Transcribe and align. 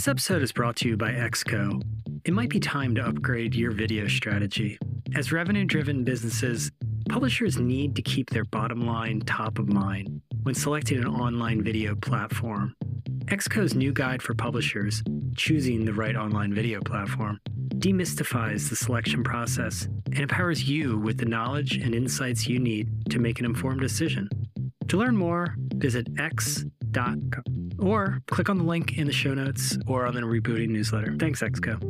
This 0.00 0.08
episode 0.08 0.40
is 0.40 0.50
brought 0.50 0.76
to 0.76 0.88
you 0.88 0.96
by 0.96 1.10
Exco. 1.10 1.78
It 2.24 2.32
might 2.32 2.48
be 2.48 2.58
time 2.58 2.94
to 2.94 3.06
upgrade 3.06 3.54
your 3.54 3.70
video 3.70 4.08
strategy. 4.08 4.78
As 5.14 5.30
revenue 5.30 5.66
driven 5.66 6.04
businesses, 6.04 6.70
publishers 7.10 7.58
need 7.58 7.94
to 7.96 8.00
keep 8.00 8.30
their 8.30 8.46
bottom 8.46 8.86
line 8.86 9.20
top 9.20 9.58
of 9.58 9.68
mind 9.68 10.22
when 10.42 10.54
selecting 10.54 10.96
an 10.96 11.06
online 11.06 11.62
video 11.62 11.94
platform. 11.96 12.74
Exco's 13.26 13.74
new 13.74 13.92
guide 13.92 14.22
for 14.22 14.32
publishers, 14.32 15.02
Choosing 15.36 15.84
the 15.84 15.92
Right 15.92 16.16
Online 16.16 16.54
Video 16.54 16.80
Platform, 16.80 17.38
demystifies 17.74 18.70
the 18.70 18.76
selection 18.76 19.22
process 19.22 19.84
and 20.06 20.20
empowers 20.20 20.66
you 20.66 20.96
with 20.96 21.18
the 21.18 21.26
knowledge 21.26 21.76
and 21.76 21.94
insights 21.94 22.46
you 22.46 22.58
need 22.58 22.88
to 23.10 23.18
make 23.18 23.38
an 23.38 23.44
informed 23.44 23.82
decision. 23.82 24.30
To 24.88 24.96
learn 24.96 25.14
more, 25.14 25.54
visit 25.74 26.08
ex.co 26.18 27.42
or 27.80 28.20
click 28.26 28.48
on 28.48 28.58
the 28.58 28.64
link 28.64 28.98
in 28.98 29.06
the 29.06 29.12
show 29.12 29.34
notes 29.34 29.78
or 29.86 30.06
on 30.06 30.14
the 30.14 30.20
Rebooting 30.20 30.68
newsletter. 30.68 31.16
Thanks, 31.18 31.40
Exco. 31.40 31.80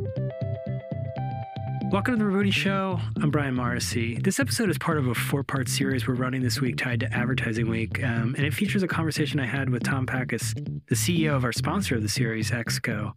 Welcome 1.91 2.19
to 2.19 2.25
the 2.25 2.31
Rebooting 2.31 2.53
Show. 2.53 3.01
I'm 3.21 3.33
Brian 3.33 3.57
Morrissey. 3.57 4.17
This 4.19 4.39
episode 4.39 4.71
is 4.71 4.79
part 4.79 4.97
of 4.97 5.09
a 5.09 5.15
four 5.15 5.43
part 5.43 5.69
series 5.69 6.07
we're 6.07 6.15
running 6.15 6.41
this 6.41 6.61
week 6.61 6.77
tied 6.77 7.01
to 7.01 7.13
Advertising 7.13 7.69
Week, 7.69 8.01
um, 8.05 8.37
and 8.37 8.47
it 8.47 8.55
features 8.55 8.85
a 8.85 8.89
conversation 8.89 9.41
I 9.41 9.47
had 9.47 9.69
with 9.71 9.83
Tom 9.83 10.07
Pachys, 10.07 10.55
the 10.87 10.95
CEO 10.95 11.35
of 11.35 11.45
our 11.45 11.51
sponsor 11.51 11.97
of 11.97 12.03
the 12.03 12.09
series, 12.09 12.53
Exco. 12.53 13.11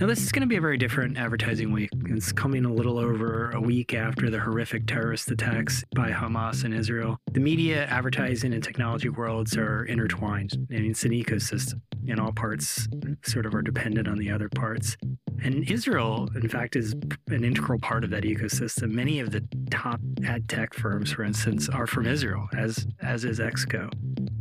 Now, 0.00 0.06
this 0.06 0.20
is 0.20 0.30
going 0.30 0.42
to 0.42 0.46
be 0.46 0.56
a 0.56 0.60
very 0.60 0.76
different 0.76 1.16
advertising 1.16 1.72
week. 1.72 1.88
It's 2.04 2.30
coming 2.30 2.66
a 2.66 2.72
little 2.72 2.98
over 2.98 3.50
a 3.52 3.60
week 3.60 3.94
after 3.94 4.28
the 4.28 4.38
horrific 4.38 4.86
terrorist 4.86 5.30
attacks 5.30 5.84
by 5.94 6.10
Hamas 6.10 6.64
in 6.64 6.74
Israel. 6.74 7.18
The 7.32 7.40
media, 7.40 7.86
advertising, 7.86 8.52
and 8.52 8.62
technology 8.62 9.08
worlds 9.08 9.56
are 9.56 9.84
intertwined. 9.84 10.50
Mean, 10.68 10.90
it's 10.90 11.04
an 11.04 11.12
ecosystem, 11.12 11.80
and 12.08 12.20
all 12.20 12.32
parts 12.32 12.88
sort 13.22 13.46
of 13.46 13.54
are 13.54 13.62
dependent 13.62 14.08
on 14.08 14.18
the 14.18 14.30
other 14.30 14.48
parts. 14.48 14.96
And 15.42 15.68
Israel, 15.70 16.28
in 16.34 16.48
fact, 16.48 16.76
is 16.76 16.94
an 17.28 17.44
integral 17.44 17.78
part 17.78 18.04
of 18.04 18.10
that 18.10 18.24
ecosystem. 18.24 18.90
Many 18.90 19.20
of 19.20 19.30
the 19.30 19.46
top 19.70 20.00
ad 20.24 20.48
tech 20.48 20.74
firms, 20.74 21.12
for 21.12 21.24
instance, 21.24 21.68
are 21.68 21.86
from 21.86 22.06
Israel, 22.06 22.48
as 22.56 22.86
as 23.00 23.24
is 23.24 23.38
Exco. 23.38 23.90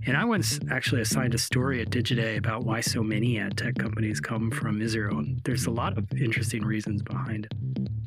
And 0.08 0.16
I 0.16 0.24
once 0.24 0.60
actually 0.70 1.02
assigned 1.02 1.34
a 1.34 1.40
story 1.40 1.82
at 1.82 1.90
Digiday 1.90 2.38
about 2.38 2.64
why 2.64 2.80
so 2.82 3.02
many 3.02 3.40
ad 3.40 3.58
tech 3.58 3.76
companies 3.76 4.20
come 4.20 4.52
from 4.52 4.80
Israel. 4.80 5.18
And 5.18 5.42
there's 5.44 5.66
a 5.66 5.72
lot 5.72 5.98
of 5.98 6.06
interesting 6.14 6.64
reasons 6.64 7.02
behind 7.02 7.46
it. 7.46 7.54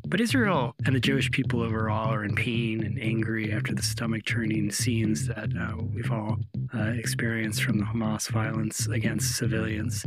But 0.09 0.21
Israel 0.21 0.75
and 0.87 0.95
the 0.95 1.01
Jewish 1.01 1.31
people 1.31 1.61
overall 1.61 2.15
are 2.15 2.25
in 2.25 2.35
pain 2.35 2.85
and 2.85 2.99
angry 2.99 3.53
after 3.53 3.75
the 3.75 3.83
stomach 3.83 4.25
churning 4.25 4.71
scenes 4.71 5.27
that 5.27 5.51
uh, 5.61 5.83
we've 5.93 6.11
all 6.11 6.37
uh, 6.73 6.93
experienced 6.97 7.63
from 7.63 7.79
the 7.79 7.85
Hamas 7.85 8.31
violence 8.31 8.87
against 8.87 9.37
civilians. 9.37 10.05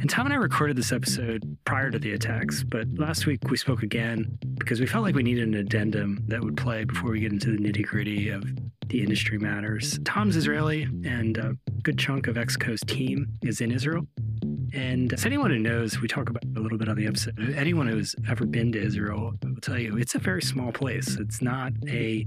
And 0.00 0.10
Tom 0.10 0.26
and 0.26 0.32
I 0.32 0.38
recorded 0.38 0.76
this 0.76 0.90
episode 0.90 1.56
prior 1.64 1.90
to 1.90 1.98
the 1.98 2.12
attacks, 2.12 2.64
but 2.64 2.88
last 2.96 3.26
week 3.26 3.48
we 3.48 3.56
spoke 3.56 3.82
again 3.82 4.38
because 4.58 4.80
we 4.80 4.86
felt 4.86 5.04
like 5.04 5.14
we 5.14 5.22
needed 5.22 5.46
an 5.46 5.54
addendum 5.54 6.24
that 6.26 6.42
would 6.42 6.56
play 6.56 6.84
before 6.84 7.10
we 7.10 7.20
get 7.20 7.32
into 7.32 7.52
the 7.52 7.58
nitty 7.58 7.84
gritty 7.84 8.30
of 8.30 8.42
the 8.88 9.02
industry 9.02 9.38
matters. 9.38 9.98
Tom's 10.04 10.36
Israeli, 10.36 10.84
and 11.04 11.36
a 11.38 11.56
good 11.82 11.98
chunk 11.98 12.26
of 12.26 12.36
Exco's 12.36 12.80
team 12.86 13.26
is 13.42 13.60
in 13.60 13.70
Israel. 13.70 14.06
And 14.72 15.12
as 15.12 15.24
anyone 15.24 15.50
who 15.50 15.58
knows, 15.58 16.00
we 16.00 16.08
talk 16.08 16.28
about 16.28 16.44
a 16.56 16.60
little 16.60 16.76
bit 16.76 16.88
on 16.88 16.96
the 16.96 17.06
episode, 17.06 17.38
anyone 17.56 17.86
who's 17.86 18.14
ever 18.28 18.44
been 18.44 18.72
to 18.72 18.82
Israel 18.82 19.34
will 19.42 19.60
tell 19.60 19.78
you 19.78 19.96
it's 19.96 20.14
a 20.14 20.18
very 20.18 20.42
small 20.42 20.72
place. 20.72 21.16
It's 21.16 21.40
not 21.40 21.72
a 21.88 22.26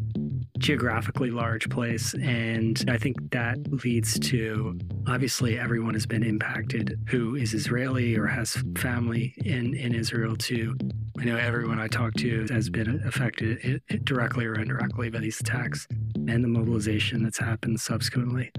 geographically 0.57 1.31
large 1.31 1.69
place. 1.69 2.13
And 2.15 2.83
I 2.89 2.97
think 2.97 3.31
that 3.31 3.57
leads 3.83 4.19
to 4.19 4.77
obviously 5.07 5.59
everyone 5.59 5.93
has 5.93 6.05
been 6.05 6.23
impacted 6.23 6.99
who 7.09 7.35
is 7.35 7.53
Israeli 7.53 8.15
or 8.15 8.27
has 8.27 8.63
family 8.77 9.33
in, 9.45 9.73
in 9.75 9.93
Israel 9.93 10.35
too. 10.35 10.75
I 11.19 11.25
know 11.25 11.37
everyone 11.37 11.79
I 11.79 11.87
talk 11.87 12.13
to 12.15 12.45
has 12.49 12.69
been 12.69 13.01
affected 13.05 13.81
eh, 13.89 13.97
directly 14.03 14.45
or 14.45 14.55
indirectly 14.55 15.09
by 15.09 15.19
these 15.19 15.39
attacks 15.39 15.87
and 16.29 16.43
the 16.43 16.47
mobilization 16.47 17.23
that's 17.23 17.39
happened 17.39 17.79
subsequently. 17.79 18.51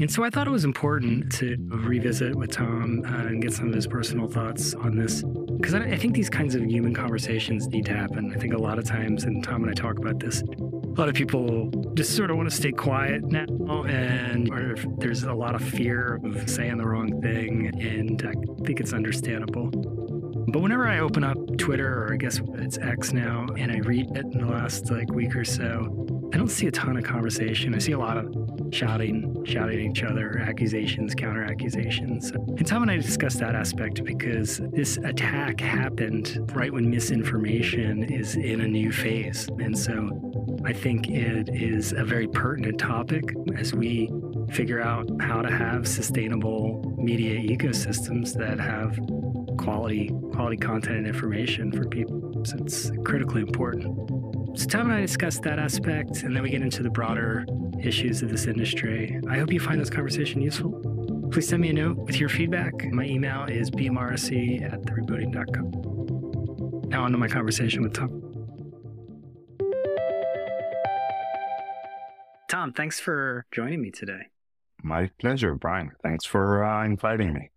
And 0.00 0.10
so 0.10 0.24
I 0.24 0.30
thought 0.30 0.46
it 0.46 0.50
was 0.50 0.64
important 0.64 1.30
to 1.34 1.56
revisit 1.68 2.34
with 2.34 2.50
Tom 2.50 3.04
uh, 3.06 3.28
and 3.28 3.40
get 3.40 3.52
some 3.52 3.68
of 3.68 3.74
his 3.74 3.86
personal 3.86 4.26
thoughts 4.28 4.74
on 4.74 4.96
this. 4.96 5.22
Because 5.22 5.74
I, 5.74 5.82
I, 5.84 5.96
think 5.96 6.14
these 6.14 6.30
kinds 6.30 6.54
of 6.54 6.62
human 6.64 6.94
conversations 6.94 7.68
need 7.68 7.84
to 7.86 7.94
happen. 7.94 8.32
I 8.34 8.38
think 8.38 8.54
a 8.54 8.58
lot 8.58 8.78
of 8.78 8.84
times, 8.84 9.24
and 9.24 9.44
Tom 9.44 9.62
and 9.62 9.70
I 9.70 9.74
talk 9.74 9.98
about 9.98 10.18
this, 10.18 10.42
a 10.42 11.00
lot 11.00 11.08
of 11.08 11.14
people 11.14 11.70
just 11.94 12.16
sort 12.16 12.30
of 12.30 12.36
want 12.36 12.50
to 12.50 12.54
stay 12.54 12.72
quiet 12.72 13.22
now, 13.24 13.46
and 13.84 14.50
there's 14.98 15.22
a 15.22 15.32
lot 15.32 15.54
of 15.54 15.62
fear 15.62 16.20
of 16.24 16.50
saying 16.50 16.78
the 16.78 16.86
wrong 16.86 17.20
thing, 17.22 17.70
and 17.80 18.22
I 18.26 18.64
think 18.64 18.80
it's 18.80 18.92
understandable. 18.92 19.70
But 20.48 20.60
whenever 20.60 20.86
I 20.88 20.98
open 20.98 21.24
up 21.24 21.38
Twitter, 21.56 22.04
or 22.04 22.12
I 22.12 22.16
guess 22.16 22.40
it's 22.56 22.76
X 22.78 23.12
now, 23.12 23.46
and 23.56 23.70
I 23.70 23.78
read 23.78 24.10
it 24.16 24.24
in 24.24 24.38
the 24.38 24.46
last 24.46 24.90
like 24.90 25.10
week 25.12 25.36
or 25.36 25.44
so, 25.44 26.11
I 26.32 26.38
don't 26.38 26.48
see 26.48 26.66
a 26.66 26.70
ton 26.70 26.96
of 26.96 27.04
conversation. 27.04 27.74
I 27.74 27.78
see 27.78 27.92
a 27.92 27.98
lot 27.98 28.16
of 28.16 28.34
shouting, 28.72 29.44
shouting 29.44 29.80
at 29.80 29.90
each 29.90 30.02
other, 30.02 30.38
accusations, 30.38 31.14
counter 31.14 31.44
accusations. 31.44 32.30
And 32.30 32.66
Tom 32.66 32.82
and 32.82 32.90
I 32.90 32.96
discussed 32.96 33.38
that 33.40 33.54
aspect 33.54 34.02
because 34.02 34.60
this 34.72 34.96
attack 34.98 35.60
happened 35.60 36.50
right 36.54 36.72
when 36.72 36.88
misinformation 36.88 38.04
is 38.04 38.36
in 38.36 38.62
a 38.62 38.66
new 38.66 38.90
phase. 38.90 39.46
And 39.58 39.78
so 39.78 40.08
I 40.64 40.72
think 40.72 41.10
it 41.10 41.50
is 41.52 41.92
a 41.92 42.04
very 42.04 42.28
pertinent 42.28 42.78
topic 42.78 43.24
as 43.56 43.74
we 43.74 44.10
figure 44.52 44.80
out 44.80 45.10
how 45.20 45.42
to 45.42 45.50
have 45.50 45.86
sustainable 45.86 46.94
media 46.96 47.40
ecosystems 47.40 48.32
that 48.34 48.58
have 48.58 48.98
quality 49.58 50.10
quality 50.32 50.56
content 50.56 50.96
and 50.96 51.06
information 51.06 51.70
for 51.70 51.84
people. 51.86 52.42
So 52.44 52.56
it's 52.58 52.90
critically 53.04 53.42
important. 53.42 54.11
So 54.54 54.66
Tom 54.66 54.90
and 54.90 54.92
I 54.92 55.00
discussed 55.00 55.40
that 55.42 55.58
aspect, 55.58 56.24
and 56.24 56.36
then 56.36 56.42
we 56.42 56.50
get 56.50 56.60
into 56.60 56.82
the 56.82 56.90
broader 56.90 57.46
issues 57.80 58.20
of 58.22 58.28
this 58.28 58.46
industry. 58.46 59.18
I 59.28 59.38
hope 59.38 59.50
you 59.50 59.58
find 59.58 59.80
this 59.80 59.88
conversation 59.88 60.42
useful. 60.42 60.72
Please 61.32 61.48
send 61.48 61.62
me 61.62 61.70
a 61.70 61.72
note 61.72 61.96
with 61.96 62.20
your 62.20 62.28
feedback. 62.28 62.84
My 62.92 63.06
email 63.06 63.44
is 63.44 63.70
bmorrissey 63.70 64.62
at 64.62 64.82
therebooting.com. 64.82 66.90
Now 66.90 67.04
on 67.04 67.12
to 67.12 67.18
my 67.18 67.28
conversation 67.28 67.82
with 67.82 67.94
Tom. 67.94 68.10
Tom, 72.48 72.74
thanks 72.74 73.00
for 73.00 73.46
joining 73.50 73.80
me 73.80 73.90
today. 73.90 74.26
My 74.82 75.10
pleasure, 75.18 75.54
Brian. 75.54 75.92
Thanks 76.02 76.26
for 76.26 76.62
uh, 76.62 76.84
inviting 76.84 77.32
me. 77.32 77.50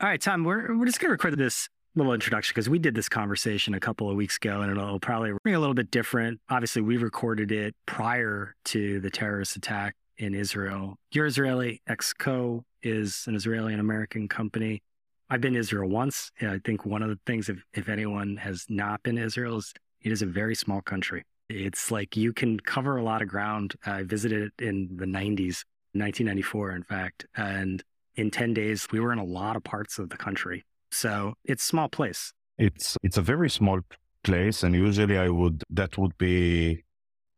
All 0.00 0.08
right, 0.08 0.20
Tom, 0.20 0.44
we're, 0.44 0.78
we're 0.78 0.86
just 0.86 1.00
going 1.00 1.08
to 1.08 1.12
record 1.12 1.36
this 1.36 1.68
little 1.94 2.12
introduction 2.12 2.52
because 2.54 2.68
we 2.68 2.78
did 2.78 2.94
this 2.94 3.08
conversation 3.08 3.74
a 3.74 3.80
couple 3.80 4.08
of 4.08 4.16
weeks 4.16 4.36
ago 4.36 4.60
and 4.60 4.70
it'll 4.70 5.00
probably 5.00 5.32
ring 5.44 5.54
a 5.54 5.60
little 5.60 5.74
bit 5.74 5.90
different. 5.90 6.40
Obviously, 6.48 6.82
we 6.82 6.96
recorded 6.96 7.50
it 7.50 7.74
prior 7.86 8.54
to 8.66 9.00
the 9.00 9.10
terrorist 9.10 9.56
attack 9.56 9.96
in 10.16 10.34
Israel. 10.34 10.96
You're 11.12 11.26
Israeli. 11.26 11.82
Exco 11.88 12.62
is 12.82 13.24
an 13.26 13.34
Israeli 13.34 13.72
and 13.72 13.80
American 13.80 14.28
company. 14.28 14.82
I've 15.28 15.40
been 15.40 15.54
to 15.54 15.58
Israel 15.58 15.88
once. 15.88 16.30
I 16.40 16.58
think 16.64 16.84
one 16.84 17.02
of 17.02 17.08
the 17.08 17.18
things, 17.26 17.48
if, 17.48 17.62
if 17.72 17.88
anyone 17.88 18.36
has 18.36 18.66
not 18.68 19.02
been 19.02 19.16
to 19.16 19.22
Israel, 19.22 19.58
is 19.58 19.72
it 20.02 20.12
is 20.12 20.22
a 20.22 20.26
very 20.26 20.54
small 20.54 20.80
country. 20.80 21.24
It's 21.48 21.90
like 21.90 22.16
you 22.16 22.32
can 22.32 22.58
cover 22.60 22.96
a 22.96 23.02
lot 23.02 23.22
of 23.22 23.28
ground. 23.28 23.74
I 23.84 24.02
visited 24.02 24.52
it 24.58 24.64
in 24.64 24.96
the 24.96 25.04
90s, 25.04 25.64
1994, 25.92 26.70
in 26.72 26.82
fact. 26.84 27.26
And 27.36 27.82
in 28.16 28.30
10 28.30 28.54
days, 28.54 28.88
we 28.92 29.00
were 29.00 29.12
in 29.12 29.18
a 29.18 29.24
lot 29.24 29.56
of 29.56 29.64
parts 29.64 29.98
of 29.98 30.10
the 30.10 30.16
country. 30.16 30.64
So 30.90 31.34
it's 31.44 31.62
small 31.62 31.88
place. 31.88 32.32
It's 32.58 32.96
it's 33.02 33.16
a 33.16 33.22
very 33.22 33.48
small 33.48 33.80
place, 34.22 34.62
and 34.62 34.74
usually 34.74 35.18
I 35.18 35.28
would 35.28 35.64
that 35.70 35.96
would 35.96 36.16
be 36.18 36.84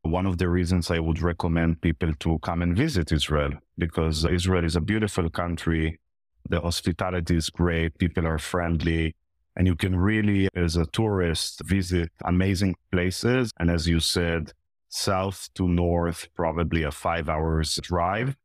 one 0.03 0.27
of 0.27 0.39
the 0.39 0.49
reasons 0.49 0.91
I 0.91 0.99
would 0.99 1.23
recommend 1.23 1.81
people 1.81 2.13
to 2.15 2.39
come 2.41 2.61
and 2.63 2.77
visit 2.77 3.13
Israel 3.13 3.53
because 3.79 4.25
Israel 4.25 4.65
is 4.65 4.77
a 4.77 4.81
beautiful 4.81 5.31
country. 5.31 6.01
The 6.49 6.61
hospitality 6.61 7.37
is 7.37 7.51
great. 7.51 7.99
People 7.99 8.27
are 8.27 8.39
friendly. 8.39 9.15
And 9.55 9.67
you 9.67 9.77
can 9.77 9.95
really, 9.95 10.49
as 10.57 10.77
a 10.77 10.87
tourist, 10.87 11.61
visit 11.65 12.11
amazing 12.25 12.75
places. 12.91 13.53
And 13.61 13.71
as 13.71 13.87
you 13.87 14.01
said, 14.01 14.53
south 14.89 15.49
to 15.55 15.69
north, 15.69 16.29
probably 16.35 16.83
a 16.83 16.91
five 16.91 17.29
hours 17.29 17.79
drive. 17.83 18.37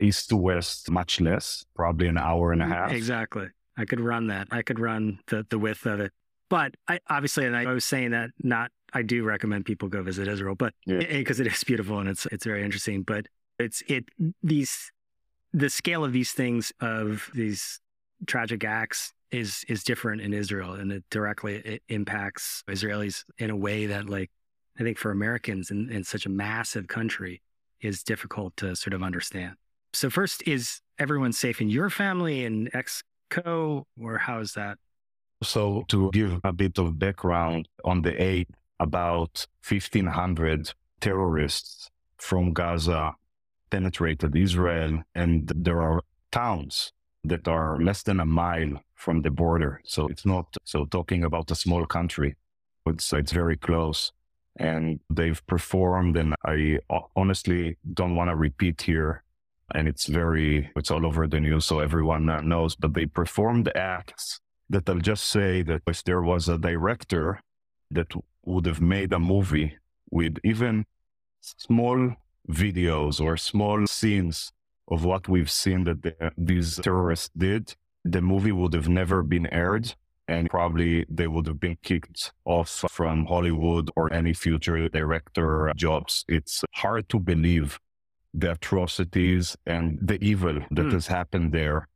East 0.00 0.30
to 0.30 0.36
west, 0.36 0.90
much 0.90 1.20
less, 1.20 1.64
probably 1.76 2.08
an 2.08 2.18
hour 2.18 2.52
and 2.52 2.62
a 2.62 2.66
mm, 2.66 2.68
half. 2.68 2.92
Exactly. 2.92 3.48
I 3.76 3.84
could 3.84 4.00
run 4.00 4.28
that. 4.28 4.48
I 4.50 4.62
could 4.62 4.78
run 4.78 5.18
the, 5.26 5.46
the 5.48 5.58
width 5.58 5.86
of 5.86 6.00
it. 6.00 6.12
But 6.48 6.74
I 6.88 7.00
obviously, 7.08 7.46
and 7.46 7.56
I 7.56 7.72
was 7.72 7.84
saying 7.84 8.10
that 8.10 8.30
not, 8.42 8.70
I 8.92 9.02
do 9.02 9.24
recommend 9.24 9.64
people 9.64 9.88
go 9.88 10.02
visit 10.02 10.28
Israel, 10.28 10.54
but 10.54 10.74
because 10.86 11.40
yeah. 11.40 11.46
it 11.46 11.52
is 11.52 11.64
beautiful 11.64 11.98
and 11.98 12.08
it's, 12.08 12.26
it's 12.26 12.44
very 12.44 12.62
interesting, 12.62 13.02
but 13.02 13.26
it's, 13.58 13.82
it, 13.88 14.04
these, 14.42 14.92
the 15.52 15.70
scale 15.70 16.04
of 16.04 16.12
these 16.12 16.32
things, 16.32 16.72
of 16.80 17.30
these 17.34 17.80
tragic 18.26 18.62
acts 18.64 19.12
is, 19.30 19.64
is 19.68 19.82
different 19.82 20.20
in 20.20 20.32
Israel 20.32 20.74
and 20.74 20.92
it 20.92 21.04
directly 21.10 21.56
it 21.56 21.82
impacts 21.88 22.62
Israelis 22.68 23.24
in 23.38 23.50
a 23.50 23.56
way 23.56 23.86
that 23.86 24.08
like, 24.08 24.30
I 24.78 24.82
think 24.82 24.98
for 24.98 25.10
Americans 25.10 25.70
in, 25.70 25.90
in 25.90 26.04
such 26.04 26.26
a 26.26 26.28
massive 26.28 26.88
country 26.88 27.42
is 27.80 28.02
difficult 28.02 28.56
to 28.58 28.76
sort 28.76 28.94
of 28.94 29.02
understand. 29.02 29.54
So 29.92 30.10
first 30.10 30.42
is 30.46 30.80
everyone 30.98 31.32
safe 31.32 31.60
in 31.60 31.68
your 31.68 31.90
family 31.90 32.44
and 32.44 32.68
ex 32.74 33.02
co, 33.34 33.86
or 34.00 34.18
how 34.18 34.40
is 34.40 34.52
that? 34.54 34.78
So, 35.42 35.84
to 35.88 36.10
give 36.12 36.40
a 36.44 36.52
bit 36.52 36.78
of 36.78 36.98
background 36.98 37.68
on 37.84 38.02
the 38.02 38.12
8th, 38.12 38.54
about 38.80 39.46
1,500 39.68 40.70
terrorists 41.00 41.90
from 42.18 42.52
Gaza 42.52 43.14
penetrated 43.70 44.36
Israel, 44.36 45.02
and 45.14 45.50
there 45.54 45.82
are 45.82 46.00
towns 46.30 46.92
that 47.24 47.48
are 47.48 47.78
less 47.80 48.02
than 48.02 48.20
a 48.20 48.26
mile 48.26 48.80
from 48.94 49.22
the 49.22 49.30
border. 49.30 49.80
So 49.84 50.06
it's 50.06 50.26
not 50.26 50.46
so 50.64 50.84
talking 50.84 51.24
about 51.24 51.50
a 51.50 51.54
small 51.54 51.84
country. 51.86 52.36
It's 52.86 53.12
it's 53.12 53.32
very 53.32 53.56
close, 53.56 54.12
and 54.58 55.00
they've 55.10 55.44
performed. 55.46 56.16
And 56.16 56.34
I 56.44 56.78
honestly 57.16 57.76
don't 57.92 58.16
want 58.16 58.30
to 58.30 58.36
repeat 58.36 58.82
here. 58.82 59.23
And 59.74 59.88
it's 59.88 60.06
very 60.06 60.70
it's 60.76 60.90
all 60.90 61.04
over 61.04 61.26
the 61.26 61.40
news, 61.40 61.64
so 61.64 61.80
everyone 61.80 62.28
uh, 62.28 62.40
knows. 62.40 62.76
But 62.76 62.94
they 62.94 63.06
performed 63.06 63.70
acts 63.74 64.40
that 64.70 64.88
I'll 64.88 64.98
just 64.98 65.24
say 65.24 65.62
that 65.62 65.82
if 65.86 66.04
there 66.04 66.22
was 66.22 66.48
a 66.48 66.58
director 66.58 67.40
that 67.90 68.12
would 68.44 68.66
have 68.66 68.80
made 68.80 69.12
a 69.12 69.18
movie 69.18 69.76
with 70.10 70.38
even 70.44 70.86
small 71.40 72.14
videos 72.48 73.20
or 73.20 73.36
small 73.36 73.86
scenes 73.86 74.52
of 74.88 75.04
what 75.04 75.28
we've 75.28 75.50
seen 75.50 75.84
that 75.84 76.02
the, 76.02 76.32
these 76.36 76.76
terrorists 76.76 77.30
did, 77.36 77.74
the 78.04 78.20
movie 78.20 78.52
would 78.52 78.74
have 78.74 78.88
never 78.88 79.22
been 79.22 79.46
aired 79.52 79.94
and 80.28 80.48
probably 80.48 81.04
they 81.08 81.26
would 81.26 81.46
have 81.46 81.60
been 81.60 81.76
kicked 81.82 82.32
off 82.44 82.84
from 82.90 83.26
Hollywood 83.26 83.90
or 83.96 84.12
any 84.12 84.32
future 84.32 84.88
director 84.88 85.72
jobs. 85.76 86.24
It's 86.28 86.64
hard 86.74 87.08
to 87.10 87.18
believe 87.18 87.78
the 88.34 88.52
atrocities 88.52 89.56
and 89.64 89.98
the 90.02 90.22
evil 90.22 90.54
that 90.72 90.86
mm. 90.86 90.92
has 90.92 91.06
happened 91.06 91.52
there 91.52 91.88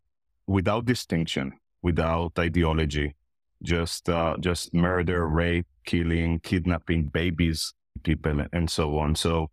without 0.47 0.85
distinction, 0.85 1.53
without 1.83 2.33
ideology, 2.39 3.15
just 3.63 4.09
uh, 4.09 4.37
just 4.41 4.73
murder, 4.73 5.27
rape, 5.27 5.67
killing, 5.85 6.39
kidnapping 6.41 7.09
babies, 7.09 7.75
people, 8.05 8.45
and 8.53 8.71
so 8.71 8.99
on. 8.99 9.15
So 9.17 9.51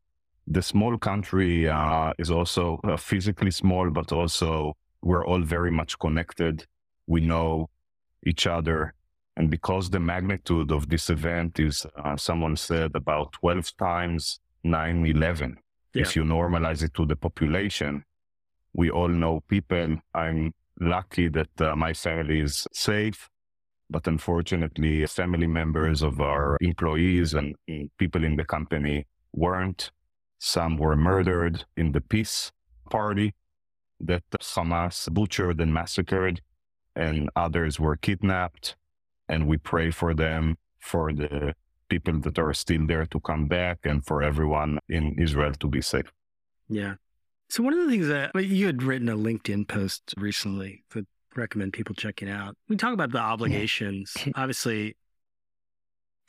the 0.48 0.62
small 0.62 0.98
country 0.98 1.68
uh, 1.68 2.14
is 2.20 2.30
also 2.30 2.80
uh, 2.84 2.98
physically 2.98 3.52
small, 3.52 3.90
but 3.90 4.12
also 4.12 4.78
we're 5.02 5.26
all 5.26 5.42
very 5.42 5.72
much 5.72 5.98
connected. 5.98 6.66
We 7.08 7.22
know 7.22 7.70
each 8.26 8.46
other. 8.48 8.94
And 9.38 9.50
because 9.50 9.90
the 9.90 10.00
magnitude 10.00 10.72
of 10.72 10.88
this 10.88 11.10
event 11.10 11.60
is, 11.60 11.86
uh, 11.98 12.16
someone 12.16 12.56
said, 12.56 12.92
about 12.96 13.34
12 13.34 13.76
times 13.78 14.40
9 14.64 15.06
11, 15.06 15.58
yeah. 15.96 16.02
if 16.04 16.16
you 16.16 16.24
normalize 16.24 16.84
it 16.84 16.94
to 16.96 17.06
the 17.06 17.16
population, 17.16 18.04
we 18.74 18.90
all 18.90 19.08
know 19.08 19.42
people. 19.48 19.98
I'm 20.14 20.54
lucky 20.80 21.30
that 21.30 21.62
uh, 21.62 21.76
my 21.76 21.94
family 21.94 22.42
is 22.42 22.68
safe. 22.74 23.30
But 23.90 24.08
unfortunately, 24.08 25.06
family 25.06 25.48
members 25.48 26.02
of 26.02 26.20
our 26.20 26.58
employees 26.60 27.34
and 27.34 27.56
people 27.98 28.24
in 28.24 28.36
the 28.36 28.44
company 28.44 29.06
weren't. 29.32 29.92
Some 30.40 30.78
were 30.78 30.96
murdered 30.96 31.66
in 31.78 31.92
the 31.92 32.02
peace 32.02 32.52
party 32.90 33.34
that 34.00 34.24
Hamas 34.42 35.12
butchered 35.14 35.62
and 35.62 35.74
massacred, 35.74 36.42
and 36.96 37.30
others 37.36 37.80
were 37.80 37.96
kidnapped. 37.96 38.76
And 39.30 39.48
we 39.48 39.58
pray 39.58 39.92
for 39.92 40.14
them, 40.14 40.58
for 40.80 41.14
the 41.14 41.56
people 41.90 42.20
that 42.20 42.40
are 42.40 42.54
still 42.54 42.86
there 42.86 43.06
to 43.08 43.20
come 43.20 43.48
back, 43.48 43.80
and 43.84 44.06
for 44.06 44.24
everyone 44.24 44.80
in 44.90 45.16
Israel 45.20 45.54
to 45.54 45.68
be 45.68 45.82
safe. 45.82 46.12
Yeah. 46.70 46.96
So, 47.50 47.64
one 47.64 47.74
of 47.74 47.86
the 47.86 47.92
things 47.92 48.08
that 48.08 48.32
you 48.44 48.66
had 48.66 48.82
written 48.84 49.10
a 49.10 49.16
LinkedIn 49.16 49.68
post 49.68 50.14
recently 50.18 50.84
that 50.94 51.06
recommend 51.36 51.74
people 51.74 51.96
checking 51.96 52.30
out. 52.30 52.56
We 52.70 52.76
talk 52.78 52.94
about 52.94 53.12
the 53.12 53.20
obligations. 53.20 54.16
Obviously, 54.36 54.96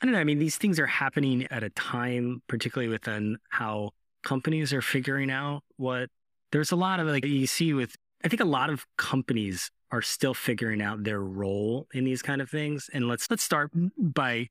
I 0.01 0.05
don't 0.05 0.13
know. 0.13 0.19
I 0.19 0.23
mean, 0.23 0.39
these 0.39 0.57
things 0.57 0.79
are 0.79 0.87
happening 0.87 1.47
at 1.49 1.63
a 1.63 1.69
time, 1.71 2.41
particularly 2.47 2.89
within 2.89 3.37
how 3.49 3.91
companies 4.23 4.73
are 4.73 4.81
figuring 4.81 5.31
out 5.31 5.63
what 5.77 6.09
there's 6.51 6.71
a 6.71 6.75
lot 6.75 6.99
of 6.99 7.07
like 7.07 7.25
you 7.25 7.47
see 7.47 7.73
with 7.73 7.95
I 8.23 8.27
think 8.27 8.41
a 8.41 8.45
lot 8.45 8.69
of 8.69 8.85
companies 8.97 9.71
are 9.91 10.01
still 10.01 10.33
figuring 10.33 10.81
out 10.81 11.03
their 11.03 11.21
role 11.21 11.87
in 11.93 12.03
these 12.03 12.21
kind 12.21 12.41
of 12.41 12.49
things. 12.49 12.89
And 12.93 13.07
let's 13.07 13.29
let's 13.29 13.43
start 13.43 13.71
by 13.97 14.49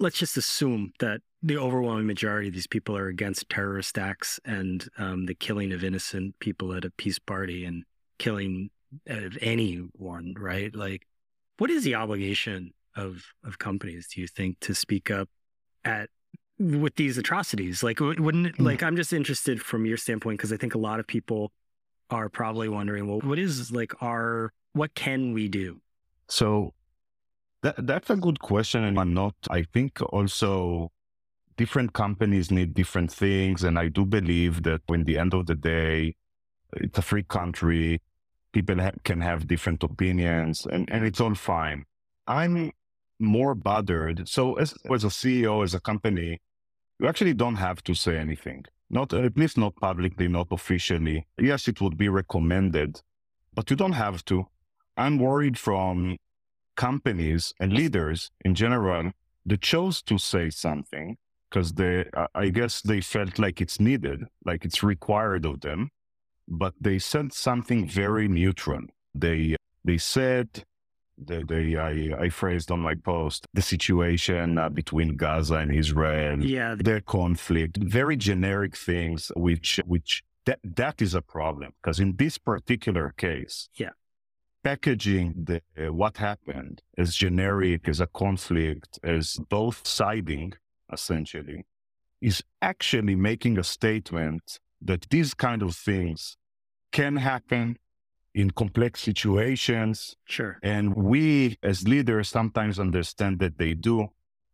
let's 0.00 0.18
just 0.18 0.36
assume 0.36 0.92
that 0.98 1.20
the 1.42 1.58
overwhelming 1.58 2.06
majority 2.06 2.48
of 2.48 2.54
these 2.54 2.66
people 2.66 2.96
are 2.96 3.08
against 3.08 3.48
terrorist 3.48 3.96
acts 3.98 4.40
and 4.44 4.88
um, 4.98 5.26
the 5.26 5.34
killing 5.34 5.72
of 5.72 5.84
innocent 5.84 6.38
people 6.40 6.72
at 6.72 6.84
a 6.84 6.90
peace 6.90 7.18
party 7.18 7.64
and 7.64 7.84
killing 8.18 8.70
of 9.06 9.38
anyone, 9.40 10.34
right? 10.38 10.74
Like, 10.74 11.06
what 11.58 11.70
is 11.70 11.84
the 11.84 11.94
obligation 11.94 12.72
of 12.96 13.22
of 13.44 13.58
companies? 13.58 14.08
Do 14.12 14.20
you 14.20 14.26
think 14.26 14.58
to 14.60 14.74
speak 14.74 15.10
up 15.10 15.28
at 15.84 16.10
with 16.58 16.96
these 16.96 17.18
atrocities? 17.18 17.82
Like, 17.82 18.00
wouldn't 18.00 18.46
it, 18.46 18.60
like 18.60 18.82
I'm 18.82 18.96
just 18.96 19.12
interested 19.12 19.60
from 19.60 19.86
your 19.86 19.96
standpoint 19.96 20.38
because 20.38 20.52
I 20.52 20.56
think 20.56 20.74
a 20.74 20.78
lot 20.78 20.98
of 20.98 21.06
people 21.06 21.52
are 22.10 22.28
probably 22.28 22.68
wondering, 22.68 23.06
well, 23.06 23.20
what 23.20 23.38
is 23.38 23.70
like 23.70 24.02
our 24.02 24.52
what 24.72 24.94
can 24.94 25.32
we 25.32 25.48
do? 25.48 25.80
So 26.28 26.74
that 27.62 27.86
that's 27.86 28.10
a 28.10 28.16
good 28.16 28.40
question, 28.40 28.84
and 28.84 28.98
I'm 28.98 29.14
not. 29.14 29.34
I 29.50 29.62
think 29.62 30.00
also 30.12 30.90
different 31.56 31.92
companies 31.92 32.50
need 32.50 32.74
different 32.74 33.12
things, 33.12 33.64
and 33.64 33.78
I 33.78 33.88
do 33.88 34.04
believe 34.06 34.62
that 34.62 34.82
in 34.88 35.04
the 35.04 35.18
end 35.18 35.34
of 35.34 35.46
the 35.46 35.54
day, 35.54 36.14
it's 36.76 36.98
a 36.98 37.02
free 37.02 37.24
country. 37.24 38.00
People 38.52 38.80
ha- 38.80 38.92
can 39.04 39.20
have 39.20 39.46
different 39.46 39.82
opinions, 39.82 40.66
and 40.66 40.90
and 40.90 41.04
it's 41.04 41.20
all 41.20 41.34
fine. 41.34 41.84
I'm 42.26 42.72
more 43.18 43.54
bothered. 43.54 44.28
So 44.28 44.54
as, 44.54 44.74
as 44.90 45.04
a 45.04 45.08
CEO, 45.08 45.62
as 45.62 45.74
a 45.74 45.80
company, 45.80 46.40
you 46.98 47.06
actually 47.08 47.34
don't 47.34 47.56
have 47.56 47.82
to 47.84 47.94
say 47.94 48.16
anything. 48.16 48.64
Not 48.88 49.12
at 49.12 49.36
least 49.36 49.56
not 49.56 49.76
publicly, 49.76 50.26
not 50.28 50.48
officially. 50.50 51.26
Yes, 51.38 51.68
it 51.68 51.80
would 51.80 51.96
be 51.96 52.08
recommended, 52.08 53.00
but 53.54 53.70
you 53.70 53.76
don't 53.76 53.92
have 53.92 54.24
to. 54.26 54.46
I'm 54.96 55.18
worried 55.18 55.58
from 55.58 56.16
companies 56.88 57.52
and 57.60 57.72
leaders 57.72 58.30
in 58.42 58.54
general 58.54 59.12
that 59.44 59.60
chose 59.60 60.00
to 60.00 60.16
say 60.16 60.48
something 60.48 61.16
because 61.48 61.74
they, 61.74 62.04
I 62.34 62.48
guess 62.48 62.80
they 62.80 63.00
felt 63.00 63.38
like 63.38 63.60
it's 63.60 63.78
needed, 63.78 64.18
like 64.46 64.64
it's 64.64 64.82
required 64.82 65.44
of 65.44 65.60
them, 65.60 65.90
but 66.48 66.72
they 66.80 66.98
said 66.98 67.32
something 67.32 67.80
very 67.86 68.28
neutral. 68.28 68.84
They, 69.14 69.56
they 69.84 69.98
said 69.98 70.48
the, 71.28 71.44
they 71.52 71.76
I, 71.76 72.24
I 72.24 72.28
phrased 72.30 72.70
on 72.70 72.80
my 72.80 72.94
post 72.94 73.46
the 73.52 73.62
situation 73.62 74.56
uh, 74.56 74.70
between 74.70 75.16
Gaza 75.16 75.56
and 75.56 75.70
Israel, 75.74 76.42
yeah, 76.42 76.76
their 76.78 77.02
conflict, 77.02 77.76
very 77.76 78.16
generic 78.16 78.74
things, 78.74 79.30
which 79.36 79.80
which 79.84 80.22
that 80.46 80.60
that 80.64 81.02
is 81.02 81.14
a 81.14 81.20
problem 81.36 81.72
because 81.78 82.00
in 82.00 82.16
this 82.16 82.38
particular 82.38 83.12
case, 83.16 83.68
yeah, 83.74 83.94
packaging 84.62 85.34
the 85.44 85.62
uh, 85.78 85.92
what 85.92 86.16
happened 86.18 86.82
as 86.98 87.14
generic 87.14 87.88
as 87.88 88.00
a 88.00 88.06
conflict 88.06 88.98
as 89.02 89.38
both 89.48 89.86
siding 89.86 90.52
essentially 90.92 91.64
is 92.20 92.42
actually 92.60 93.14
making 93.14 93.58
a 93.58 93.64
statement 93.64 94.58
that 94.82 95.06
these 95.10 95.34
kind 95.34 95.62
of 95.62 95.74
things 95.74 96.36
can 96.92 97.16
happen 97.16 97.76
in 98.34 98.50
complex 98.50 99.00
situations. 99.00 100.16
Sure. 100.26 100.58
And 100.62 100.94
we 100.94 101.58
as 101.62 101.86
leaders 101.86 102.28
sometimes 102.28 102.78
understand 102.78 103.38
that 103.40 103.58
they 103.58 103.74
do. 103.74 104.08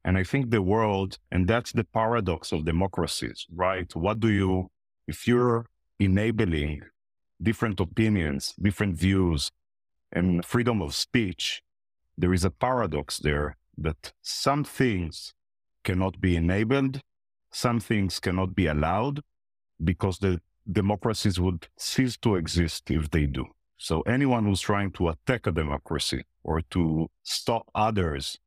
And 0.04 0.16
I 0.16 0.22
think 0.22 0.50
the 0.50 0.62
world, 0.62 1.18
and 1.32 1.48
that's 1.48 1.72
the 1.72 1.84
paradox 1.84 2.52
of 2.52 2.64
democracies, 2.64 3.46
right? 3.52 3.94
What 3.96 4.20
do 4.20 4.30
you, 4.30 4.70
if 5.08 5.26
you're 5.26 5.66
enabling 5.98 6.82
different 7.42 7.80
opinions, 7.80 8.54
different 8.60 8.96
views, 8.96 9.50
and 10.16 10.44
freedom 10.44 10.80
of 10.80 10.94
speech, 10.94 11.62
there 12.16 12.32
is 12.32 12.44
a 12.44 12.50
paradox 12.50 13.18
there 13.18 13.56
that 13.76 14.12
some 14.22 14.64
things 14.64 15.34
cannot 15.84 16.20
be 16.20 16.34
enabled, 16.34 17.00
some 17.52 17.78
things 17.78 18.18
cannot 18.18 18.54
be 18.54 18.66
allowed 18.66 19.20
because 19.82 20.18
the 20.18 20.40
democracies 20.80 21.38
would 21.38 21.68
cease 21.76 22.16
to 22.16 22.34
exist 22.34 22.90
if 22.90 23.10
they 23.10 23.26
do. 23.26 23.44
So 23.76 24.00
anyone 24.02 24.46
who's 24.46 24.62
trying 24.62 24.92
to 24.92 25.10
attack 25.10 25.46
a 25.46 25.52
democracy 25.52 26.24
or 26.42 26.62
to 26.70 27.08
stop 27.22 27.68
others 27.74 28.38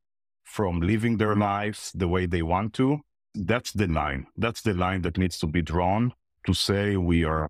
from 0.42 0.80
living 0.80 1.18
their 1.18 1.36
lives 1.36 1.92
the 1.94 2.08
way 2.08 2.26
they 2.26 2.42
want 2.42 2.74
to, 2.74 2.98
that's 3.34 3.72
the 3.72 3.86
line. 3.86 4.26
That's 4.36 4.62
the 4.62 4.74
line 4.74 5.02
that 5.02 5.18
needs 5.18 5.38
to 5.38 5.46
be 5.46 5.62
drawn 5.62 6.12
to 6.46 6.52
say 6.52 6.96
we 6.96 7.24
are 7.24 7.48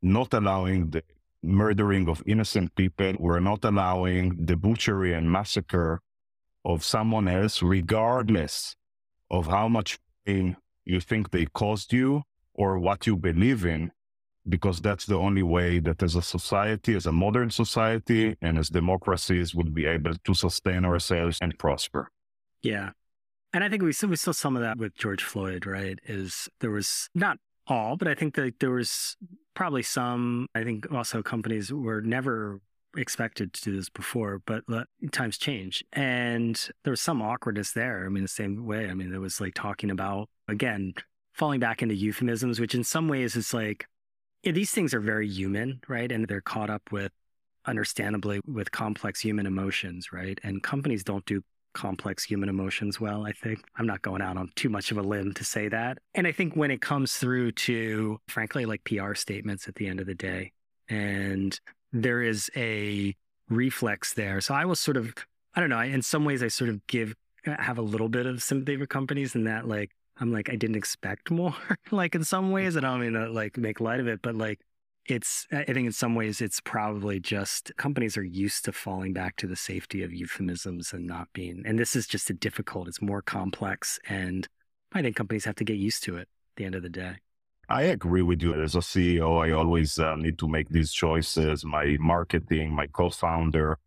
not 0.00 0.32
allowing 0.32 0.90
the 0.90 1.02
murdering 1.46 2.08
of 2.08 2.22
innocent 2.26 2.74
people. 2.74 3.14
We're 3.18 3.40
not 3.40 3.64
allowing 3.64 4.44
the 4.46 4.56
butchery 4.56 5.12
and 5.14 5.30
massacre 5.30 6.00
of 6.64 6.84
someone 6.84 7.28
else, 7.28 7.62
regardless 7.62 8.76
of 9.30 9.46
how 9.46 9.68
much 9.68 9.98
pain 10.24 10.56
you 10.84 11.00
think 11.00 11.30
they 11.30 11.46
caused 11.46 11.92
you 11.92 12.22
or 12.54 12.78
what 12.78 13.06
you 13.06 13.16
believe 13.16 13.64
in 13.64 13.92
because 14.48 14.80
that's 14.80 15.06
the 15.06 15.16
only 15.16 15.42
way 15.42 15.78
that 15.80 16.02
as 16.02 16.14
a 16.14 16.22
society, 16.22 16.94
as 16.94 17.06
a 17.06 17.12
modern 17.12 17.50
society, 17.50 18.36
and 18.40 18.58
as 18.58 18.68
democracies 18.68 19.54
would 19.54 19.74
be 19.74 19.86
able 19.86 20.14
to 20.24 20.34
sustain 20.34 20.84
ourselves 20.84 21.38
and 21.40 21.58
prosper. 21.58 22.10
Yeah. 22.62 22.90
And 23.52 23.64
I 23.64 23.68
think 23.68 23.82
we 23.82 23.92
saw, 23.92 24.06
we 24.06 24.16
saw 24.16 24.32
some 24.32 24.56
of 24.56 24.62
that 24.62 24.78
with 24.78 24.94
George 24.94 25.22
Floyd, 25.22 25.66
right? 25.66 25.98
Is 26.04 26.48
there 26.60 26.70
was 26.70 27.08
not 27.14 27.38
all, 27.66 27.96
but 27.96 28.06
I 28.06 28.14
think 28.14 28.34
that 28.36 28.60
there 28.60 28.70
was 28.70 29.16
probably 29.56 29.82
some. 29.82 30.46
I 30.54 30.62
think 30.62 30.92
also 30.92 31.22
companies 31.22 31.72
were 31.72 32.00
never 32.00 32.60
expected 32.96 33.52
to 33.52 33.62
do 33.62 33.76
this 33.76 33.88
before, 33.88 34.40
but 34.46 34.62
times 35.10 35.36
change. 35.36 35.84
And 35.92 36.56
there 36.84 36.92
was 36.92 37.00
some 37.00 37.20
awkwardness 37.20 37.72
there. 37.72 38.06
I 38.06 38.08
mean, 38.08 38.22
the 38.22 38.28
same 38.28 38.64
way. 38.64 38.88
I 38.88 38.94
mean, 38.94 39.12
it 39.12 39.18
was 39.18 39.40
like 39.40 39.54
talking 39.54 39.90
about, 39.90 40.28
again, 40.46 40.94
falling 41.32 41.58
back 41.58 41.82
into 41.82 41.94
euphemisms, 41.94 42.60
which 42.60 42.74
in 42.74 42.84
some 42.84 43.08
ways 43.08 43.34
is 43.34 43.52
like, 43.52 43.86
yeah, 44.42 44.52
these 44.52 44.70
things 44.70 44.94
are 44.94 45.00
very 45.00 45.28
human, 45.28 45.80
right? 45.88 46.12
And 46.12 46.28
they're 46.28 46.40
caught 46.40 46.70
up 46.70 46.92
with, 46.92 47.10
understandably, 47.66 48.40
with 48.46 48.70
complex 48.70 49.20
human 49.20 49.44
emotions, 49.44 50.12
right? 50.12 50.38
And 50.42 50.62
companies 50.62 51.02
don't 51.02 51.26
do 51.26 51.42
complex 51.76 52.24
human 52.24 52.48
emotions 52.48 52.98
well, 52.98 53.26
I 53.26 53.32
think. 53.32 53.62
I'm 53.76 53.86
not 53.86 54.02
going 54.02 54.22
out 54.22 54.36
on 54.36 54.50
too 54.56 54.70
much 54.70 54.90
of 54.90 54.96
a 54.96 55.02
limb 55.02 55.34
to 55.34 55.44
say 55.44 55.68
that. 55.68 55.98
And 56.14 56.26
I 56.26 56.32
think 56.32 56.56
when 56.56 56.70
it 56.70 56.80
comes 56.80 57.16
through 57.16 57.52
to, 57.52 58.18
frankly, 58.28 58.64
like 58.64 58.82
PR 58.84 59.14
statements 59.14 59.68
at 59.68 59.74
the 59.76 59.86
end 59.86 60.00
of 60.00 60.06
the 60.06 60.14
day, 60.14 60.52
and 60.88 61.58
there 61.92 62.22
is 62.22 62.50
a 62.56 63.14
reflex 63.48 64.14
there. 64.14 64.40
So 64.40 64.54
I 64.54 64.64
was 64.64 64.80
sort 64.80 64.96
of, 64.96 65.14
I 65.54 65.60
don't 65.60 65.70
know, 65.70 65.80
in 65.80 66.02
some 66.02 66.24
ways, 66.24 66.42
I 66.42 66.48
sort 66.48 66.70
of 66.70 66.84
give, 66.86 67.14
have 67.44 67.78
a 67.78 67.82
little 67.82 68.08
bit 68.08 68.26
of 68.26 68.42
sympathy 68.42 68.78
for 68.78 68.86
companies 68.86 69.34
in 69.34 69.44
that, 69.44 69.68
like, 69.68 69.90
I'm 70.18 70.32
like, 70.32 70.48
I 70.50 70.56
didn't 70.56 70.76
expect 70.76 71.30
more, 71.30 71.54
like 71.90 72.14
in 72.14 72.24
some 72.24 72.50
ways. 72.50 72.76
And 72.76 72.86
I 72.86 72.90
don't 72.90 73.00
mean 73.00 73.12
to 73.12 73.28
like 73.28 73.58
make 73.58 73.80
light 73.80 74.00
of 74.00 74.08
it, 74.08 74.22
but 74.22 74.34
like, 74.34 74.60
it's, 75.08 75.46
I 75.52 75.64
think 75.64 75.86
in 75.86 75.92
some 75.92 76.14
ways, 76.14 76.40
it's 76.40 76.60
probably 76.60 77.20
just 77.20 77.72
companies 77.76 78.16
are 78.16 78.24
used 78.24 78.64
to 78.64 78.72
falling 78.72 79.12
back 79.12 79.36
to 79.36 79.46
the 79.46 79.56
safety 79.56 80.02
of 80.02 80.12
euphemisms 80.12 80.92
and 80.92 81.06
not 81.06 81.28
being, 81.32 81.62
and 81.64 81.78
this 81.78 81.96
is 81.96 82.06
just 82.06 82.30
a 82.30 82.34
difficult, 82.34 82.88
it's 82.88 83.02
more 83.02 83.22
complex. 83.22 83.98
And 84.08 84.48
I 84.92 85.02
think 85.02 85.16
companies 85.16 85.44
have 85.44 85.56
to 85.56 85.64
get 85.64 85.76
used 85.76 86.02
to 86.04 86.16
it 86.16 86.22
at 86.22 86.28
the 86.56 86.64
end 86.64 86.74
of 86.74 86.82
the 86.82 86.88
day. 86.88 87.16
I 87.68 87.82
agree 87.82 88.22
with 88.22 88.42
you. 88.42 88.60
As 88.62 88.76
a 88.76 88.78
CEO, 88.78 89.44
I 89.44 89.50
always 89.50 89.98
uh, 89.98 90.14
need 90.14 90.38
to 90.38 90.48
make 90.48 90.68
these 90.68 90.92
choices. 90.92 91.64
My 91.64 91.96
marketing, 91.98 92.72
my 92.72 92.86
co-founder, 92.86 93.78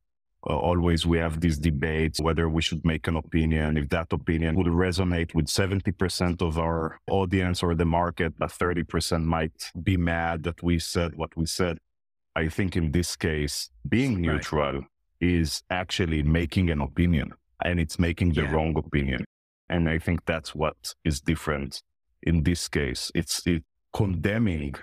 uh, 0.48 0.56
always 0.56 1.06
we 1.06 1.18
have 1.18 1.42
these 1.42 1.58
debates 1.58 2.22
whether 2.22 2.48
we 2.48 2.62
should 2.62 2.84
make 2.86 3.08
an 3.08 3.16
opinion. 3.16 3.78
If 3.78 3.90
that 3.90 4.14
opinion 4.14 4.56
would 4.56 4.68
resonate 4.68 5.34
with 5.36 5.48
70% 5.48 6.42
of 6.42 6.58
our 6.58 6.98
audience 7.10 7.62
or 7.62 7.76
the 7.76 7.86
market, 7.86 8.34
but 8.38 8.50
30% 8.50 9.24
might 9.24 9.72
be 9.84 9.98
mad 9.98 10.44
that 10.44 10.64
we 10.64 10.80
said 10.80 11.16
what 11.16 11.36
we 11.36 11.46
said. 11.46 11.78
I 12.36 12.48
think 12.48 12.78
in 12.78 12.92
this 12.92 13.16
case, 13.16 13.70
being 13.88 14.22
neutral 14.22 14.74
right. 14.74 14.84
is 15.20 15.62
actually 15.70 16.24
making 16.24 16.70
an 16.70 16.80
opinion 16.80 17.34
and 17.66 17.80
it's 17.80 18.00
making 18.00 18.34
the 18.34 18.44
yeah. 18.44 18.52
wrong 18.52 18.78
opinion. 18.78 19.26
And 19.70 19.90
I 19.90 20.00
think 20.00 20.26
that's 20.26 20.56
what 20.56 20.96
is 21.04 21.20
different 21.20 21.82
in 22.24 22.44
this 22.44 22.68
case. 22.70 23.12
It's 23.14 23.46
it, 23.46 23.64
condemning 23.94 24.76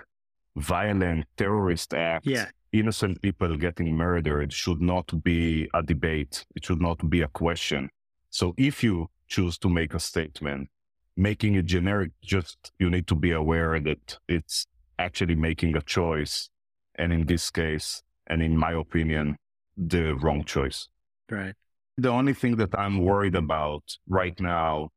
violent 0.55 1.25
terrorist 1.35 1.93
acts, 1.93 2.27
yeah. 2.27 2.47
Innocent 2.71 3.21
people 3.21 3.55
getting 3.57 3.95
murdered 3.95 4.51
should 4.53 4.81
not 4.81 5.23
be 5.23 5.69
a 5.73 5.81
debate. 5.83 6.45
It 6.55 6.65
should 6.65 6.81
not 6.81 7.09
be 7.09 7.21
a 7.21 7.27
question. 7.27 7.89
So 8.29 8.53
if 8.57 8.83
you 8.83 9.07
choose 9.27 9.57
to 9.59 9.69
make 9.69 9.93
a 9.93 9.99
statement, 9.99 10.69
making 11.15 11.55
it 11.55 11.65
generic, 11.65 12.11
just 12.21 12.71
you 12.79 12.89
need 12.89 13.07
to 13.07 13.15
be 13.15 13.31
aware 13.31 13.79
that 13.79 14.17
it's 14.27 14.65
actually 14.99 15.35
making 15.35 15.75
a 15.75 15.81
choice. 15.81 16.49
And 16.95 17.13
in 17.13 17.25
this 17.25 17.49
case, 17.49 18.03
and 18.27 18.41
in 18.41 18.57
my 18.57 18.73
opinion, 18.73 19.37
the 19.77 20.15
wrong 20.15 20.43
choice. 20.43 20.87
Right. 21.29 21.53
The 21.97 22.09
only 22.09 22.33
thing 22.33 22.57
that 22.57 22.77
I'm 22.77 22.99
worried 22.99 23.35
about 23.35 23.83
right 24.07 24.39
now, 24.39 24.89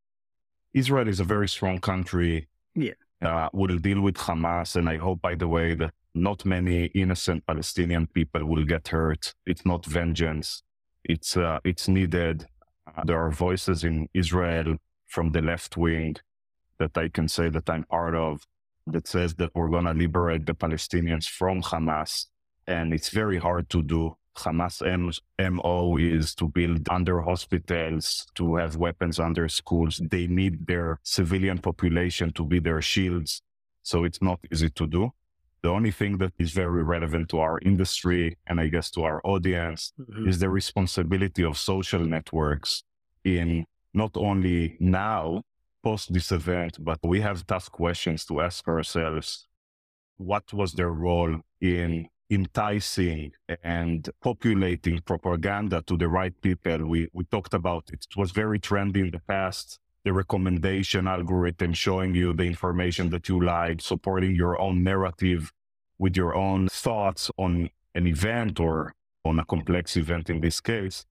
Israel 0.75 1.09
is 1.09 1.21
a 1.21 1.25
very 1.25 1.49
strong 1.49 1.79
country. 1.79 2.49
Yeah 2.75 2.95
uh, 3.23 3.49
will 3.53 3.79
deal 3.79 4.00
with 4.00 4.17
Hamas. 4.17 4.77
And 4.77 4.89
I 4.89 4.97
hope, 4.97 5.21
by 5.21 5.35
the 5.35 5.49
way, 5.49 5.75
that 5.75 5.93
not 6.14 6.45
many 6.45 6.87
innocent 6.87 7.47
Palestinian 7.47 8.07
people 8.07 8.45
will 8.45 8.64
get 8.64 8.88
hurt. 8.88 9.35
It's 9.47 9.64
not 9.64 9.87
vengeance. 9.87 10.62
It's, 11.05 11.37
uh, 11.37 11.61
it's 11.64 11.88
needed. 11.88 12.47
Uh, 12.87 13.05
there 13.05 13.19
are 13.25 13.31
voices 13.31 13.85
in 13.85 14.09
Israel 14.14 14.76
from 15.07 15.33
the 15.33 15.43
left 15.43 15.76
wing 15.76 16.17
that 16.79 16.97
I 16.97 17.09
can 17.09 17.29
say 17.29 17.49
that 17.50 17.69
I'm 17.69 17.85
part 17.85 18.14
of 18.14 18.47
that 18.87 19.07
says 19.07 19.35
that 19.35 19.55
we're 19.55 19.69
going 19.69 19.85
to 19.85 19.93
liberate 19.93 20.47
the 20.47 20.55
Palestinians 20.55 21.29
from 21.29 21.62
Hamas. 21.62 22.26
And 22.67 22.93
it's 22.93 23.11
very 23.11 23.38
hard 23.38 23.69
to 23.71 23.83
do. 23.83 24.17
Hamas 24.37 24.81
MO 25.38 25.97
is 25.97 26.35
to 26.37 26.49
build 26.49 26.88
under 26.88 27.21
hospitals, 27.21 28.26
to 28.37 28.57
have 28.57 28.76
weapons 28.76 29.19
under 29.19 29.49
schools. 29.49 30.00
They 30.11 30.26
need 30.26 30.67
their 30.67 30.99
civilian 31.02 31.59
population 31.59 32.33
to 32.35 32.45
be 32.45 32.59
their 32.59 32.81
shields. 32.81 33.43
So 33.83 34.05
it's 34.05 34.23
not 34.23 34.40
easy 34.50 34.71
to 34.71 34.87
do. 34.87 35.12
The 35.62 35.69
only 35.69 35.90
thing 35.90 36.19
that 36.19 36.33
is 36.38 36.52
very 36.52 36.83
relevant 36.83 37.29
to 37.31 37.38
our 37.38 37.59
industry 37.61 38.38
and 38.47 38.61
I 38.61 38.69
guess 38.69 38.90
to 38.93 39.02
our 39.02 39.21
audience 39.25 39.93
mm-hmm. 40.00 40.29
is 40.29 40.38
the 40.38 40.49
responsibility 40.49 41.45
of 41.45 41.59
social 41.59 42.00
networks 42.00 42.83
in 43.25 43.67
not 43.93 44.17
only 44.17 44.76
now, 44.81 45.43
post 45.83 46.12
this 46.12 46.31
event, 46.33 46.76
but 46.81 46.99
we 47.02 47.21
have 47.21 47.47
tough 47.47 47.71
questions 47.71 48.25
to 48.26 48.40
ask 48.40 48.67
ourselves. 48.69 49.47
What 50.17 50.52
was 50.52 50.73
their 50.73 50.90
role 50.90 51.40
in 51.61 52.09
enticing 52.31 53.33
and 53.64 54.09
populating 54.23 55.00
propaganda 55.00 55.83
to 55.83 55.97
the 55.97 56.09
right 56.09 56.40
people. 56.40 56.87
We, 56.87 57.09
we 57.12 57.25
talked 57.25 57.55
about 57.55 57.90
it. 57.93 58.07
It 58.09 58.17
was 58.17 58.31
very 58.31 58.61
trendy 58.61 58.99
in 58.99 59.11
the 59.11 59.21
past. 59.26 59.81
The 60.04 60.12
recommendation 60.12 61.07
algorithm 61.07 61.73
showing 61.75 62.14
you 62.14 62.33
the 62.33 62.45
information 62.45 63.11
that 63.11 63.28
you 63.28 63.42
like, 63.42 63.83
supporting 63.83 64.35
your 64.35 64.59
own 64.61 64.83
narrative 64.83 65.52
with 65.99 66.16
your 66.16 66.35
own 66.35 66.69
thoughts 66.69 67.30
on 67.37 67.69
an 67.95 68.07
event 68.07 68.59
or 68.59 68.95
on 69.25 69.38
a 69.38 69.45
complex 69.45 69.97
event 69.97 70.30
in 70.30 70.40
this 70.40 70.61
case. 70.61 71.04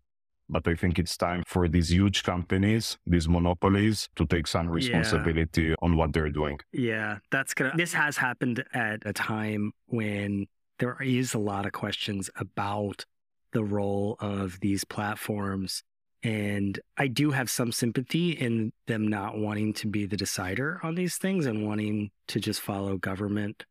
But 0.51 0.67
I 0.67 0.73
think 0.73 0.97
it's 0.97 1.15
time 1.15 1.43
for 1.45 1.67
these 1.67 1.91
huge 1.91 2.23
companies, 2.23 2.97
these 3.05 3.29
monopolies, 3.29 4.09
to 4.15 4.25
take 4.25 4.47
some 4.47 4.67
responsibility 4.67 5.61
yeah. 5.61 5.75
on 5.83 5.95
what 5.95 6.11
they're 6.11 6.31
doing. 6.31 6.59
Yeah, 6.73 7.19
that's 7.31 7.53
gonna. 7.53 7.73
This 7.75 7.93
has 7.93 8.17
happened 8.17 8.63
at 8.73 9.03
a 9.05 9.13
time 9.13 9.73
when 9.85 10.47
there 10.79 10.97
is 11.03 11.35
a 11.35 11.39
lot 11.39 11.67
of 11.67 11.73
questions 11.73 12.31
about 12.35 13.05
the 13.51 13.63
role 13.63 14.17
of 14.19 14.59
these 14.61 14.83
platforms. 14.83 15.83
And 16.21 16.79
I 16.97 17.07
do 17.07 17.31
have 17.31 17.49
some 17.49 17.71
sympathy 17.71 18.31
in 18.31 18.73
them 18.87 19.07
not 19.07 19.37
wanting 19.37 19.73
to 19.75 19.87
be 19.87 20.05
the 20.05 20.17
decider 20.17 20.79
on 20.83 20.95
these 20.95 21.15
things 21.17 21.45
and 21.45 21.65
wanting 21.65 22.11
to 22.27 22.39
just 22.39 22.59
follow 22.59 22.97
government. 22.97 23.65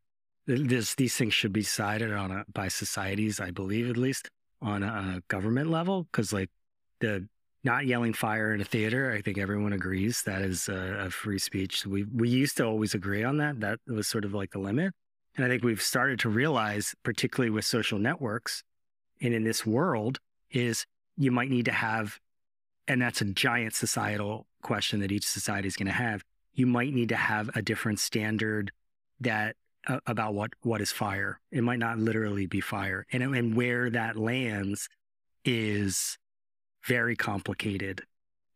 This, 0.47 0.95
these 0.95 1.15
things 1.15 1.33
should 1.33 1.53
be 1.53 1.61
decided 1.61 2.11
on 2.11 2.31
a, 2.31 2.45
by 2.51 2.69
societies, 2.69 3.39
I 3.39 3.51
believe, 3.51 3.87
at 3.87 3.97
least 3.97 4.29
on 4.61 4.81
a 4.81 5.21
government 5.27 5.69
level. 5.69 6.07
Because, 6.11 6.33
like, 6.33 6.49
the 7.01 7.27
not 7.63 7.85
yelling 7.85 8.13
fire 8.13 8.53
in 8.53 8.61
a 8.61 8.65
theater, 8.65 9.11
I 9.11 9.21
think 9.21 9.37
everyone 9.37 9.73
agrees 9.73 10.23
that 10.23 10.41
is 10.41 10.67
a, 10.69 11.05
a 11.05 11.09
free 11.11 11.37
speech. 11.37 11.85
We 11.85 12.03
we 12.05 12.29
used 12.29 12.57
to 12.57 12.65
always 12.65 12.95
agree 12.95 13.23
on 13.23 13.37
that. 13.37 13.59
That 13.59 13.79
was 13.85 14.07
sort 14.07 14.25
of 14.25 14.33
like 14.33 14.51
the 14.51 14.59
limit. 14.59 14.93
And 15.35 15.45
I 15.45 15.49
think 15.49 15.63
we've 15.63 15.81
started 15.81 16.19
to 16.21 16.29
realize, 16.29 16.95
particularly 17.03 17.51
with 17.51 17.63
social 17.63 17.99
networks 17.99 18.63
and 19.21 19.33
in 19.33 19.43
this 19.43 19.65
world, 19.65 20.19
is 20.49 20.85
you 21.15 21.31
might 21.31 21.49
need 21.49 21.65
to 21.65 21.71
have, 21.71 22.17
and 22.89 23.01
that's 23.01 23.21
a 23.21 23.25
giant 23.25 23.73
societal 23.75 24.47
question 24.61 24.99
that 24.99 25.11
each 25.11 25.25
society 25.25 25.67
is 25.67 25.77
going 25.77 25.87
to 25.87 25.93
have. 25.93 26.23
You 26.53 26.65
might 26.65 26.93
need 26.93 27.09
to 27.09 27.15
have 27.15 27.49
a 27.55 27.61
different 27.61 27.99
standard 27.99 28.71
that 29.21 29.55
uh, 29.87 29.99
about 30.07 30.33
what 30.33 30.51
what 30.61 30.81
is 30.81 30.91
fire. 30.91 31.39
It 31.51 31.63
might 31.63 31.79
not 31.79 31.99
literally 31.99 32.47
be 32.47 32.59
fire, 32.59 33.05
and 33.13 33.23
and 33.23 33.55
where 33.55 33.89
that 33.91 34.17
lands 34.17 34.89
is 35.45 36.17
very 36.85 37.15
complicated 37.15 38.03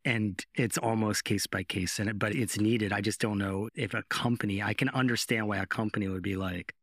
and 0.05 0.45
it's 0.55 0.77
almost 0.77 1.23
case 1.23 1.47
by 1.47 1.63
case 1.63 1.99
in 1.99 2.09
it, 2.09 2.19
but 2.19 2.35
it's 2.35 2.59
needed. 2.59 2.91
I 2.91 2.99
just 2.99 3.21
don't 3.21 3.37
know 3.37 3.69
if 3.73 3.93
a 3.93 4.03
company, 4.09 4.61
I 4.61 4.73
can 4.73 4.89
understand 4.89 5.47
why 5.47 5.57
a 5.57 5.65
company 5.65 6.07
would 6.09 6.21
be 6.21 6.35
like, 6.35 6.73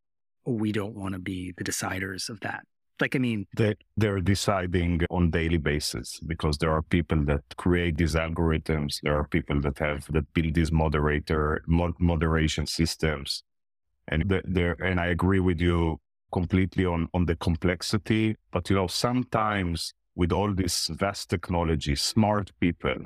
we 0.47 0.73
don't 0.73 0.95
want 0.95 1.13
to 1.13 1.19
be 1.19 1.53
the 1.53 1.65
deciders 1.65 2.31
of 2.31 2.41
that. 2.41 2.65
Like, 3.01 3.17
I 3.17 3.19
mean, 3.19 3.47
they, 3.57 3.75
they're 3.97 4.21
deciding 4.21 5.01
on 5.11 5.31
daily 5.31 5.57
basis 5.57 6.21
because 6.21 6.59
there 6.59 6.73
are 6.73 6.83
people 6.83 7.25
that 7.25 7.43
create 7.57 7.97
these 7.97 8.15
algorithms. 8.15 9.01
There 9.03 9.17
are 9.17 9.27
people 9.27 9.61
that 9.63 9.79
have, 9.79 10.07
that 10.13 10.33
build 10.35 10.55
these 10.55 10.73
moderator, 10.73 11.63
mod, 11.67 11.95
moderation 11.99 12.67
systems. 12.67 13.43
And 14.09 14.43
there, 14.45 14.77
and 14.83 15.01
I 15.01 15.07
agree 15.07 15.41
with 15.41 15.61
you 15.61 16.01
completely 16.33 16.85
on, 16.85 17.09
on 17.15 17.27
the 17.27 17.37
complexity, 17.37 18.37
but 18.53 18.69
you 18.71 18.77
know, 18.77 18.87
sometimes 18.87 19.95
with 20.15 20.33
all 20.33 20.53
this 20.53 20.89
vast 20.89 21.31
technology, 21.31 21.95
smart 21.95 22.51
people. 22.61 22.97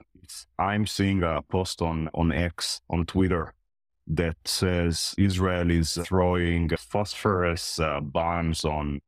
I'm 0.58 0.86
seeing 0.86 1.22
a 1.22 1.42
post 1.42 1.82
on, 1.82 2.08
on 2.14 2.32
X, 2.32 2.80
on 2.90 3.06
Twitter, 3.06 3.52
that 4.06 4.36
says 4.44 5.14
Israel 5.16 5.70
is 5.70 5.98
throwing 6.04 6.70
phosphorus 6.76 7.78
uh, 7.78 8.00
bombs 8.00 8.64
on 8.64 9.00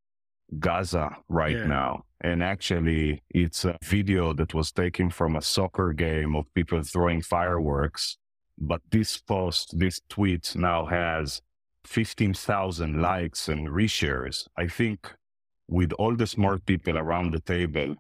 Gaza 0.59 1.17
right 1.29 1.57
yeah. 1.57 1.67
now. 1.67 2.05
And 2.21 2.43
actually, 2.43 3.23
it's 3.31 3.65
a 3.65 3.77
video 3.85 4.33
that 4.35 4.55
was 4.55 4.73
taken 4.73 5.11
from 5.11 5.37
a 5.37 5.43
soccer 5.43 5.93
game 5.93 6.35
of 6.35 6.53
people 6.55 6.83
throwing 6.83 7.23
fireworks. 7.23 8.17
But 8.59 8.81
this 8.91 9.19
post, 9.19 9.79
this 9.79 10.01
tweet 10.09 10.57
now 10.57 10.87
has 10.87 11.43
15,000 11.85 13.01
likes 13.01 13.49
and 13.49 13.69
reshares. 13.69 14.47
I 14.57 14.67
think 14.67 15.13
with 15.69 15.93
all 15.95 16.17
the 16.17 16.27
smart 16.27 16.65
people 16.65 16.97
around 16.97 17.33
the 17.33 17.41
table, 17.41 17.97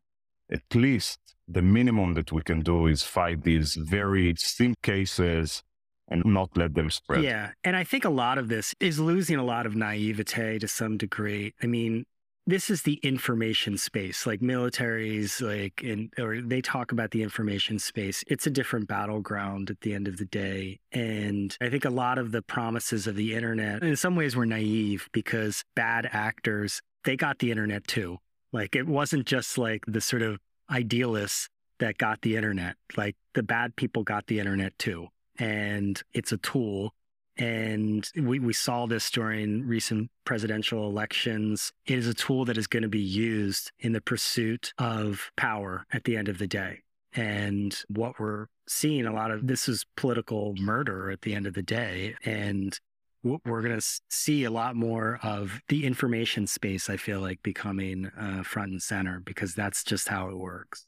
at 0.50 0.74
least 0.74 1.18
the 1.48 1.62
minimum 1.62 2.14
that 2.14 2.32
we 2.32 2.42
can 2.42 2.60
do 2.60 2.86
is 2.86 3.02
fight 3.02 3.42
these 3.42 3.74
very 3.74 4.30
extreme 4.30 4.74
cases 4.82 5.62
and 6.08 6.24
not 6.24 6.56
let 6.56 6.74
them 6.74 6.90
spread. 6.90 7.22
Yeah. 7.22 7.50
And 7.64 7.76
I 7.76 7.84
think 7.84 8.04
a 8.04 8.10
lot 8.10 8.38
of 8.38 8.48
this 8.48 8.74
is 8.80 8.98
losing 8.98 9.36
a 9.36 9.44
lot 9.44 9.66
of 9.66 9.74
naivete 9.74 10.58
to 10.60 10.68
some 10.68 10.96
degree. 10.96 11.52
I 11.62 11.66
mean, 11.66 12.06
this 12.46 12.70
is 12.70 12.82
the 12.82 12.94
information 13.02 13.76
space 13.76 14.26
like 14.26 14.40
militaries 14.40 15.40
like 15.40 15.82
in 15.82 16.10
or 16.18 16.40
they 16.40 16.60
talk 16.60 16.92
about 16.92 17.10
the 17.10 17.22
information 17.22 17.78
space. 17.78 18.22
It's 18.28 18.46
a 18.46 18.50
different 18.50 18.86
battleground 18.86 19.70
at 19.70 19.80
the 19.80 19.94
end 19.94 20.06
of 20.06 20.16
the 20.16 20.24
day. 20.24 20.78
And 20.92 21.56
i 21.60 21.68
think 21.68 21.84
a 21.84 21.90
lot 21.90 22.18
of 22.18 22.32
the 22.32 22.42
promises 22.42 23.06
of 23.06 23.16
the 23.16 23.34
internet 23.34 23.82
in 23.82 23.96
some 23.96 24.16
ways 24.16 24.36
were 24.36 24.46
naive 24.46 25.08
because 25.12 25.64
bad 25.74 26.08
actors 26.12 26.80
they 27.04 27.16
got 27.16 27.38
the 27.38 27.50
internet 27.50 27.86
too. 27.86 28.18
Like 28.52 28.76
it 28.76 28.86
wasn't 28.86 29.26
just 29.26 29.58
like 29.58 29.84
the 29.86 30.00
sort 30.00 30.22
of 30.22 30.38
idealists 30.70 31.48
that 31.78 31.98
got 31.98 32.22
the 32.22 32.36
internet. 32.36 32.76
Like 32.96 33.16
the 33.34 33.42
bad 33.42 33.76
people 33.76 34.02
got 34.02 34.26
the 34.26 34.38
internet 34.38 34.78
too. 34.78 35.08
And 35.38 36.02
it's 36.12 36.32
a 36.32 36.38
tool 36.38 36.94
and 37.38 38.08
we, 38.16 38.38
we 38.38 38.52
saw 38.52 38.86
this 38.86 39.10
during 39.10 39.66
recent 39.66 40.10
presidential 40.24 40.88
elections. 40.88 41.72
It 41.84 41.98
is 41.98 42.06
a 42.06 42.14
tool 42.14 42.44
that 42.46 42.56
is 42.56 42.66
going 42.66 42.82
to 42.82 42.88
be 42.88 42.98
used 42.98 43.72
in 43.78 43.92
the 43.92 44.00
pursuit 44.00 44.72
of 44.78 45.30
power 45.36 45.84
at 45.92 46.04
the 46.04 46.16
end 46.16 46.28
of 46.28 46.38
the 46.38 46.46
day. 46.46 46.80
And 47.14 47.78
what 47.88 48.18
we're 48.18 48.46
seeing 48.68 49.06
a 49.06 49.12
lot 49.12 49.30
of 49.30 49.46
this 49.46 49.68
is 49.68 49.84
political 49.96 50.54
murder 50.58 51.10
at 51.10 51.22
the 51.22 51.34
end 51.34 51.46
of 51.46 51.54
the 51.54 51.62
day. 51.62 52.14
And 52.24 52.78
we're 53.22 53.62
going 53.62 53.78
to 53.78 53.86
see 54.08 54.44
a 54.44 54.50
lot 54.50 54.76
more 54.76 55.18
of 55.22 55.60
the 55.68 55.84
information 55.84 56.46
space, 56.46 56.88
I 56.88 56.96
feel 56.96 57.20
like, 57.20 57.42
becoming 57.42 58.10
uh, 58.18 58.42
front 58.42 58.72
and 58.72 58.82
center 58.82 59.20
because 59.24 59.54
that's 59.54 59.82
just 59.82 60.08
how 60.08 60.28
it 60.28 60.36
works. 60.36 60.86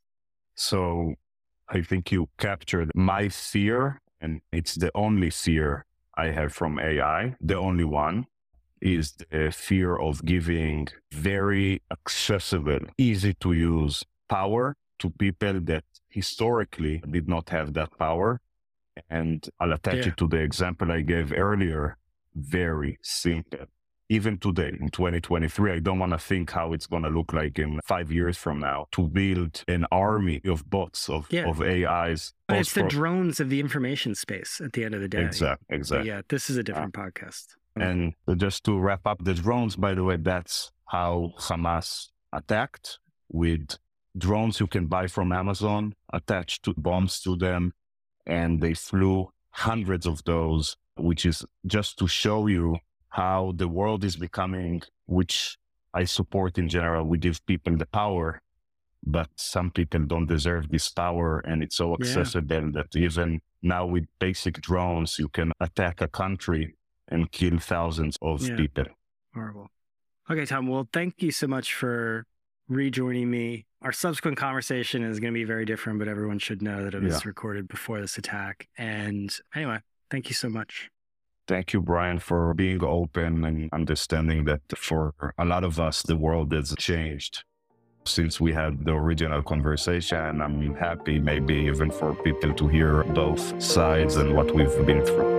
So 0.55 1.15
I 1.69 1.83
think 1.83 2.13
you 2.13 2.29
captured 2.39 2.91
my 2.95 3.29
fear, 3.29 4.01
and 4.21 4.41
it's 4.53 4.75
the 4.75 4.91
only 4.95 5.31
fear 5.31 5.85
I 6.19 6.33
have 6.33 6.53
from 6.53 6.79
AI, 6.81 7.37
the 7.41 7.57
only 7.57 7.85
one, 7.85 8.27
is 8.81 9.13
the 9.13 9.51
fear 9.53 9.97
of 9.97 10.25
giving 10.25 10.89
very 11.13 11.83
accessible, 11.91 12.81
easy 12.99 13.35
to 13.35 13.53
use 13.53 14.05
power 14.29 14.77
to 14.99 15.11
people 15.11 15.61
that 15.61 15.85
historically 16.09 17.03
did 17.09 17.29
not 17.29 17.51
have 17.51 17.73
that 17.75 17.97
power. 17.99 18.41
And 19.09 19.49
I'll 19.61 19.73
attach 19.73 19.95
yeah. 20.07 20.09
it 20.09 20.17
to 20.17 20.27
the 20.27 20.39
example 20.39 20.91
I 20.91 21.03
gave 21.03 21.33
earlier. 21.33 21.97
Very 22.35 22.99
simple 23.03 23.67
even 24.09 24.39
today 24.39 24.77
in 24.81 24.89
2023, 24.89 25.73
I 25.73 25.79
don't 25.81 25.99
want 25.99 26.13
to 26.13 26.19
think 26.19 26.51
how 26.51 26.73
it's 26.73 26.87
going 26.87 27.03
to 27.03 27.11
look 27.11 27.33
like 27.33 27.59
in 27.59 27.81
five 27.85 28.11
years 28.11 28.39
from 28.39 28.59
now 28.59 28.87
to 28.93 29.03
build 29.03 29.65
an 29.69 29.87
army 29.93 30.41
of 30.47 30.69
bots, 30.69 31.09
of, 31.09 31.27
yeah. 31.31 31.49
of 31.49 31.61
AIs. 31.61 32.33
But 32.47 32.59
it's 32.59 32.73
the 32.73 32.85
drones 32.85 33.39
of 33.39 33.51
the 33.51 33.61
information 33.61 34.15
space 34.15 34.61
at 34.65 34.73
the 34.73 34.85
end 34.85 34.95
of 34.95 35.03
the 35.03 35.09
day. 35.09 35.25
Exactly. 35.25 35.77
Exactly. 35.77 36.09
yeah, 36.09 36.23
this 36.29 36.49
is 36.49 36.57
a 36.57 36.63
different 36.63 36.97
uh, 36.97 37.03
podcast. 37.03 37.47
And 37.77 38.15
just 38.37 38.65
to 38.65 38.79
wrap 38.79 39.07
up 39.07 39.23
the 39.23 39.35
drones, 39.35 39.77
by 39.77 39.95
the 39.95 40.03
way, 40.03 40.17
that's 40.17 40.73
how 40.87 41.33
Hamas 41.39 42.09
attacked 42.33 42.99
with 43.29 43.79
drones 44.17 44.59
you 44.59 44.67
can 44.67 44.87
buy 44.87 45.07
from 45.07 45.33
Amazon, 45.33 45.95
attached 46.13 46.65
to 46.65 46.75
bombs 46.77 47.21
to 47.21 47.37
them. 47.37 47.75
And 48.27 48.61
they 48.61 48.75
flew 48.75 49.31
hundreds 49.51 50.07
of 50.07 50.25
those, 50.25 50.77
which 50.97 51.25
is 51.25 51.45
just 51.67 51.99
to 51.99 52.09
show 52.09 52.47
you 52.47 52.79
how 53.11 53.53
the 53.57 53.69
world 53.69 54.05
is 54.05 54.17
becoming, 54.17 54.83
which 55.07 55.57
I 55.95 56.05
support 56.05 56.59
in 56.59 56.69
general. 56.69 57.05
We 57.05 57.19
give 57.19 57.45
people 57.47 57.77
the 57.77 57.87
power, 57.87 58.41
but 59.05 59.29
some 59.37 59.71
people 59.71 60.01
don't 60.01 60.27
deserve 60.27 60.69
this 60.69 60.89
power. 60.89 61.41
And 61.41 61.63
it's 61.63 61.77
so 61.77 61.95
accessible 61.95 62.65
yeah. 62.65 62.71
that 62.75 62.97
even 62.97 63.41
now 63.63 63.87
with 63.87 64.05
basic 64.19 64.61
drones, 64.61 65.19
you 65.19 65.29
can 65.29 65.53
attack 65.61 66.01
a 66.01 66.09
country 66.09 66.77
and 67.09 67.31
kill 67.33 67.59
thousands 67.59 68.19
of 68.21 68.47
yeah. 68.47 68.57
people. 68.57 68.85
Horrible. 69.35 69.69
Okay, 70.31 70.45
Tom. 70.45 70.67
Well, 70.67 70.89
thank 70.93 71.23
you 71.23 71.31
so 71.31 71.47
much 71.47 71.75
for 71.75 72.27
rejoining 72.69 73.31
me. 73.31 73.65
Our 73.81 73.93
subsequent 73.93 74.37
conversation 74.37 75.03
is 75.03 75.21
going 75.21 75.33
to 75.33 75.39
be 75.39 75.45
very 75.45 75.65
different, 75.65 75.99
but 75.99 76.09
everyone 76.09 76.39
should 76.39 76.61
know 76.61 76.85
that 76.85 76.95
it 76.95 77.03
was 77.03 77.15
yeah. 77.15 77.29
recorded 77.29 77.67
before 77.69 78.01
this 78.01 78.19
attack. 78.19 78.69
And 78.77 79.35
anyway, 79.55 79.79
thank 80.11 80.29
you 80.29 80.35
so 80.35 80.49
much. 80.49 80.91
Thank 81.49 81.73
you, 81.73 81.81
Brian, 81.81 82.19
for 82.19 82.53
being 82.53 82.85
open 82.85 83.43
and 83.47 83.71
understanding 83.73 84.45
that 84.45 84.61
for 84.77 85.15
a 85.39 85.47
lot 85.47 85.65
of 85.65 85.81
us, 85.81 86.03
the 86.03 86.15
world 86.15 86.53
has 86.53 86.75
changed 86.79 87.43
since 88.05 88.39
we 88.39 88.53
had 88.53 88.85
the 88.85 88.93
original 88.93 89.43
conversation. 89.43 90.43
I'm 90.43 90.75
happy, 90.75 91.19
maybe 91.19 91.55
even 91.55 91.91
for 91.91 92.15
people 92.15 92.53
to 92.53 92.69
hear 92.69 93.03
both 93.03 93.63
sides 93.63 94.17
and 94.17 94.37
what 94.37 94.55
we've 94.55 94.87
been 94.87 95.03
through. 95.07 95.38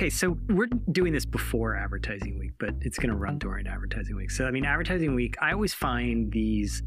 Okay, 0.00 0.08
so 0.08 0.38
we're 0.48 0.70
doing 0.90 1.12
this 1.12 1.26
before 1.26 1.76
advertising 1.76 2.38
week, 2.38 2.52
but 2.58 2.70
it's 2.80 2.98
going 2.98 3.10
to 3.10 3.16
run 3.16 3.36
during 3.36 3.66
advertising 3.66 4.16
week. 4.16 4.30
So, 4.30 4.46
I 4.46 4.50
mean, 4.50 4.64
advertising 4.64 5.14
week, 5.14 5.36
I 5.42 5.52
always 5.52 5.74
find 5.74 6.32
these 6.32 6.82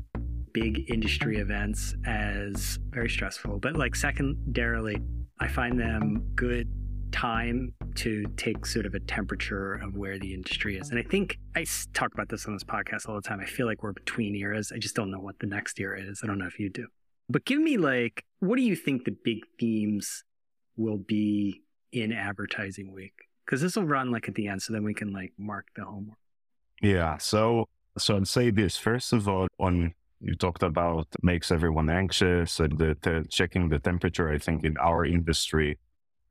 big 0.51 0.89
industry 0.89 1.37
events 1.37 1.93
as 2.07 2.79
very 2.89 3.11
stressful, 3.11 3.59
but 3.59 3.75
like 3.75 3.95
secondarily, 3.95 4.99
I 5.39 5.47
find 5.47 5.79
them 5.79 6.23
good 6.33 6.67
time 7.11 7.75
to 7.97 8.25
take 8.35 8.65
sort 8.65 8.87
of 8.87 8.95
a 8.95 8.99
temperature 9.01 9.75
of 9.75 9.95
where 9.95 10.17
the 10.17 10.33
industry 10.33 10.77
is. 10.77 10.89
And 10.89 10.97
I 10.97 11.03
think 11.03 11.37
I 11.55 11.67
talk 11.93 12.15
about 12.15 12.29
this 12.29 12.47
on 12.47 12.53
this 12.53 12.63
podcast 12.63 13.07
all 13.07 13.13
the 13.13 13.21
time. 13.21 13.39
I 13.39 13.45
feel 13.45 13.67
like 13.67 13.83
we're 13.83 13.93
between 13.93 14.35
eras. 14.35 14.71
I 14.73 14.79
just 14.79 14.95
don't 14.95 15.11
know 15.11 15.19
what 15.19 15.37
the 15.37 15.45
next 15.45 15.79
era 15.79 16.01
is. 16.01 16.21
I 16.23 16.25
don't 16.25 16.39
know 16.39 16.47
if 16.47 16.57
you 16.57 16.71
do. 16.71 16.87
But 17.29 17.45
give 17.45 17.59
me 17.59 17.77
like, 17.77 18.25
what 18.39 18.55
do 18.55 18.63
you 18.63 18.75
think 18.75 19.05
the 19.05 19.15
big 19.23 19.41
themes 19.59 20.23
will 20.75 20.97
be 20.97 21.61
in 21.93 22.11
advertising 22.11 22.91
week? 22.91 23.13
Because 23.45 23.61
this 23.61 23.75
will 23.75 23.85
run 23.85 24.11
like 24.11 24.27
at 24.27 24.35
the 24.35 24.47
end, 24.47 24.61
so 24.61 24.73
then 24.73 24.83
we 24.83 24.93
can 24.93 25.11
like 25.13 25.33
mark 25.37 25.67
the 25.75 25.83
homework. 25.83 26.17
Yeah. 26.81 27.17
So 27.17 27.69
so 27.97 28.17
I'd 28.17 28.27
say 28.27 28.49
this 28.49 28.77
first 28.77 29.13
of 29.13 29.27
all 29.27 29.47
on 29.59 29.93
you 30.23 30.35
talked 30.35 30.63
about 30.63 31.07
makes 31.21 31.51
everyone 31.51 31.89
anxious 31.89 32.59
and 32.59 32.77
the, 32.77 33.25
checking 33.29 33.67
the 33.67 33.79
temperature. 33.79 34.29
I 34.29 34.37
think 34.37 34.63
in 34.63 34.77
our 34.77 35.05
industry, 35.05 35.77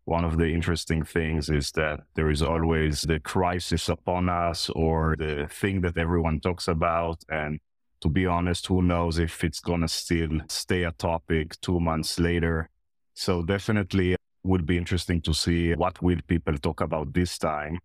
one 0.05 0.25
of 0.25 0.39
the 0.39 0.47
interesting 0.47 1.05
things 1.05 1.51
is 1.51 1.73
that 1.73 2.01
there 2.15 2.31
is 2.31 2.43
always 2.43 3.03
the 3.03 3.21
crisis 3.21 3.91
upon 3.91 4.31
us 4.31 4.71
or 4.71 5.15
the 5.19 5.47
thing 5.51 5.83
that 5.83 5.99
everyone 5.99 6.41
talks 6.41 6.69
about. 6.69 7.23
And 7.29 7.61
to 8.01 8.09
be 8.09 8.27
honest, 8.27 8.67
who 8.67 8.81
knows 8.83 9.19
if 9.19 9.45
it's 9.45 9.61
going 9.61 9.83
to 9.83 9.89
still 9.89 10.41
stay 10.49 10.85
a 10.85 10.93
topic 10.93 11.61
two 11.61 11.79
months 11.79 12.19
later. 12.19 12.71
So 13.15 13.43
definitely 13.43 14.17
would 14.45 14.67
be 14.67 14.77
interesting 14.77 15.21
to 15.23 15.33
see 15.35 15.73
what 15.75 16.03
will 16.03 16.21
people 16.27 16.57
talk 16.59 16.81
about 16.81 17.13
this 17.13 17.39
time. 17.39 17.79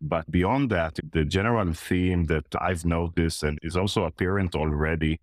But 0.00 0.30
beyond 0.30 0.70
that, 0.70 0.98
the 1.12 1.24
general 1.24 1.72
theme 1.72 2.24
that 2.24 2.44
I've 2.60 2.84
noticed 2.84 3.42
and 3.42 3.58
is 3.62 3.76
also 3.76 4.04
apparent 4.04 4.54
already 4.54 5.20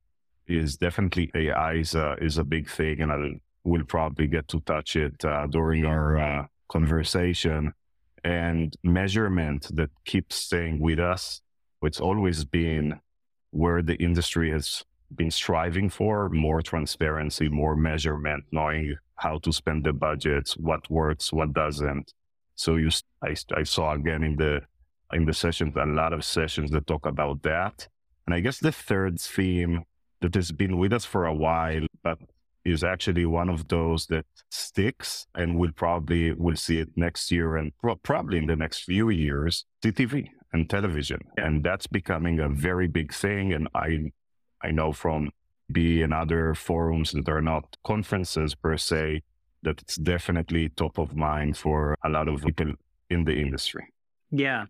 is 0.47 0.77
definitely 0.77 1.31
AI 1.35 1.73
is 1.73 1.95
a, 1.95 2.15
is 2.19 2.37
a 2.37 2.43
big 2.43 2.69
thing, 2.69 3.01
and 3.01 3.11
I 3.11 3.41
will 3.63 3.83
probably 3.85 4.27
get 4.27 4.47
to 4.49 4.59
touch 4.61 4.95
it 4.95 5.23
uh, 5.23 5.47
during 5.47 5.85
our 5.85 6.17
uh, 6.17 6.45
conversation. 6.67 7.73
And 8.23 8.75
measurement 8.83 9.75
that 9.75 9.89
keeps 10.05 10.35
staying 10.35 10.79
with 10.79 10.99
us. 10.99 11.41
It's 11.81 11.99
always 11.99 12.45
been 12.45 12.99
where 13.51 13.81
the 13.81 13.95
industry 13.95 14.51
has 14.51 14.83
been 15.15 15.31
striving 15.31 15.89
for 15.89 16.29
more 16.29 16.61
transparency, 16.61 17.49
more 17.49 17.75
measurement, 17.75 18.45
knowing 18.51 18.95
how 19.21 19.37
to 19.39 19.51
spend 19.51 19.83
the 19.83 19.93
budgets, 19.93 20.57
what 20.57 20.89
works, 20.89 21.31
what 21.31 21.53
doesn't. 21.53 22.11
So 22.55 22.75
you, 22.75 22.89
I, 23.23 23.35
I 23.55 23.63
saw 23.63 23.93
again 23.93 24.23
in 24.23 24.35
the 24.35 24.61
in 25.13 25.25
the 25.25 25.33
sessions 25.33 25.75
a 25.75 25.85
lot 25.85 26.13
of 26.13 26.23
sessions 26.23 26.71
that 26.71 26.87
talk 26.87 27.05
about 27.05 27.43
that. 27.43 27.87
And 28.25 28.33
I 28.33 28.39
guess 28.39 28.59
the 28.59 28.71
third 28.71 29.19
theme 29.19 29.83
that 30.21 30.35
has 30.35 30.51
been 30.51 30.77
with 30.77 30.93
us 30.93 31.05
for 31.05 31.25
a 31.25 31.33
while, 31.33 31.85
but 32.03 32.17
is 32.63 32.83
actually 32.83 33.25
one 33.25 33.49
of 33.49 33.67
those 33.67 34.05
that 34.07 34.25
sticks 34.49 35.27
and 35.35 35.57
we'll 35.57 35.71
probably 35.71 36.31
will 36.33 36.55
see 36.55 36.79
it 36.79 36.89
next 36.95 37.31
year 37.31 37.57
and 37.57 37.75
pro- 37.77 37.95
probably 37.95 38.37
in 38.37 38.47
the 38.47 38.55
next 38.55 38.83
few 38.83 39.09
years. 39.09 39.65
CTV. 39.83 40.29
and 40.53 40.69
television. 40.69 41.19
And 41.37 41.63
that's 41.63 41.87
becoming 41.87 42.39
a 42.39 42.49
very 42.49 42.87
big 42.87 43.13
thing. 43.13 43.53
And 43.53 43.67
I, 43.73 44.11
I 44.61 44.71
know 44.71 44.91
from 44.93 45.31
B 45.71 46.01
and 46.01 46.13
other 46.13 46.53
forums 46.53 47.11
that 47.11 47.29
are 47.29 47.41
not 47.41 47.77
conferences 47.83 48.55
per 48.55 48.77
se, 48.77 49.23
that 49.63 49.81
it's 49.81 49.95
definitely 49.95 50.69
top 50.69 50.97
of 50.97 51.15
mind 51.15 51.57
for 51.57 51.95
a 52.03 52.09
lot 52.09 52.27
of 52.27 52.41
people 52.41 52.73
in 53.09 53.23
the 53.25 53.33
industry. 53.33 53.87
Yeah. 54.31 54.65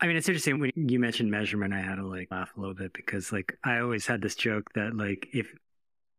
I 0.00 0.06
mean, 0.06 0.16
it's 0.16 0.28
interesting 0.28 0.58
when 0.58 0.72
you 0.74 0.98
mentioned 0.98 1.30
measurement, 1.30 1.72
I 1.72 1.80
had 1.80 1.96
to 1.96 2.06
like 2.06 2.28
laugh 2.30 2.50
a 2.56 2.60
little 2.60 2.74
bit 2.74 2.92
because 2.92 3.32
like 3.32 3.56
I 3.64 3.78
always 3.78 4.06
had 4.06 4.20
this 4.20 4.34
joke 4.34 4.70
that 4.74 4.96
like 4.96 5.28
if 5.32 5.54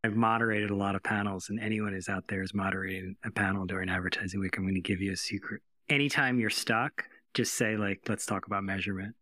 I've 0.05 0.15
moderated 0.15 0.69
a 0.69 0.75
lot 0.75 0.95
of 0.95 1.03
panels 1.03 1.49
and 1.49 1.59
anyone 1.59 1.93
is 1.93 2.09
out 2.09 2.27
there 2.27 2.43
is 2.43 2.53
moderating 2.53 3.15
a 3.25 3.31
panel 3.31 3.65
during 3.65 3.89
advertising 3.89 4.39
week, 4.39 4.57
I'm 4.57 4.63
going 4.63 4.75
to 4.75 4.81
give 4.81 5.01
you 5.01 5.11
a 5.11 5.17
secret. 5.17 5.61
Anytime 5.89 6.39
you're 6.39 6.49
stuck, 6.49 7.03
just 7.33 7.55
say 7.55 7.75
like, 7.75 8.01
let's 8.07 8.25
talk 8.25 8.45
about 8.45 8.63
measurement. 8.63 9.15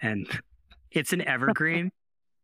And 0.00 0.28
it's 0.90 1.12
an 1.12 1.22
evergreen 1.22 1.90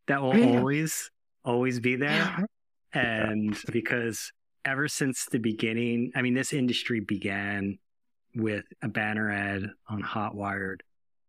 that 0.07 0.21
will 0.21 0.43
always, 0.57 1.11
always 1.45 1.79
be 1.79 1.95
there. 1.95 2.45
And 2.93 3.57
because 3.71 4.31
ever 4.63 4.87
since 4.87 5.25
the 5.25 5.37
beginning, 5.37 6.11
I 6.15 6.21
mean, 6.21 6.33
this 6.33 6.53
industry 6.53 6.99
began 6.99 7.77
with 8.35 8.65
a 8.81 8.87
banner 8.87 9.31
ad 9.31 9.69
on 9.87 10.01
Hotwired 10.01 10.81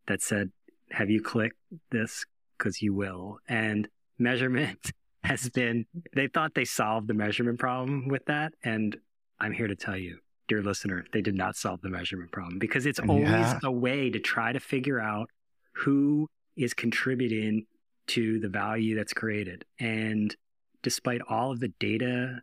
that 0.06 0.22
said, 0.22 0.50
have 0.90 1.10
you 1.10 1.22
clicked 1.22 1.58
this? 1.90 2.24
Because 2.56 2.80
you 2.80 2.94
will. 2.94 3.38
And 3.48 3.88
measurement 4.18 4.92
has 5.24 5.48
been, 5.50 5.86
they 6.14 6.28
thought 6.28 6.54
they 6.54 6.64
solved 6.64 7.08
the 7.08 7.14
measurement 7.14 7.58
problem 7.58 8.08
with 8.08 8.24
that. 8.26 8.52
And 8.64 8.96
I'm 9.40 9.52
here 9.52 9.66
to 9.66 9.76
tell 9.76 9.96
you, 9.96 10.18
dear 10.48 10.62
listener, 10.62 11.04
they 11.12 11.20
did 11.20 11.34
not 11.34 11.56
solve 11.56 11.80
the 11.82 11.90
measurement 11.90 12.30
problem 12.32 12.58
because 12.58 12.86
it's 12.86 13.00
always 13.00 13.28
yeah. 13.28 13.58
a 13.64 13.72
way 13.72 14.10
to 14.10 14.20
try 14.20 14.52
to 14.52 14.60
figure 14.60 15.00
out 15.00 15.28
who 15.72 16.28
is 16.56 16.72
contributing 16.72 17.66
to 18.08 18.38
the 18.40 18.48
value 18.48 18.96
that's 18.96 19.12
created. 19.12 19.64
And 19.78 20.34
despite 20.82 21.20
all 21.28 21.52
of 21.52 21.60
the 21.60 21.72
data, 21.80 22.40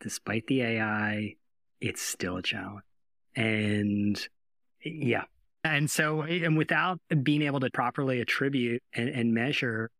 despite 0.00 0.46
the 0.46 0.62
AI, 0.62 1.34
it's 1.80 2.02
still 2.02 2.36
a 2.36 2.42
challenge. 2.42 2.82
And 3.34 4.28
yeah. 4.84 5.24
And 5.64 5.90
so, 5.90 6.22
and 6.22 6.56
without 6.56 7.00
being 7.22 7.42
able 7.42 7.60
to 7.60 7.70
properly 7.70 8.20
attribute 8.20 8.82
and, 8.94 9.08
and 9.08 9.34
measure 9.34 9.90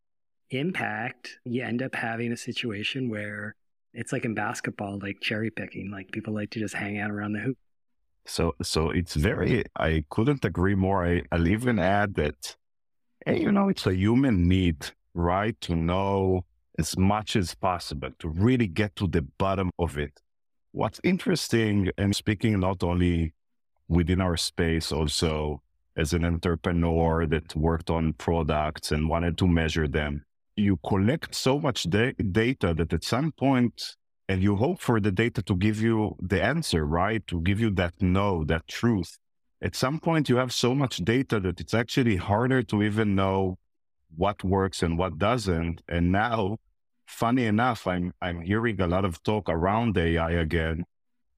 impact, 0.51 1.39
you 1.45 1.63
end 1.65 1.83
up 1.83 1.95
having 1.95 2.33
a 2.33 2.37
situation 2.37 3.09
where 3.09 3.57
it's 3.93 4.13
like 4.13 4.25
in 4.25 4.35
basketball, 4.35 4.99
like 5.01 5.21
cherry 5.21 5.51
picking, 5.51 5.91
like 5.91 6.13
people 6.13 6.35
like 6.35 6.51
to 6.51 6.61
just 6.61 6.75
hang 6.75 6.99
out 6.99 7.11
around 7.11 7.33
the 7.33 7.41
hoop. 7.41 7.59
So, 8.27 8.55
so 8.63 8.91
it's 8.91 9.15
very, 9.15 9.65
I 9.77 10.05
couldn't 10.11 10.45
agree 10.45 10.75
more. 10.75 11.07
I, 11.07 11.23
I'll 11.33 11.49
even 11.49 11.79
add 11.79 12.15
that, 12.15 12.57
hey, 13.27 13.41
you 13.41 13.51
know, 13.51 13.69
it's 13.69 13.87
a 13.87 13.95
human 13.95 14.49
need, 14.49 14.87
right? 15.13 15.61
To 15.63 15.75
know 15.75 16.45
as 16.79 16.97
much 16.97 17.35
as 17.35 17.55
possible, 17.57 18.11
to 18.21 18.29
really 18.29 18.69
get 18.69 18.95
to 18.97 19.09
the 19.09 19.23
bottom 19.23 19.71
of 19.81 19.99
it. 19.99 20.21
What's 20.71 21.01
interesting, 21.03 21.91
and 21.99 22.15
speaking 22.15 22.61
not 22.61 22.85
only 22.85 23.35
within 23.89 24.21
our 24.21 24.37
space, 24.37 24.93
also 24.93 25.61
as 25.97 26.13
an 26.13 26.25
entrepreneur 26.25 27.27
that 27.27 27.57
worked 27.57 27.91
on 27.91 28.13
products 28.13 28.93
and 28.93 29.09
wanted 29.09 29.37
to 29.39 29.49
measure 29.49 29.89
them, 29.89 30.25
you 30.55 30.79
collect 30.87 31.35
so 31.35 31.59
much 31.59 31.91
da- 31.91 32.13
data 32.13 32.75
that 32.75 32.93
at 32.93 33.03
some 33.03 33.33
point, 33.33 33.97
and 34.29 34.41
you 34.41 34.55
hope 34.55 34.81
for 34.81 35.01
the 35.01 35.11
data 35.11 35.43
to 35.43 35.57
give 35.57 35.81
you 35.81 36.15
the 36.21 36.41
answer, 36.41 36.87
right? 36.87 37.27
To 37.27 37.41
give 37.41 37.59
you 37.59 37.71
that 37.71 37.95
no, 38.01 38.45
that 38.45 38.69
truth. 38.69 39.19
At 39.63 39.75
some 39.75 40.01
point, 40.01 40.29
you 40.29 40.37
have 40.37 40.53
so 40.53 40.75
much 40.75 40.99
data 40.99 41.41
that 41.41 41.61
it's 41.61 41.75
actually 41.75 42.17
harder 42.17 42.63
to 42.65 42.83
even 42.83 43.15
know 43.15 43.59
what 44.15 44.45
works 44.45 44.83
and 44.83 44.99
what 44.99 45.19
doesn't. 45.19 45.83
And 45.89 46.13
now, 46.13 46.59
funny 47.07 47.47
enough, 47.47 47.87
I'm 47.87 48.13
I'm 48.21 48.43
hearing 48.43 48.81
a 48.81 48.87
lot 48.87 49.05
of 49.05 49.23
talk 49.23 49.49
around 49.49 49.97
AI 49.97 50.33
again 50.33 50.85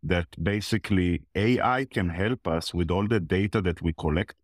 that 0.03 0.27
basically 0.43 1.23
AI 1.35 1.85
can 1.85 2.09
help 2.11 2.47
us 2.47 2.73
with 2.75 2.91
all 2.91 3.07
the 3.07 3.21
data 3.21 3.61
that 3.63 3.83
we 3.83 3.93
collect 3.93 4.35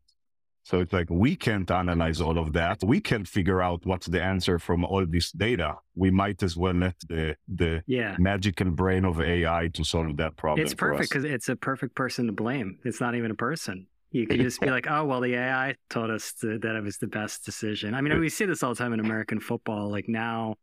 so 0.64 0.80
it's 0.80 0.94
like 0.94 1.10
we 1.10 1.36
can't 1.36 1.70
analyze 1.70 2.22
all 2.22 2.38
of 2.38 2.54
that. 2.54 2.82
We 2.82 2.98
can't 2.98 3.28
figure 3.28 3.60
out 3.60 3.84
what's 3.84 4.06
the 4.06 4.22
answer 4.22 4.58
from 4.58 4.82
all 4.82 5.04
this 5.04 5.30
data. 5.30 5.76
We 5.94 6.10
might 6.10 6.42
as 6.42 6.56
well 6.56 6.72
let 6.72 6.98
the 7.06 7.36
the 7.46 7.82
yeah. 7.86 8.16
magical 8.18 8.70
brain 8.70 9.04
of 9.04 9.20
AI 9.20 9.68
to 9.74 9.84
solve 9.84 10.16
that 10.16 10.36
problem. 10.36 10.64
It's 10.64 10.72
perfect 10.72 11.10
because 11.10 11.24
it's 11.24 11.50
a 11.50 11.56
perfect 11.56 11.94
person 11.94 12.26
to 12.26 12.32
blame. 12.32 12.78
It's 12.82 12.98
not 12.98 13.14
even 13.14 13.30
a 13.30 13.34
person. 13.34 13.86
You 14.10 14.26
could 14.26 14.40
just 14.40 14.58
be 14.60 14.70
like, 14.76 14.86
oh 14.90 15.04
well, 15.04 15.20
the 15.20 15.34
AI 15.34 15.74
told 15.90 16.10
us 16.10 16.32
to, 16.40 16.58
that 16.58 16.76
it 16.76 16.82
was 16.82 16.96
the 16.96 17.08
best 17.08 17.44
decision. 17.44 17.94
I 17.94 18.00
mean, 18.00 18.18
we 18.18 18.30
see 18.30 18.46
this 18.46 18.62
all 18.62 18.70
the 18.70 18.76
time 18.76 18.94
in 18.94 19.00
American 19.00 19.40
football. 19.40 19.90
Like 19.90 20.08
now, 20.08 20.54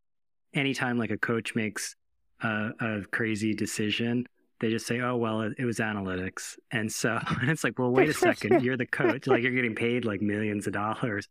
anytime 0.56 0.98
like 0.98 1.12
a 1.12 1.18
coach 1.18 1.54
makes 1.54 1.96
a, 2.42 2.72
a 2.80 3.02
crazy 3.12 3.54
decision, 3.54 4.26
they 4.62 4.70
just 4.70 4.88
say, 4.88 5.02
"Oh 5.02 5.18
well, 5.18 5.42
it, 5.42 5.54
it 5.58 5.66
was 5.66 5.80
analytics," 5.80 6.58
and 6.72 6.92
so 6.92 7.20
it's 7.44 7.64
like, 7.64 7.78
"Well, 7.78 7.92
wait 7.92 8.10
a 8.10 8.14
second, 8.14 8.64
you're 8.64 8.78
the 8.78 8.86
coach, 9.02 9.28
like 9.28 9.44
you're 9.44 9.52
getting 9.52 9.76
paid 9.76 10.06
like 10.06 10.22
millions 10.22 10.68
of 10.68 10.74
dollars." 10.74 11.28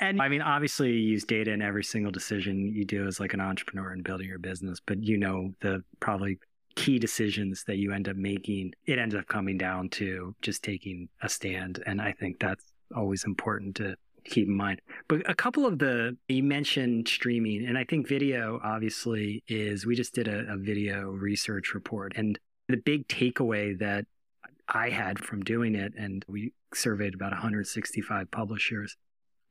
And 0.00 0.22
I 0.22 0.28
mean, 0.28 0.42
obviously, 0.42 0.92
you 0.92 1.10
use 1.10 1.24
data 1.24 1.50
in 1.52 1.60
every 1.60 1.84
single 1.84 2.12
decision 2.12 2.72
you 2.72 2.84
do 2.84 3.06
as 3.06 3.18
like 3.18 3.34
an 3.34 3.40
entrepreneur 3.40 3.92
in 3.92 4.02
building 4.02 4.28
your 4.28 4.38
business, 4.38 4.78
but 4.84 5.02
you 5.02 5.18
know 5.18 5.52
the 5.60 5.82
probably 6.00 6.38
key 6.76 7.00
decisions 7.00 7.64
that 7.66 7.76
you 7.78 7.92
end 7.92 8.08
up 8.08 8.14
making, 8.14 8.72
it 8.86 9.00
ends 9.00 9.14
up 9.14 9.26
coming 9.26 9.58
down 9.58 9.88
to 9.88 10.34
just 10.40 10.62
taking 10.62 11.08
a 11.22 11.28
stand, 11.28 11.82
and 11.86 12.00
I 12.00 12.12
think 12.12 12.38
that's 12.38 12.64
always 12.94 13.24
important 13.24 13.74
to 13.76 13.96
keep 14.24 14.46
in 14.46 14.54
mind. 14.54 14.80
But 15.08 15.28
a 15.28 15.34
couple 15.34 15.66
of 15.66 15.78
the, 15.78 16.16
you 16.28 16.42
mentioned 16.42 17.08
streaming, 17.08 17.66
and 17.66 17.76
I 17.76 17.84
think 17.84 18.06
video 18.06 18.60
obviously 18.62 19.42
is, 19.48 19.86
we 19.86 19.96
just 19.96 20.14
did 20.14 20.28
a, 20.28 20.52
a, 20.52 20.56
video 20.56 21.10
research 21.10 21.74
report. 21.74 22.12
And 22.16 22.38
the 22.68 22.76
big 22.76 23.08
takeaway 23.08 23.78
that 23.78 24.04
I 24.68 24.90
had 24.90 25.18
from 25.18 25.42
doing 25.42 25.74
it, 25.74 25.94
and 25.96 26.24
we 26.28 26.52
surveyed 26.74 27.14
about 27.14 27.32
165 27.32 28.30
publishers, 28.30 28.96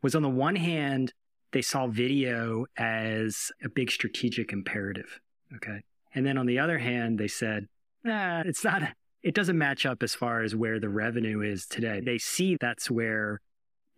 was 0.01 0.15
on 0.15 0.21
the 0.21 0.29
one 0.29 0.55
hand, 0.55 1.13
they 1.51 1.61
saw 1.61 1.87
video 1.87 2.65
as 2.77 3.51
a 3.63 3.69
big 3.69 3.89
strategic 3.89 4.53
imperative. 4.53 5.19
Okay. 5.55 5.81
And 6.13 6.25
then 6.25 6.37
on 6.37 6.45
the 6.45 6.59
other 6.59 6.77
hand, 6.77 7.17
they 7.19 7.27
said, 7.27 7.67
it's 8.03 8.63
not, 8.63 8.83
it 9.23 9.33
doesn't 9.33 9.57
match 9.57 9.85
up 9.85 10.03
as 10.03 10.13
far 10.13 10.43
as 10.43 10.55
where 10.55 10.79
the 10.79 10.89
revenue 10.89 11.41
is 11.41 11.65
today. 11.65 11.99
They 11.99 12.17
see 12.17 12.57
that's 12.59 12.91
where 12.91 13.41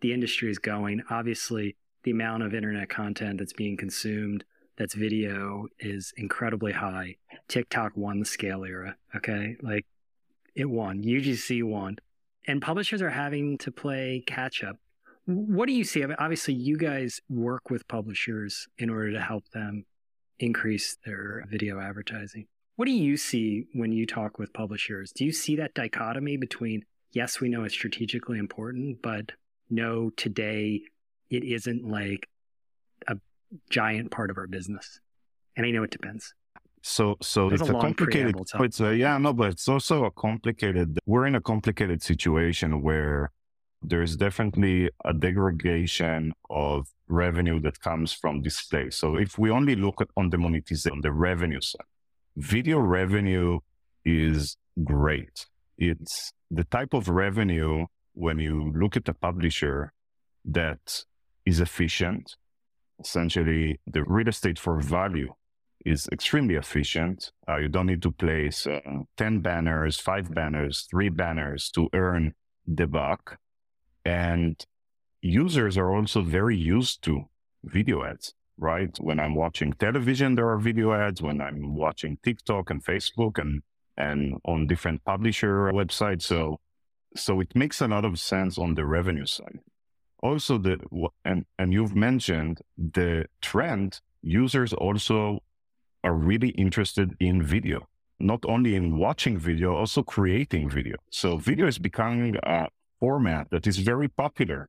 the 0.00 0.12
industry 0.12 0.50
is 0.50 0.58
going. 0.58 1.02
Obviously, 1.10 1.76
the 2.04 2.12
amount 2.12 2.42
of 2.42 2.54
internet 2.54 2.88
content 2.88 3.38
that's 3.38 3.52
being 3.52 3.76
consumed 3.76 4.44
that's 4.80 4.94
video 4.94 5.66
is 5.78 6.14
incredibly 6.16 6.72
high. 6.72 7.16
TikTok 7.48 7.92
won 7.96 8.18
the 8.18 8.24
scale 8.24 8.64
era. 8.64 8.96
Okay. 9.14 9.56
Like 9.60 9.84
it 10.54 10.64
won. 10.64 11.02
UGC 11.02 11.62
won. 11.62 11.98
And 12.46 12.62
publishers 12.62 13.02
are 13.02 13.10
having 13.10 13.58
to 13.58 13.70
play 13.70 14.24
catch 14.26 14.64
up. 14.64 14.76
What 15.26 15.66
do 15.66 15.74
you 15.74 15.84
see? 15.84 16.02
I 16.02 16.06
mean, 16.06 16.16
obviously, 16.18 16.54
you 16.54 16.78
guys 16.78 17.20
work 17.28 17.68
with 17.68 17.86
publishers 17.88 18.68
in 18.78 18.88
order 18.88 19.12
to 19.12 19.20
help 19.20 19.46
them 19.50 19.84
increase 20.38 20.96
their 21.04 21.44
video 21.50 21.78
advertising. 21.78 22.46
What 22.76 22.86
do 22.86 22.92
you 22.92 23.18
see 23.18 23.66
when 23.74 23.92
you 23.92 24.06
talk 24.06 24.38
with 24.38 24.54
publishers? 24.54 25.12
Do 25.12 25.26
you 25.26 25.32
see 25.32 25.56
that 25.56 25.74
dichotomy 25.74 26.38
between, 26.38 26.86
yes, 27.12 27.38
we 27.38 27.50
know 27.50 27.64
it's 27.64 27.74
strategically 27.74 28.38
important, 28.38 29.02
but 29.02 29.32
no, 29.68 30.08
today 30.16 30.80
it 31.28 31.44
isn't 31.44 31.86
like 31.86 32.26
a 33.06 33.18
giant 33.70 34.10
part 34.10 34.30
of 34.30 34.38
our 34.38 34.46
business. 34.46 35.00
And 35.56 35.66
I 35.66 35.70
know 35.70 35.82
it 35.82 35.90
depends. 35.90 36.34
So, 36.82 37.16
so 37.20 37.48
There's 37.48 37.60
it's 37.60 37.70
a, 37.70 37.76
a 37.76 37.80
complicated. 37.80 38.36
It's 38.54 38.80
a, 38.80 38.96
yeah, 38.96 39.18
no, 39.18 39.32
but 39.32 39.50
it's 39.50 39.68
also 39.68 40.04
a 40.04 40.10
complicated. 40.10 40.98
We're 41.04 41.26
in 41.26 41.34
a 41.34 41.40
complicated 41.40 42.02
situation 42.02 42.82
where 42.82 43.30
there's 43.82 44.16
definitely 44.16 44.90
a 45.04 45.12
degradation 45.12 46.32
of 46.48 46.88
revenue 47.08 47.60
that 47.60 47.80
comes 47.80 48.12
from 48.12 48.40
display. 48.40 48.90
So, 48.90 49.16
if 49.16 49.38
we 49.38 49.50
only 49.50 49.76
look 49.76 50.00
at 50.00 50.08
on 50.16 50.30
the 50.30 50.38
monetization, 50.38 50.92
on 50.92 51.00
the 51.02 51.12
revenue 51.12 51.60
side, 51.60 51.84
video 52.36 52.78
revenue 52.78 53.58
is 54.04 54.56
great. 54.82 55.46
It's 55.76 56.32
the 56.50 56.64
type 56.64 56.94
of 56.94 57.08
revenue 57.08 57.86
when 58.14 58.38
you 58.38 58.72
look 58.74 58.96
at 58.96 59.08
a 59.08 59.14
publisher 59.14 59.92
that 60.46 61.04
is 61.44 61.60
efficient 61.60 62.36
essentially 63.00 63.80
the 63.86 64.04
real 64.04 64.28
estate 64.28 64.58
for 64.58 64.80
value 64.80 65.32
is 65.84 66.08
extremely 66.12 66.54
efficient. 66.54 67.32
Uh, 67.48 67.56
you 67.56 67.68
don't 67.68 67.86
need 67.86 68.02
to 68.02 68.12
place 68.12 68.66
uh, 68.66 68.80
10 69.16 69.40
banners, 69.40 69.98
five 69.98 70.32
banners, 70.34 70.86
three 70.90 71.08
banners 71.08 71.70
to 71.70 71.88
earn 71.94 72.34
the 72.66 72.86
buck. 72.86 73.38
And 74.04 74.62
users 75.22 75.76
are 75.78 75.94
also 75.94 76.22
very 76.22 76.56
used 76.56 77.02
to 77.04 77.24
video 77.64 78.04
ads, 78.04 78.34
right? 78.58 78.94
When 79.00 79.18
I'm 79.18 79.34
watching 79.34 79.72
television, 79.72 80.34
there 80.34 80.48
are 80.48 80.58
video 80.58 80.92
ads. 80.92 81.22
When 81.22 81.40
I'm 81.40 81.74
watching 81.74 82.18
TikTok 82.22 82.70
and 82.70 82.84
Facebook 82.84 83.38
and, 83.38 83.62
and 83.96 84.38
on 84.44 84.66
different 84.66 85.04
publisher 85.04 85.72
websites. 85.72 86.22
So, 86.22 86.60
so 87.16 87.40
it 87.40 87.54
makes 87.56 87.80
a 87.80 87.88
lot 87.88 88.04
of 88.04 88.20
sense 88.20 88.58
on 88.58 88.74
the 88.74 88.84
revenue 88.84 89.26
side. 89.26 89.60
Also 90.22 90.58
the 90.58 90.78
and 91.24 91.44
and 91.58 91.72
you've 91.72 91.96
mentioned 91.96 92.60
the 92.76 93.26
trend 93.40 94.00
users 94.22 94.72
also 94.72 95.40
are 96.04 96.14
really 96.14 96.50
interested 96.50 97.14
in 97.20 97.42
video. 97.42 97.86
Not 98.18 98.44
only 98.46 98.74
in 98.74 98.98
watching 98.98 99.38
video 99.38 99.74
also 99.74 100.02
creating 100.02 100.70
video. 100.70 100.96
So 101.10 101.36
video 101.36 101.66
is 101.66 101.78
becoming 101.78 102.36
a 102.42 102.68
format 102.98 103.50
that 103.50 103.66
is 103.66 103.78
very 103.78 104.08
popular. 104.08 104.68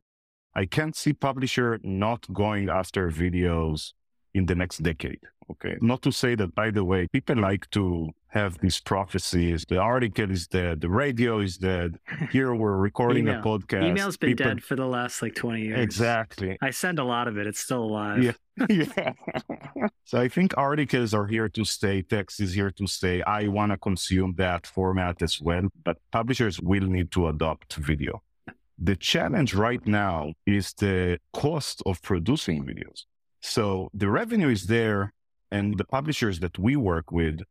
I 0.53 0.65
can't 0.65 0.95
see 0.95 1.13
publisher 1.13 1.79
not 1.83 2.31
going 2.33 2.69
after 2.69 3.09
videos 3.09 3.93
in 4.34 4.46
the 4.46 4.56
next 4.56 4.78
decade 4.84 5.20
Okay. 5.52 5.78
Not 5.82 6.02
to 6.04 6.12
say 6.12 6.36
that, 6.36 6.56
by 6.56 6.72
the 6.72 6.86
way, 6.86 7.08
people 7.08 7.38
like 7.38 7.70
to 7.72 8.10
have 8.28 8.58
these 8.60 8.80
prophecies. 8.80 9.65
The 9.67 9.78
article 9.78 10.32
is 10.32 10.48
dead. 10.48 10.80
The 10.80 10.89
radio 10.89 11.39
is 11.39 11.58
dead. 11.58 12.00
Here 12.32 12.56
we're 12.56 12.78
recording 12.78 13.28
a 13.28 13.41
podcast. 13.41 13.84
Email's 13.84 14.15
been 14.15 14.30
people... 14.30 14.46
dead 14.46 14.63
for 14.63 14.78
the 14.78 14.86
last 14.86 15.22
like 15.22 15.36
20 15.36 15.62
years. 15.62 15.80
Exactly. 15.80 16.58
I 16.62 16.70
send 16.70 17.00
a 17.00 17.04
lot 17.04 17.28
of 17.28 17.38
it. 17.38 17.48
It's 17.48 17.60
still 17.60 17.84
alive. 17.84 18.24
Yeah. 18.24 18.32
yeah. 18.70 19.13
so 20.06 20.22
I 20.22 20.30
think 20.30 20.58
articles 20.58 21.13
are 21.13 21.28
here 21.28 21.50
to 21.50 21.65
stay. 21.65 22.02
Text 22.02 22.39
is 22.39 22.54
here 22.54 22.72
to 22.72 22.88
stay. 22.88 23.22
I 23.24 23.50
want 23.50 23.74
to 23.74 23.78
consume 23.78 24.36
that 24.38 24.65
format 24.65 25.22
as 25.22 25.41
well, 25.41 25.67
but 25.84 25.98
publishers 26.12 26.62
will 26.62 26.88
need 26.88 27.12
to 27.12 27.28
adopt 27.28 27.74
video. 27.74 28.24
The 28.80 28.96
challenge 28.96 29.54
right 29.54 29.86
now 29.86 30.34
is 30.46 30.74
the 30.74 31.20
cost 31.34 31.84
of 31.86 32.02
producing 32.02 32.63
videos. 32.63 33.04
So 33.41 33.89
the 33.93 34.10
revenue 34.10 34.49
is 34.49 34.67
there 34.67 35.13
and 35.51 35.77
the 35.77 35.84
publishers 35.84 36.39
that 36.39 36.58
we 36.58 36.75
work 36.75 37.12
with 37.12 37.41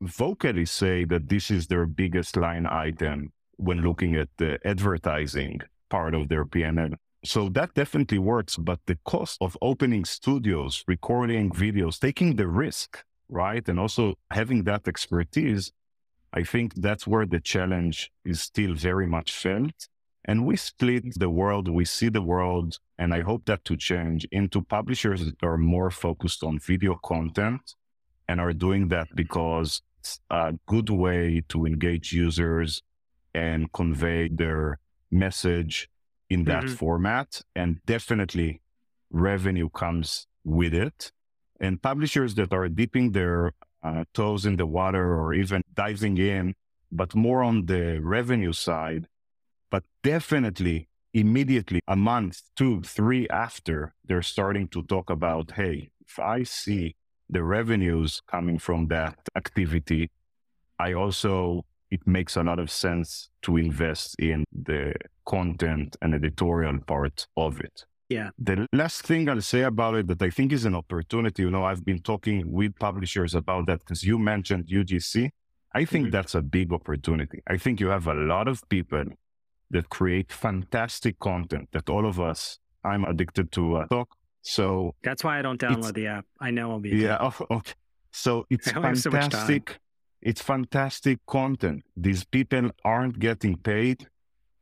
vocally 0.00 0.66
say 0.66 1.04
that 1.04 1.28
this 1.28 1.50
is 1.50 1.66
their 1.68 1.86
biggest 1.86 2.36
line 2.36 2.66
item 2.66 3.32
when 3.56 3.80
looking 3.80 4.14
at 4.14 4.28
the 4.36 4.58
advertising 4.66 5.60
part 5.88 6.14
of 6.14 6.28
their 6.28 6.44
P&L. 6.44 6.90
So 7.24 7.48
that 7.50 7.74
definitely 7.74 8.18
works, 8.18 8.56
but 8.56 8.80
the 8.86 8.98
cost 9.04 9.38
of 9.40 9.56
opening 9.62 10.04
studios, 10.04 10.84
recording 10.86 11.50
videos, 11.50 11.98
taking 11.98 12.36
the 12.36 12.46
risk, 12.46 13.02
right? 13.28 13.66
And 13.68 13.80
also 13.80 14.14
having 14.30 14.64
that 14.64 14.86
expertise, 14.86 15.72
I 16.32 16.42
think 16.42 16.74
that's 16.74 17.06
where 17.06 17.26
the 17.26 17.40
challenge 17.40 18.12
is 18.24 18.42
still 18.42 18.74
very 18.74 19.06
much 19.06 19.32
felt. 19.32 19.88
And 20.28 20.44
we 20.44 20.56
split 20.56 21.04
the 21.18 21.30
world, 21.30 21.68
we 21.68 21.84
see 21.84 22.08
the 22.08 22.20
world, 22.20 22.78
and 22.98 23.14
I 23.14 23.20
hope 23.20 23.44
that 23.46 23.64
to 23.66 23.76
change 23.76 24.26
into 24.32 24.60
publishers 24.60 25.24
that 25.24 25.40
are 25.42 25.56
more 25.56 25.90
focused 25.90 26.42
on 26.42 26.58
video 26.58 26.96
content 26.96 27.74
and 28.28 28.40
are 28.40 28.52
doing 28.52 28.88
that 28.88 29.06
because 29.14 29.82
it's 30.00 30.18
a 30.28 30.54
good 30.66 30.90
way 30.90 31.44
to 31.48 31.64
engage 31.64 32.12
users 32.12 32.82
and 33.34 33.72
convey 33.72 34.28
their 34.28 34.80
message 35.12 35.88
in 36.28 36.42
that 36.44 36.64
mm-hmm. 36.64 36.74
format. 36.74 37.40
And 37.54 37.80
definitely 37.86 38.60
revenue 39.10 39.68
comes 39.68 40.26
with 40.44 40.74
it. 40.74 41.12
And 41.60 41.80
publishers 41.80 42.34
that 42.34 42.52
are 42.52 42.68
dipping 42.68 43.12
their 43.12 43.52
uh, 43.82 44.04
toes 44.12 44.44
in 44.44 44.56
the 44.56 44.66
water 44.66 45.14
or 45.14 45.34
even 45.34 45.62
diving 45.72 46.18
in, 46.18 46.54
but 46.90 47.14
more 47.14 47.44
on 47.44 47.66
the 47.66 48.00
revenue 48.02 48.52
side, 48.52 49.06
but 49.70 49.84
definitely 50.02 50.88
immediately 51.14 51.80
a 51.88 51.96
month, 51.96 52.42
two, 52.56 52.82
three 52.82 53.26
after, 53.28 53.94
they're 54.04 54.22
starting 54.22 54.68
to 54.68 54.82
talk 54.82 55.10
about, 55.10 55.52
hey, 55.52 55.90
if 56.06 56.18
I 56.18 56.42
see 56.42 56.94
the 57.30 57.42
revenues 57.42 58.22
coming 58.30 58.58
from 58.58 58.88
that 58.88 59.18
activity, 59.34 60.10
I 60.78 60.92
also, 60.92 61.64
it 61.90 62.06
makes 62.06 62.36
a 62.36 62.42
lot 62.42 62.58
of 62.58 62.70
sense 62.70 63.30
to 63.42 63.56
invest 63.56 64.16
in 64.18 64.44
the 64.52 64.94
content 65.24 65.96
and 66.02 66.14
editorial 66.14 66.78
part 66.80 67.26
of 67.36 67.60
it. 67.60 67.86
Yeah. 68.08 68.30
The 68.38 68.66
last 68.72 69.02
thing 69.02 69.28
I'll 69.28 69.40
say 69.40 69.62
about 69.62 69.96
it 69.96 70.06
that 70.08 70.22
I 70.22 70.30
think 70.30 70.52
is 70.52 70.64
an 70.64 70.74
opportunity, 70.74 71.42
you 71.42 71.50
know, 71.50 71.64
I've 71.64 71.84
been 71.84 72.00
talking 72.00 72.52
with 72.52 72.78
publishers 72.78 73.34
about 73.34 73.66
that 73.66 73.80
because 73.80 74.04
you 74.04 74.18
mentioned 74.18 74.66
UGC. 74.66 75.30
I 75.74 75.84
think 75.84 76.06
mm-hmm. 76.06 76.12
that's 76.12 76.34
a 76.34 76.42
big 76.42 76.72
opportunity. 76.72 77.42
I 77.48 77.56
think 77.56 77.80
you 77.80 77.88
have 77.88 78.06
a 78.06 78.14
lot 78.14 78.48
of 78.48 78.66
people 78.68 79.04
that 79.70 79.88
create 79.88 80.32
fantastic 80.32 81.18
content 81.18 81.68
that 81.72 81.88
all 81.88 82.06
of 82.06 82.20
us, 82.20 82.58
I'm 82.84 83.04
addicted 83.04 83.52
to 83.52 83.76
uh, 83.76 83.86
talk. 83.86 84.08
So 84.42 84.94
that's 85.02 85.24
why 85.24 85.38
I 85.38 85.42
don't 85.42 85.60
download 85.60 85.94
the 85.94 86.06
app. 86.06 86.26
I 86.40 86.50
know 86.52 86.70
I'll 86.70 86.78
be. 86.78 86.90
Yeah. 86.90 87.18
Oh, 87.20 87.46
okay. 87.50 87.72
So 88.12 88.46
it's 88.48 88.70
fantastic. 88.86 89.70
So 89.70 89.76
it's 90.22 90.40
fantastic 90.40 91.18
content. 91.26 91.82
These 91.96 92.24
people 92.24 92.70
aren't 92.84 93.18
getting 93.18 93.56
paid 93.56 94.08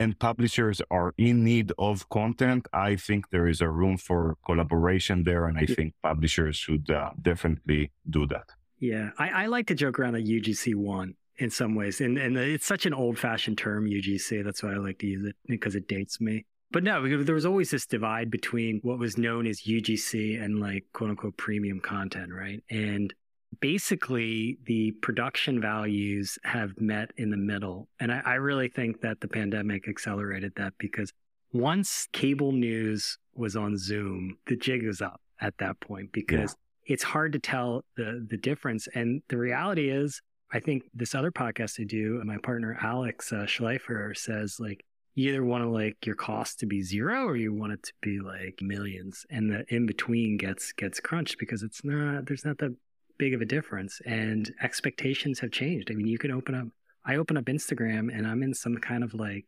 and 0.01 0.19
publishers 0.19 0.83
are 0.91 1.15
in 1.17 1.45
need 1.45 1.73
of 1.79 2.09
content. 2.09 2.67
I 2.73 2.97
think 2.97 3.31
there 3.31 3.47
is 3.47 3.61
a 3.61 3.69
room 3.69 3.97
for 3.97 4.37
collaboration 4.45 5.23
there. 5.25 5.47
And 5.47 5.57
I 5.57 5.67
think 5.67 5.95
publishers 6.03 6.57
should 6.57 6.91
uh, 6.91 7.11
definitely 7.21 7.93
do 8.09 8.27
that. 8.27 8.51
Yeah. 8.81 9.11
I, 9.19 9.45
I 9.45 9.47
like 9.47 9.67
to 9.69 9.75
joke 9.75 9.99
around 9.99 10.15
that 10.15 10.27
UGC 10.27 10.75
won 10.75 11.15
in 11.39 11.51
some 11.51 11.75
ways. 11.75 12.01
And 12.01 12.19
and 12.19 12.37
it's 12.37 12.67
such 12.67 12.87
an 12.87 12.95
old 12.95 13.19
fashioned 13.19 13.59
term, 13.59 13.87
UGC. 13.87 14.45
That's 14.45 14.63
why 14.63 14.73
I 14.73 14.77
like 14.77 14.99
to 14.99 15.07
use 15.07 15.25
it 15.25 15.37
because 15.47 15.75
it 15.75 15.89
dates 15.89 16.21
me. 16.21 16.47
But 16.71 16.83
no, 16.83 17.23
there 17.23 17.35
was 17.35 17.47
always 17.47 17.71
this 17.71 17.87
divide 17.87 18.31
between 18.31 18.81
what 18.83 18.99
was 18.99 19.17
known 19.17 19.47
as 19.47 19.63
UGC 19.63 20.43
and 20.43 20.59
like 20.59 20.85
quote 20.93 21.11
unquote 21.11 21.37
premium 21.37 21.81
content, 21.81 22.33
right? 22.33 22.63
And 22.71 23.15
basically 23.61 24.59
the 24.67 24.93
production 25.03 25.61
values 25.61 26.39
have 26.45 26.73
met 26.81 27.11
in 27.17 27.31
the 27.31 27.37
middle. 27.37 27.89
And 28.01 28.13
I, 28.13 28.23
I 28.25 28.35
really 28.35 28.69
think 28.69 29.01
that 29.03 29.21
the 29.21 29.29
pandemic 29.29 29.89
accelerated 29.89 30.53
that 30.57 30.73
because 30.79 31.13
once 31.53 32.09
cable 32.13 32.53
news 32.53 33.19
was 33.35 33.57
on 33.57 33.77
Zoom, 33.79 34.39
the 34.47 34.57
jig 34.57 34.85
was 34.85 35.01
up 35.01 35.21
at 35.41 35.57
that 35.59 35.79
point 35.81 36.11
because 36.13 36.57
yeah. 36.87 36.95
it's 36.95 37.05
hard 37.05 37.33
to 37.33 37.39
tell 37.39 37.85
the 37.97 38.27
the 38.29 38.37
difference. 38.37 38.89
And 38.95 39.23
the 39.29 39.39
reality 39.39 39.91
is 39.91 40.21
I 40.55 40.61
think 40.61 40.85
this 40.95 41.17
other 41.17 41.33
podcast 41.33 41.81
I 41.81 41.85
do, 41.85 42.23
my 42.25 42.39
partner 42.39 42.79
Alex 42.81 43.33
uh, 43.33 43.39
Schleifer 43.39 44.17
says 44.17 44.61
like 44.61 44.85
you 45.17 45.29
either 45.29 45.45
want 45.45 45.65
to 45.65 45.69
like 45.69 46.07
your 46.07 46.15
cost 46.15 46.61
to 46.61 46.67
be 46.67 46.81
zero 46.81 47.25
or 47.25 47.37
you 47.37 47.53
want 47.53 47.73
it 47.73 47.83
to 47.83 47.93
be 48.01 48.21
like 48.21 48.61
millions, 48.63 49.27
and 49.31 49.51
the 49.51 49.65
in 49.75 49.85
between 49.85 50.37
gets 50.37 50.73
gets 50.73 51.01
crunched 51.01 51.39
because 51.39 51.65
it's 51.65 51.85
not 51.85 52.27
there's 52.27 52.45
not 52.45 52.59
that 52.59 52.75
big 53.19 53.35
of 53.35 53.41
a 53.41 53.45
difference, 53.45 54.01
and 54.07 54.55
expectations 54.63 55.41
have 55.41 55.51
changed. 55.51 55.91
I 55.91 55.95
mean, 55.95 56.07
you 56.07 56.19
can 56.19 56.31
open 56.31 56.55
up. 56.55 56.69
I 57.05 57.17
open 57.17 57.37
up 57.37 57.45
Instagram 57.45 58.17
and 58.17 58.27
I'm 58.27 58.43
in 58.43 58.55
some 58.55 58.77
kind 58.77 59.05
of 59.05 59.13
like 59.13 59.45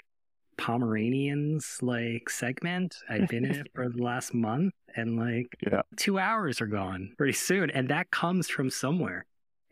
Pomeranians 0.59 1.79
like 1.83 2.29
segment. 2.29 2.97
I've 3.09 3.29
been 3.29 3.45
in 3.45 3.55
it 3.55 3.69
for 3.75 3.89
the 3.89 4.03
last 4.03 4.35
month 4.35 4.75
and 4.95 5.17
like 5.17 5.57
yeah. 5.71 5.83
two 5.97 6.19
hours 6.19 6.61
are 6.61 6.67
gone 6.67 7.15
pretty 7.17 7.33
soon. 7.33 7.71
And 7.71 7.89
that 7.89 8.11
comes 8.11 8.49
from 8.49 8.71
somewhere. 8.71 9.25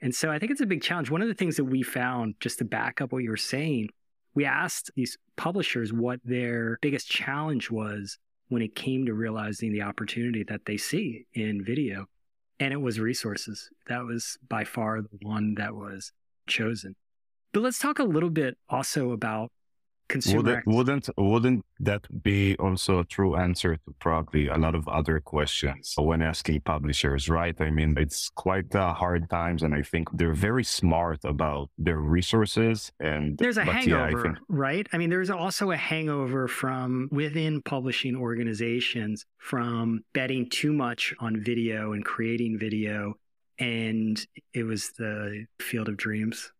And 0.04 0.14
so 0.14 0.30
I 0.30 0.38
think 0.38 0.52
it's 0.52 0.60
a 0.60 0.66
big 0.66 0.82
challenge. 0.82 1.10
One 1.10 1.22
of 1.22 1.28
the 1.28 1.34
things 1.34 1.56
that 1.56 1.64
we 1.64 1.82
found, 1.82 2.34
just 2.38 2.58
to 2.58 2.66
back 2.66 3.00
up 3.00 3.10
what 3.10 3.22
you 3.22 3.30
were 3.30 3.38
saying, 3.38 3.88
we 4.34 4.44
asked 4.44 4.90
these 4.94 5.16
publishers 5.36 5.94
what 5.94 6.20
their 6.22 6.78
biggest 6.82 7.08
challenge 7.08 7.70
was 7.70 8.18
when 8.48 8.60
it 8.60 8.74
came 8.74 9.06
to 9.06 9.14
realizing 9.14 9.72
the 9.72 9.80
opportunity 9.80 10.44
that 10.44 10.66
they 10.66 10.76
see 10.76 11.24
in 11.32 11.64
video. 11.64 12.04
And 12.60 12.74
it 12.74 12.82
was 12.82 13.00
resources. 13.00 13.70
That 13.88 14.04
was 14.04 14.36
by 14.46 14.64
far 14.64 15.00
the 15.00 15.08
one 15.22 15.54
that 15.54 15.74
was 15.74 16.12
chosen. 16.46 16.96
But 17.54 17.62
let's 17.62 17.78
talk 17.78 17.98
a 17.98 18.04
little 18.04 18.28
bit 18.28 18.58
also 18.68 19.12
about 19.12 19.52
consumer 20.08 20.62
wouldn't, 20.66 20.66
wouldn't 20.66 21.08
wouldn't 21.16 21.64
that 21.80 22.22
be 22.22 22.56
also 22.58 23.00
a 23.00 23.04
true 23.04 23.36
answer 23.36 23.76
to 23.76 23.94
probably 23.98 24.48
a 24.48 24.56
lot 24.56 24.74
of 24.74 24.86
other 24.88 25.20
questions? 25.20 25.94
When 25.98 26.22
asking 26.22 26.60
publishers 26.62 27.28
right? 27.28 27.58
I 27.60 27.70
mean 27.70 27.96
it's 27.98 28.30
quite 28.34 28.74
uh, 28.74 28.94
hard 28.94 29.28
times 29.30 29.62
and 29.62 29.74
i 29.74 29.82
think 29.82 30.08
they're 30.12 30.34
very 30.34 30.64
smart 30.64 31.20
about 31.24 31.70
their 31.78 31.98
resources 31.98 32.92
and 33.00 33.38
there's 33.38 33.56
a 33.56 33.64
hangover 33.64 34.16
yeah, 34.16 34.22
think... 34.22 34.38
right? 34.48 34.86
I 34.92 34.98
mean 34.98 35.10
there's 35.10 35.30
also 35.30 35.70
a 35.70 35.76
hangover 35.76 36.48
from 36.48 37.08
within 37.10 37.62
publishing 37.62 38.16
organizations 38.16 39.26
from 39.38 40.04
betting 40.12 40.48
too 40.48 40.72
much 40.72 41.14
on 41.20 41.40
video 41.40 41.92
and 41.92 42.04
creating 42.04 42.58
video 42.58 43.14
and 43.58 44.24
it 44.52 44.64
was 44.64 44.90
the 44.98 45.46
field 45.60 45.88
of 45.88 45.96
dreams 45.96 46.52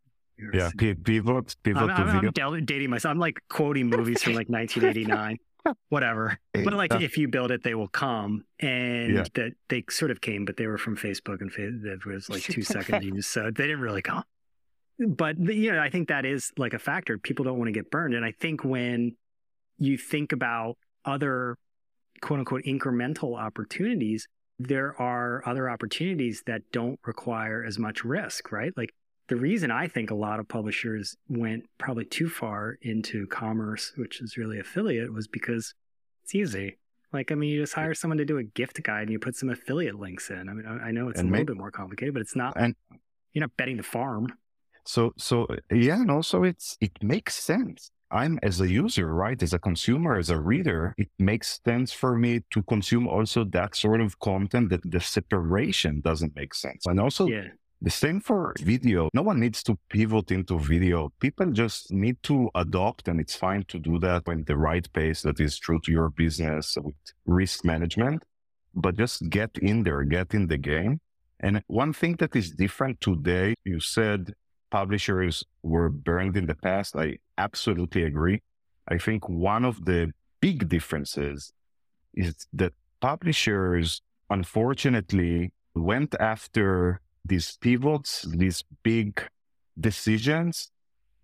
yeah, 0.52 0.70
pivot, 0.76 1.04
pivot 1.04 1.82
I'm, 1.82 1.88
to 1.88 2.42
I'm. 2.42 2.54
I'm 2.54 2.64
dating 2.64 2.90
myself. 2.90 3.10
I'm 3.10 3.18
like 3.18 3.40
quoting 3.48 3.88
movies 3.88 4.22
from 4.22 4.34
like 4.34 4.48
1989. 4.48 5.38
Whatever, 5.88 6.38
but 6.52 6.74
like 6.74 6.92
if 6.92 7.16
you 7.16 7.26
build 7.26 7.50
it, 7.50 7.62
they 7.62 7.74
will 7.74 7.88
come, 7.88 8.44
and 8.60 9.14
yeah. 9.14 9.24
that 9.32 9.52
they 9.70 9.82
sort 9.88 10.10
of 10.10 10.20
came, 10.20 10.44
but 10.44 10.58
they 10.58 10.66
were 10.66 10.76
from 10.76 10.94
Facebook, 10.94 11.40
and 11.40 11.50
it 11.86 12.04
was 12.04 12.28
like 12.28 12.42
two 12.42 12.60
seconds 12.60 13.26
so 13.26 13.44
they 13.44 13.64
didn't 13.64 13.80
really 13.80 14.02
come. 14.02 14.24
But 14.98 15.38
you 15.38 15.72
know, 15.72 15.80
I 15.80 15.88
think 15.88 16.08
that 16.08 16.26
is 16.26 16.52
like 16.58 16.74
a 16.74 16.78
factor. 16.78 17.16
People 17.16 17.46
don't 17.46 17.56
want 17.56 17.68
to 17.68 17.72
get 17.72 17.90
burned, 17.90 18.14
and 18.14 18.26
I 18.26 18.32
think 18.32 18.62
when 18.62 19.16
you 19.78 19.96
think 19.96 20.32
about 20.32 20.76
other 21.06 21.56
quote 22.20 22.40
unquote 22.40 22.64
incremental 22.64 23.38
opportunities, 23.38 24.28
there 24.58 25.00
are 25.00 25.42
other 25.46 25.68
opportunities 25.68 26.42
that 26.46 26.62
don't 26.72 27.00
require 27.04 27.64
as 27.64 27.78
much 27.78 28.04
risk, 28.04 28.52
right? 28.52 28.72
Like 28.76 28.94
the 29.28 29.36
reason 29.36 29.70
I 29.70 29.88
think 29.88 30.10
a 30.10 30.14
lot 30.14 30.38
of 30.40 30.48
publishers 30.48 31.16
went 31.28 31.64
probably 31.78 32.04
too 32.04 32.28
far 32.28 32.76
into 32.82 33.26
commerce, 33.28 33.92
which 33.96 34.20
is 34.20 34.36
really 34.36 34.58
affiliate, 34.58 35.12
was 35.12 35.26
because 35.28 35.74
it's 36.22 36.34
easy, 36.34 36.78
Like, 37.12 37.30
I 37.32 37.34
mean, 37.36 37.50
you 37.50 37.60
just 37.60 37.74
hire 37.74 37.94
someone 37.94 38.18
to 38.18 38.24
do 38.24 38.38
a 38.38 38.42
gift 38.44 38.82
guide 38.82 39.02
and 39.02 39.10
you 39.12 39.18
put 39.18 39.36
some 39.36 39.48
affiliate 39.48 39.98
links 39.98 40.30
in. 40.30 40.48
I 40.48 40.52
mean, 40.52 40.66
I, 40.66 40.90
know 40.90 41.08
it's 41.08 41.20
And 41.20 41.28
a 41.28 41.32
little 41.32 41.46
bit 41.46 41.56
more 41.56 41.70
complicated, 41.70 42.12
but 42.14 42.20
it's 42.20 42.36
not. 42.36 42.54
And 42.56 42.74
You're 43.32 43.42
not 43.42 43.56
betting 43.56 43.76
the 43.76 43.82
farm. 43.82 44.26
so, 44.84 45.12
so 45.16 45.44
uh, 45.44 45.56
yeah, 45.70 46.00
and 46.00 46.10
also 46.10 46.42
it's, 46.42 46.76
it 46.80 46.92
makes 47.02 47.34
sense. 47.36 47.90
I'm 48.10 48.38
as 48.42 48.60
a 48.60 48.68
user, 48.68 49.12
right? 49.12 49.42
As 49.42 49.52
a 49.52 49.58
consumer, 49.58 50.16
as 50.18 50.30
a 50.30 50.38
reader, 50.38 50.94
it 50.98 51.08
makes 51.18 51.60
sense 51.64 51.92
for 51.92 52.16
me 52.16 52.42
to 52.50 52.62
consume 52.62 53.08
also 53.08 53.44
that 53.44 53.74
sort 53.74 54.00
of 54.00 54.18
content 54.20 54.70
that 54.70 54.82
the 54.84 55.00
separation 55.00 56.00
doesn't 56.00 56.36
make 56.36 56.54
sense. 56.54 56.86
And 56.86 57.00
also 57.00 57.26
Yeah. 57.26 57.48
The 57.82 57.90
same 57.90 58.20
for 58.20 58.54
video. 58.60 59.10
No 59.12 59.22
one 59.22 59.40
needs 59.40 59.62
to 59.64 59.78
pivot 59.90 60.30
into 60.30 60.58
video. 60.58 61.12
People 61.20 61.50
just 61.52 61.92
need 61.92 62.16
to 62.22 62.50
adopt, 62.54 63.08
and 63.08 63.20
it's 63.20 63.34
fine 63.34 63.64
to 63.68 63.78
do 63.78 63.98
that 63.98 64.22
in 64.26 64.44
the 64.44 64.56
right 64.56 64.90
pace 64.92 65.22
that 65.22 65.38
is 65.38 65.58
true 65.58 65.80
to 65.80 65.92
your 65.92 66.08
business 66.08 66.76
with 66.82 66.94
risk 67.26 67.64
management. 67.64 68.22
But 68.74 68.96
just 68.96 69.28
get 69.28 69.50
in 69.58 69.82
there, 69.82 70.02
get 70.04 70.34
in 70.34 70.46
the 70.46 70.56
game. 70.56 71.00
And 71.40 71.62
one 71.66 71.92
thing 71.92 72.16
that 72.20 72.34
is 72.34 72.52
different 72.52 73.00
today, 73.00 73.54
you 73.64 73.80
said 73.80 74.32
publishers 74.70 75.44
were 75.62 75.90
burned 75.90 76.36
in 76.36 76.46
the 76.46 76.54
past. 76.54 76.96
I 76.96 77.18
absolutely 77.36 78.04
agree. 78.04 78.42
I 78.88 78.98
think 78.98 79.28
one 79.28 79.64
of 79.64 79.84
the 79.84 80.12
big 80.40 80.68
differences 80.68 81.52
is 82.14 82.46
that 82.52 82.72
publishers, 83.00 84.00
unfortunately, 84.30 85.52
went 85.74 86.14
after 86.18 87.00
these 87.24 87.56
pivots, 87.60 88.22
these 88.22 88.62
big 88.82 89.22
decisions, 89.78 90.70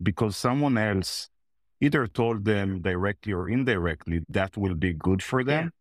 because 0.02 0.36
someone 0.36 0.78
else 0.78 1.28
either 1.80 2.06
told 2.06 2.44
them 2.44 2.80
directly 2.82 3.32
or 3.32 3.48
indirectly 3.48 4.20
that 4.28 4.56
will 4.56 4.74
be 4.74 4.92
good 4.92 5.22
for 5.22 5.42
them. 5.44 5.72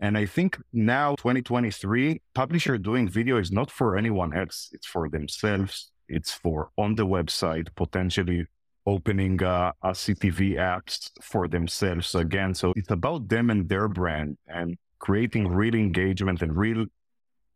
And 0.00 0.16
I 0.16 0.24
think 0.24 0.58
now, 0.72 1.14
2023, 1.16 2.22
publisher 2.34 2.78
doing 2.78 3.08
video 3.08 3.36
is 3.36 3.52
not 3.52 3.70
for 3.70 3.98
anyone 3.98 4.34
else. 4.34 4.70
It's 4.72 4.86
for 4.86 5.10
themselves. 5.10 5.92
It's 6.08 6.32
for 6.32 6.70
on 6.78 6.94
the 6.94 7.06
website, 7.06 7.68
potentially 7.76 8.46
opening 8.86 9.42
uh, 9.42 9.72
a 9.82 9.90
CTV 9.90 10.56
apps 10.56 11.10
for 11.22 11.48
themselves 11.48 12.14
again. 12.14 12.54
So 12.54 12.72
it's 12.76 12.90
about 12.90 13.28
them 13.28 13.50
and 13.50 13.68
their 13.68 13.88
brand 13.88 14.38
and 14.46 14.76
creating 15.00 15.48
real 15.48 15.74
engagement 15.74 16.40
and 16.40 16.56
real 16.56 16.86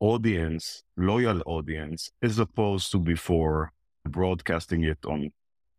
audience, 0.04 0.82
loyal 0.96 1.40
audience, 1.46 2.10
as 2.20 2.38
opposed 2.38 2.92
to 2.92 2.98
before 2.98 3.72
broadcasting 4.04 4.84
it 4.84 4.98
on 5.06 5.30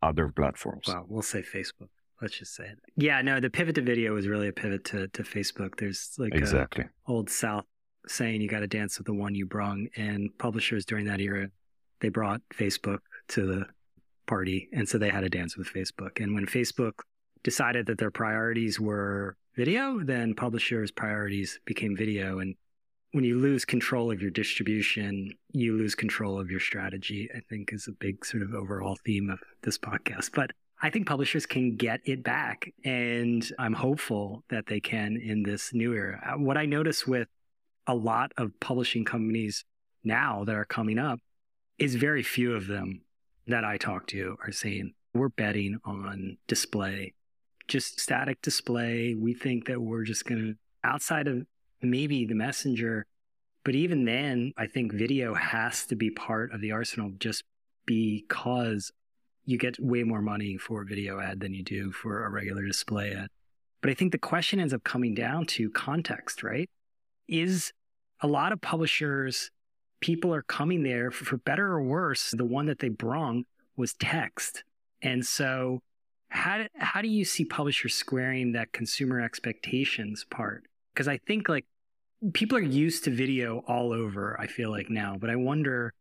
other 0.02 0.30
platforms. 0.30 0.88
Well, 0.88 1.06
we'll 1.08 1.22
say 1.22 1.42
Facebook. 1.44 1.90
Let's 2.22 2.38
just 2.40 2.56
say 2.56 2.66
it. 2.66 2.80
Yeah, 2.96 3.22
no, 3.22 3.40
the 3.40 3.50
pivot 3.50 3.76
to 3.76 3.82
video 3.82 4.14
was 4.14 4.28
really 4.28 4.48
a 4.48 4.54
pivot 4.54 4.84
to, 4.86 5.08
to 5.10 5.22
Facebook. 5.24 5.72
There's 5.78 6.16
like 6.18 6.34
a 6.34 6.38
Exactly. 6.38 6.86
old 7.08 7.30
South 7.30 7.66
saying 8.08 8.42
you 8.42 8.48
got 8.48 8.62
to 8.62 8.68
dance 8.68 8.98
with 8.98 9.06
the 9.06 9.14
one 9.14 9.36
you 9.36 9.46
brung. 9.46 9.88
And 9.96 10.30
publishers 10.40 10.86
during 10.86 11.06
that 11.06 11.20
era, 11.20 11.50
they 12.00 12.10
brought 12.10 12.42
Facebook 12.54 13.00
to 13.30 13.46
the 13.46 13.66
party. 14.28 14.70
And 14.74 14.88
so 14.90 14.98
they 14.98 15.10
had 15.10 15.22
to 15.22 15.30
dance 15.30 15.56
with 15.58 15.68
Facebook. 15.68 16.24
And 16.24 16.34
when 16.34 16.46
Facebook 16.48 16.94
decided 17.44 17.86
that 17.88 18.00
their 18.00 18.12
priorities 18.12 18.80
were 18.80 19.38
video, 19.56 20.00
then 20.04 20.34
publishers' 20.34 20.92
priorities 20.92 21.60
became 21.66 21.96
video. 21.96 22.40
And 22.40 22.56
when 23.16 23.24
you 23.24 23.40
lose 23.40 23.64
control 23.64 24.12
of 24.12 24.22
your 24.22 24.30
distribution, 24.30 25.32
you 25.54 25.78
lose 25.78 25.96
control 25.96 26.38
of 26.38 26.52
your 26.52 26.60
strategy, 26.60 27.30
I 27.34 27.40
think 27.50 27.72
is 27.72 27.88
a 27.88 27.94
big 27.94 28.26
sort 28.26 28.44
of 28.44 28.54
overall 28.54 28.98
theme 29.06 29.30
of 29.30 29.40
this 29.64 29.78
podcast. 29.78 30.32
But 30.34 30.52
I 30.82 30.90
think 30.90 31.08
publishers 31.08 31.46
can 31.46 31.78
get 31.78 32.02
it 32.04 32.26
back. 32.26 32.74
And 32.84 33.50
I'm 33.58 33.72
hopeful 33.72 34.44
that 34.50 34.66
they 34.68 34.82
can 34.82 35.16
in 35.16 35.44
this 35.44 35.74
new 35.74 35.94
era. 35.94 36.22
Uh, 36.26 36.40
What 36.40 36.58
I 36.58 36.66
notice 36.66 37.08
with 37.08 37.30
a 37.88 37.96
lot 37.96 38.34
of 38.36 38.52
publishing 38.60 39.06
companies 39.06 39.64
now 40.04 40.44
that 40.44 40.56
are 40.56 40.66
coming 40.66 41.00
up 41.00 41.22
is 41.78 41.96
very 41.96 42.22
few 42.22 42.54
of 42.54 42.68
them 42.68 43.00
that 43.48 43.64
I 43.64 43.78
talk 43.78 44.08
to 44.08 44.36
are 44.46 44.52
saying, 44.52 44.94
we're 45.14 45.30
betting 45.30 45.80
on 45.86 46.36
display, 46.48 47.14
just 47.70 47.98
static 47.98 48.42
display. 48.42 49.16
We 49.18 49.34
think 49.34 49.68
that 49.68 49.80
we're 49.82 50.04
just 50.04 50.26
going 50.26 50.42
to, 50.42 50.56
outside 50.84 51.30
of 51.30 51.46
maybe 51.90 52.26
the 52.26 52.36
messenger, 52.36 53.06
but 53.64 53.76
even 53.76 54.06
then, 54.06 54.54
I 54.58 54.68
think 54.68 54.94
video 54.94 55.34
has 55.34 55.86
to 55.88 55.96
be 55.96 56.12
part 56.12 56.54
of 56.54 56.62
the 56.62 56.72
arsenal 56.72 57.12
just 57.18 57.44
because 57.86 58.92
you 59.46 59.58
get 59.58 59.80
way 59.80 60.04
more 60.04 60.22
money 60.22 60.58
for 60.58 60.82
a 60.82 60.86
video 60.86 61.20
ad 61.20 61.40
than 61.40 61.54
you 61.54 61.64
do 61.64 61.92
for 61.92 62.26
a 62.26 62.30
regular 62.30 62.66
display 62.66 63.14
ad. 63.14 63.30
But 63.82 63.92
I 63.92 63.94
think 63.94 64.12
the 64.12 64.18
question 64.18 64.60
ends 64.60 64.74
up 64.74 64.84
coming 64.84 65.14
down 65.14 65.46
to 65.48 65.70
context, 65.70 66.44
right? 66.44 66.70
Is 67.28 67.72
a 68.22 68.28
lot 68.28 68.52
of 68.52 68.62
publishers, 68.62 69.52
people 70.00 70.34
are 70.34 70.42
coming 70.42 70.84
there 70.84 71.12
for, 71.12 71.26
for 71.26 71.38
better 71.38 71.68
or 71.68 71.82
worse. 71.82 72.32
The 72.32 72.46
one 72.46 72.66
that 72.68 72.80
they 72.80 72.90
brung 72.90 73.46
was 73.76 73.94
text. 73.94 74.64
And 75.02 75.26
so, 75.26 75.82
how 76.30 76.66
how 76.78 77.02
do 77.02 77.08
you 77.08 77.24
see 77.26 77.46
publishers 77.46 77.94
squaring 77.94 78.54
that 78.54 78.72
consumer 78.72 79.22
expectations 79.22 80.26
part? 80.30 80.64
Because 80.94 81.08
I 81.08 81.18
think 81.18 81.48
like 81.48 81.66
people 82.34 82.58
are 82.58 82.62
used 82.62 83.04
to 83.06 83.12
video 83.12 83.64
all 83.68 83.94
over, 83.94 84.40
I 84.40 84.48
feel 84.48 84.72
like 84.72 84.90
now, 84.90 85.18
but 85.20 85.30
I 85.30 85.36
wonder 85.36 85.94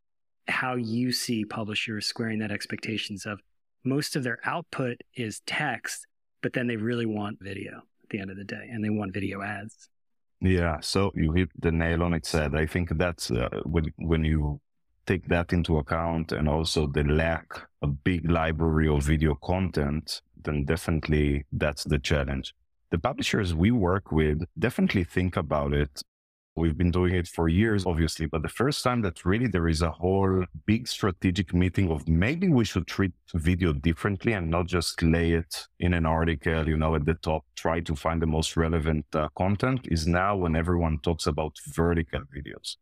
how 0.48 0.74
you 0.74 1.12
see 1.12 1.44
publishers 1.44 2.06
squaring 2.06 2.38
that 2.40 2.50
expectations 2.50 3.26
of 3.26 3.40
most 3.84 4.16
of 4.16 4.22
their 4.22 4.38
output 4.44 4.98
is 5.14 5.40
text, 5.46 6.06
but 6.42 6.52
then 6.52 6.66
they 6.66 6.76
really 6.76 7.06
want 7.06 7.38
video 7.40 7.82
at 8.02 8.08
the 8.10 8.18
end 8.18 8.30
of 8.30 8.37
the 8.37 8.44
day 8.44 8.68
and 8.70 8.84
they 8.84 8.90
want 8.90 9.12
video 9.12 9.42
ads. 9.42 9.88
Yeah, 10.40 10.80
so 10.80 11.10
you 11.14 11.32
hit 11.32 11.50
the 11.58 11.72
nail 11.72 12.02
on 12.02 12.12
its 12.12 12.32
head. 12.32 12.54
I 12.54 12.66
think 12.66 12.98
that's 12.98 13.30
uh, 13.30 13.48
when 13.64 13.92
when 13.96 14.24
you 14.24 14.60
take 15.06 15.26
that 15.28 15.52
into 15.52 15.78
account 15.78 16.32
and 16.32 16.48
also 16.48 16.87
the 16.87 17.04
lack 17.04 17.46
of 17.82 18.04
big 18.04 18.30
library 18.30 18.88
of 18.88 19.02
video 19.02 19.34
content, 19.37 20.20
then 20.42 20.64
definitely 20.64 21.44
that's 21.52 21.84
the 21.84 21.98
challenge. 21.98 22.54
The 22.90 22.98
publishers 22.98 23.54
we 23.54 23.70
work 23.70 24.12
with 24.12 24.44
definitely 24.58 25.04
think 25.04 25.37
about 25.37 25.72
it. 25.72 26.02
We've 26.57 26.79
been 26.79 26.93
doing 26.93 27.14
it 27.14 27.27
for 27.27 27.49
years, 27.49 27.85
obviously, 27.85 28.27
but 28.27 28.43
the 28.43 28.49
first 28.49 28.85
time 28.85 29.03
that 29.03 29.25
really 29.25 29.49
there 29.49 29.67
is 29.67 29.83
a 29.83 29.90
whole 29.90 30.45
big 30.67 30.87
strategic 30.87 31.53
meeting 31.53 31.90
of 31.90 32.07
maybe 32.07 32.49
we 32.49 32.64
should 32.64 32.87
treat 32.87 33.12
video 33.35 33.73
differently 33.73 34.35
and 34.35 34.51
not 34.51 34.69
just 34.69 35.03
lay 35.03 35.33
it 35.33 35.67
in 35.81 35.95
an 35.95 36.07
article, 36.07 36.69
you 36.69 36.77
know, 36.77 36.95
at 36.95 37.07
the 37.07 37.14
top, 37.14 37.45
try 37.57 37.81
to 37.81 37.97
find 37.97 38.23
the 38.23 38.27
most 38.27 38.57
relevant 38.57 39.05
uh, 39.14 39.29
content 39.37 39.81
is 39.90 40.07
now 40.07 40.37
when 40.37 40.55
everyone 40.55 41.01
talks 41.01 41.27
about 41.27 41.57
vertical 41.67 42.21
videos. 42.21 42.77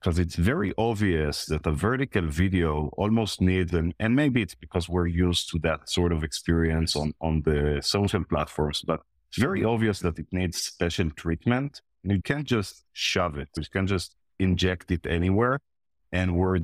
Because 0.00 0.18
it's 0.18 0.36
very 0.36 0.72
obvious 0.78 1.44
that 1.46 1.66
a 1.66 1.72
vertical 1.72 2.26
video 2.28 2.88
almost 2.96 3.42
needs, 3.42 3.74
and, 3.74 3.94
and 4.00 4.16
maybe 4.16 4.40
it's 4.40 4.54
because 4.54 4.88
we're 4.88 5.06
used 5.06 5.50
to 5.50 5.58
that 5.58 5.90
sort 5.90 6.12
of 6.12 6.24
experience 6.24 6.96
on, 6.96 7.12
on 7.20 7.42
the 7.42 7.80
social 7.82 8.24
platforms, 8.24 8.82
but 8.86 9.00
it's 9.28 9.38
very 9.38 9.64
obvious 9.64 9.98
that 10.00 10.18
it 10.18 10.28
needs 10.32 10.62
special 10.62 11.10
treatment. 11.10 11.82
And 12.02 12.12
you 12.12 12.22
can't 12.22 12.46
just 12.46 12.84
shove 12.92 13.38
it. 13.38 13.48
You 13.56 13.64
can't 13.72 13.88
just 13.88 14.14
inject 14.38 14.90
it 14.90 15.06
anywhere. 15.06 15.58
And 16.12 16.36
we're 16.36 16.58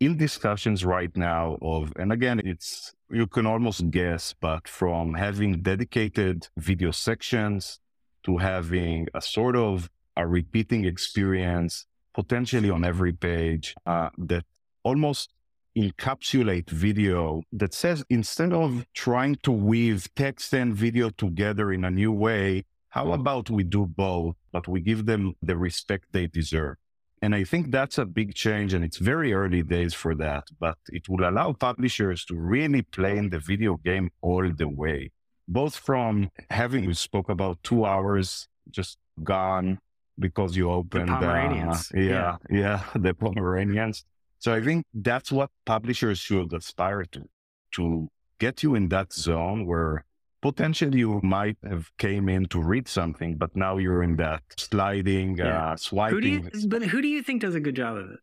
in 0.00 0.16
discussions 0.16 0.84
right 0.84 1.14
now 1.16 1.58
of, 1.62 1.92
and 1.96 2.12
again, 2.12 2.40
it's, 2.44 2.92
you 3.10 3.26
can 3.26 3.46
almost 3.46 3.90
guess, 3.90 4.34
but 4.40 4.66
from 4.66 5.14
having 5.14 5.62
dedicated 5.62 6.48
video 6.56 6.90
sections 6.90 7.80
to 8.24 8.38
having 8.38 9.06
a 9.14 9.20
sort 9.20 9.56
of 9.56 9.90
a 10.16 10.26
repeating 10.26 10.84
experience, 10.84 11.86
potentially 12.14 12.70
on 12.70 12.84
every 12.84 13.12
page, 13.12 13.74
uh, 13.86 14.10
that 14.18 14.44
almost 14.82 15.32
encapsulate 15.76 16.68
video 16.68 17.42
that 17.52 17.72
says 17.72 18.04
instead 18.10 18.52
of 18.52 18.84
trying 18.94 19.36
to 19.36 19.52
weave 19.52 20.08
text 20.16 20.52
and 20.52 20.74
video 20.74 21.10
together 21.10 21.72
in 21.72 21.84
a 21.84 21.90
new 21.90 22.12
way, 22.12 22.64
how 22.88 23.12
about 23.12 23.48
we 23.50 23.62
do 23.62 23.86
both, 23.86 24.34
but 24.52 24.68
we 24.68 24.80
give 24.80 25.06
them 25.06 25.34
the 25.42 25.56
respect 25.56 26.06
they 26.12 26.26
deserve? 26.26 26.76
And 27.22 27.34
I 27.34 27.44
think 27.44 27.70
that's 27.70 27.98
a 27.98 28.06
big 28.06 28.34
change 28.34 28.72
and 28.72 28.82
it's 28.84 28.96
very 28.96 29.32
early 29.32 29.62
days 29.62 29.92
for 29.92 30.14
that, 30.14 30.44
but 30.58 30.78
it 30.88 31.08
will 31.08 31.28
allow 31.28 31.52
publishers 31.52 32.24
to 32.26 32.34
really 32.34 32.82
play 32.82 33.18
in 33.18 33.28
the 33.28 33.38
video 33.38 33.76
game 33.76 34.10
all 34.22 34.50
the 34.50 34.68
way, 34.68 35.10
both 35.46 35.76
from 35.76 36.30
having, 36.48 36.86
we 36.86 36.94
spoke 36.94 37.28
about 37.28 37.62
two 37.62 37.84
hours 37.84 38.48
just 38.70 38.98
gone 39.22 39.78
because 40.18 40.56
you 40.56 40.70
opened, 40.70 41.08
the 41.08 41.12
Pomeranians. 41.12 41.92
Uh, 41.94 42.00
yeah, 42.00 42.36
yeah, 42.48 42.84
the 42.94 43.12
Pomeranians. 43.12 44.04
So 44.38 44.54
I 44.54 44.62
think 44.62 44.86
that's 44.94 45.30
what 45.30 45.50
publishers 45.66 46.18
should 46.18 46.52
aspire 46.54 47.04
to, 47.12 47.28
to 47.72 48.08
get 48.38 48.62
you 48.62 48.74
in 48.74 48.88
that 48.88 49.12
zone 49.12 49.66
where 49.66 50.04
potentially 50.42 50.98
you 50.98 51.20
might 51.22 51.56
have 51.68 51.90
came 51.98 52.28
in 52.28 52.46
to 52.46 52.62
read 52.62 52.88
something, 52.88 53.36
but 53.36 53.54
now 53.54 53.76
you're 53.76 54.02
in 54.02 54.16
that 54.16 54.42
sliding, 54.56 55.36
Yeah. 55.36 55.72
uh, 55.72 55.76
swiping. 55.76 56.14
Who 56.14 56.20
do 56.20 56.28
you, 56.58 56.68
but 56.68 56.82
who 56.82 57.02
do 57.02 57.08
you 57.08 57.22
think 57.22 57.42
does 57.42 57.54
a 57.54 57.60
good 57.60 57.76
job 57.76 57.96
of 57.96 58.10
it? 58.10 58.20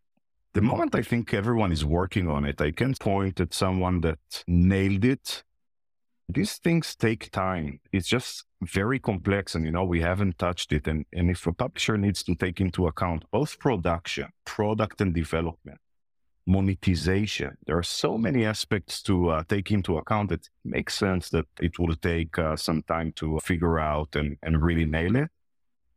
The 0.54 0.62
moment 0.62 0.96
I 0.96 1.04
think 1.04 1.34
everyone 1.34 1.72
is 1.72 1.86
working 1.86 2.28
on 2.30 2.44
it, 2.46 2.60
I 2.60 2.72
can 2.72 2.96
point 2.96 3.40
at 3.40 3.54
someone 3.54 4.02
that 4.02 4.44
nailed 4.48 5.06
it. 5.06 5.44
These 6.30 6.58
things 6.58 6.96
take 6.96 7.32
time. 7.32 7.80
It's 7.92 8.08
just 8.08 8.46
very 8.62 9.00
complex 9.00 9.54
and 9.54 9.64
you 9.66 9.72
know 9.72 9.86
we 9.86 10.02
haven't 10.02 10.40
touched 10.40 10.74
it 10.74 10.88
and, 10.88 11.06
and 11.14 11.30
if 11.30 11.46
a 11.46 11.54
publisher 11.54 11.96
needs 11.96 12.24
to 12.24 12.34
take 12.34 12.60
into 12.60 12.88
account 12.88 13.24
both 13.32 13.60
production 13.60 14.28
product 14.46 15.00
and 15.00 15.14
development 15.14 15.80
monetization. 16.48 17.58
There 17.68 17.78
are 17.78 17.84
so 17.84 18.18
many 18.18 18.46
aspects 18.46 19.04
to 19.04 19.30
uh, 19.30 19.44
take 19.48 19.70
into 19.70 19.98
account 19.98 20.32
it 20.32 20.50
makes 20.64 20.96
sense 20.96 21.30
that 21.30 21.46
it 21.62 21.78
will 21.78 21.96
take 21.96 22.40
uh, 22.40 22.56
some 22.56 22.82
time 22.84 23.12
to 23.18 23.40
figure 23.44 23.78
out 23.80 24.16
and, 24.16 24.38
and 24.42 24.64
really 24.64 24.86
nail 24.86 25.16
it. 25.18 25.30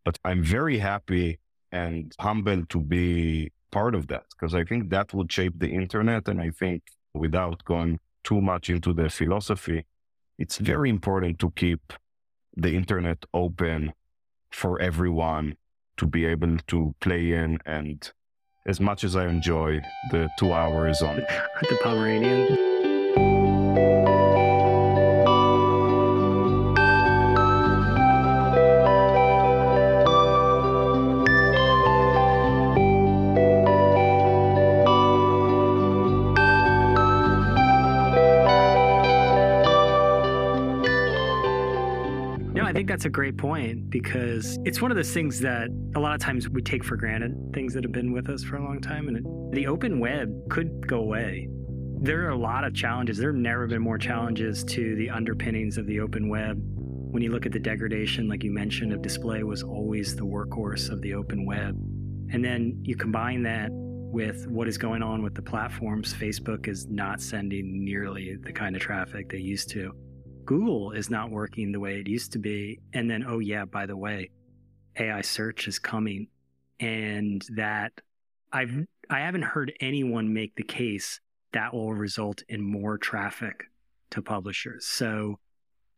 But 0.04 0.18
i'm 0.24 0.42
very 0.42 0.78
happy 0.78 1.38
and 1.70 2.12
humbled 2.18 2.68
to 2.70 2.80
be 2.80 3.52
part 3.70 3.94
of 3.94 4.08
that 4.08 4.24
because 4.32 4.54
i 4.54 4.64
think 4.64 4.90
that 4.90 5.14
would 5.14 5.30
shape 5.30 5.54
the 5.58 5.70
internet. 5.70 6.26
And 6.26 6.40
i 6.40 6.50
think 6.50 6.82
without 7.14 7.64
going 7.64 8.00
too 8.24 8.40
much 8.40 8.68
into 8.70 8.92
the 8.92 9.08
philosophy 9.08 9.86
it's 10.38 10.56
very 10.56 10.88
important 10.88 11.38
to 11.38 11.50
keep 11.50 11.92
the 12.56 12.74
internet 12.74 13.18
open 13.34 13.92
for 14.50 14.80
everyone 14.80 15.54
to 15.98 16.06
be 16.06 16.24
able 16.24 16.56
to 16.66 16.94
play 17.00 17.32
in 17.32 17.58
and 17.66 18.12
as 18.66 18.80
much 18.80 19.04
as 19.04 19.16
I 19.16 19.26
enjoy 19.26 19.80
the 20.10 20.28
two 20.38 20.52
hours 20.52 21.02
on 21.02 21.16
the 21.62 21.78
Pomeranian. 21.82 22.69
That's 42.90 43.04
a 43.04 43.10
great 43.10 43.36
point 43.36 43.88
because 43.88 44.58
it's 44.64 44.82
one 44.82 44.90
of 44.90 44.96
those 44.96 45.12
things 45.12 45.38
that 45.38 45.68
a 45.94 46.00
lot 46.00 46.12
of 46.12 46.20
times 46.20 46.48
we 46.48 46.60
take 46.60 46.82
for 46.82 46.96
granted, 46.96 47.32
things 47.54 47.72
that 47.72 47.84
have 47.84 47.92
been 47.92 48.10
with 48.10 48.28
us 48.28 48.42
for 48.42 48.56
a 48.56 48.64
long 48.64 48.80
time. 48.80 49.06
And 49.06 49.18
it, 49.18 49.54
the 49.54 49.68
open 49.68 50.00
web 50.00 50.50
could 50.50 50.88
go 50.88 50.98
away. 50.98 51.48
There 52.00 52.26
are 52.26 52.30
a 52.30 52.36
lot 52.36 52.64
of 52.64 52.74
challenges. 52.74 53.16
There 53.16 53.30
have 53.30 53.40
never 53.40 53.68
been 53.68 53.80
more 53.80 53.96
challenges 53.96 54.64
to 54.64 54.96
the 54.96 55.08
underpinnings 55.08 55.78
of 55.78 55.86
the 55.86 56.00
open 56.00 56.28
web. 56.28 56.60
When 56.64 57.22
you 57.22 57.30
look 57.30 57.46
at 57.46 57.52
the 57.52 57.60
degradation, 57.60 58.28
like 58.28 58.42
you 58.42 58.50
mentioned, 58.50 58.92
of 58.92 59.02
display 59.02 59.44
was 59.44 59.62
always 59.62 60.16
the 60.16 60.26
workhorse 60.26 60.90
of 60.90 61.00
the 61.00 61.14
open 61.14 61.46
web. 61.46 61.76
And 62.32 62.44
then 62.44 62.76
you 62.82 62.96
combine 62.96 63.44
that 63.44 63.68
with 63.70 64.48
what 64.48 64.66
is 64.66 64.76
going 64.76 65.04
on 65.04 65.22
with 65.22 65.36
the 65.36 65.42
platforms. 65.42 66.12
Facebook 66.12 66.66
is 66.66 66.88
not 66.88 67.20
sending 67.20 67.84
nearly 67.84 68.36
the 68.42 68.52
kind 68.52 68.74
of 68.74 68.82
traffic 68.82 69.28
they 69.28 69.38
used 69.38 69.70
to. 69.70 69.92
Google 70.44 70.92
is 70.92 71.10
not 71.10 71.30
working 71.30 71.72
the 71.72 71.80
way 71.80 72.00
it 72.00 72.08
used 72.08 72.32
to 72.32 72.38
be. 72.38 72.80
And 72.92 73.10
then, 73.10 73.24
oh, 73.26 73.38
yeah, 73.38 73.64
by 73.64 73.86
the 73.86 73.96
way, 73.96 74.30
AI 74.98 75.20
search 75.20 75.68
is 75.68 75.78
coming. 75.78 76.28
And 76.78 77.44
that 77.54 77.92
I've, 78.52 78.86
I 79.08 79.20
haven't 79.20 79.42
heard 79.42 79.72
anyone 79.80 80.32
make 80.32 80.54
the 80.56 80.62
case 80.62 81.20
that 81.52 81.74
will 81.74 81.94
result 81.94 82.42
in 82.48 82.62
more 82.62 82.98
traffic 82.98 83.64
to 84.10 84.22
publishers. 84.22 84.86
So 84.86 85.38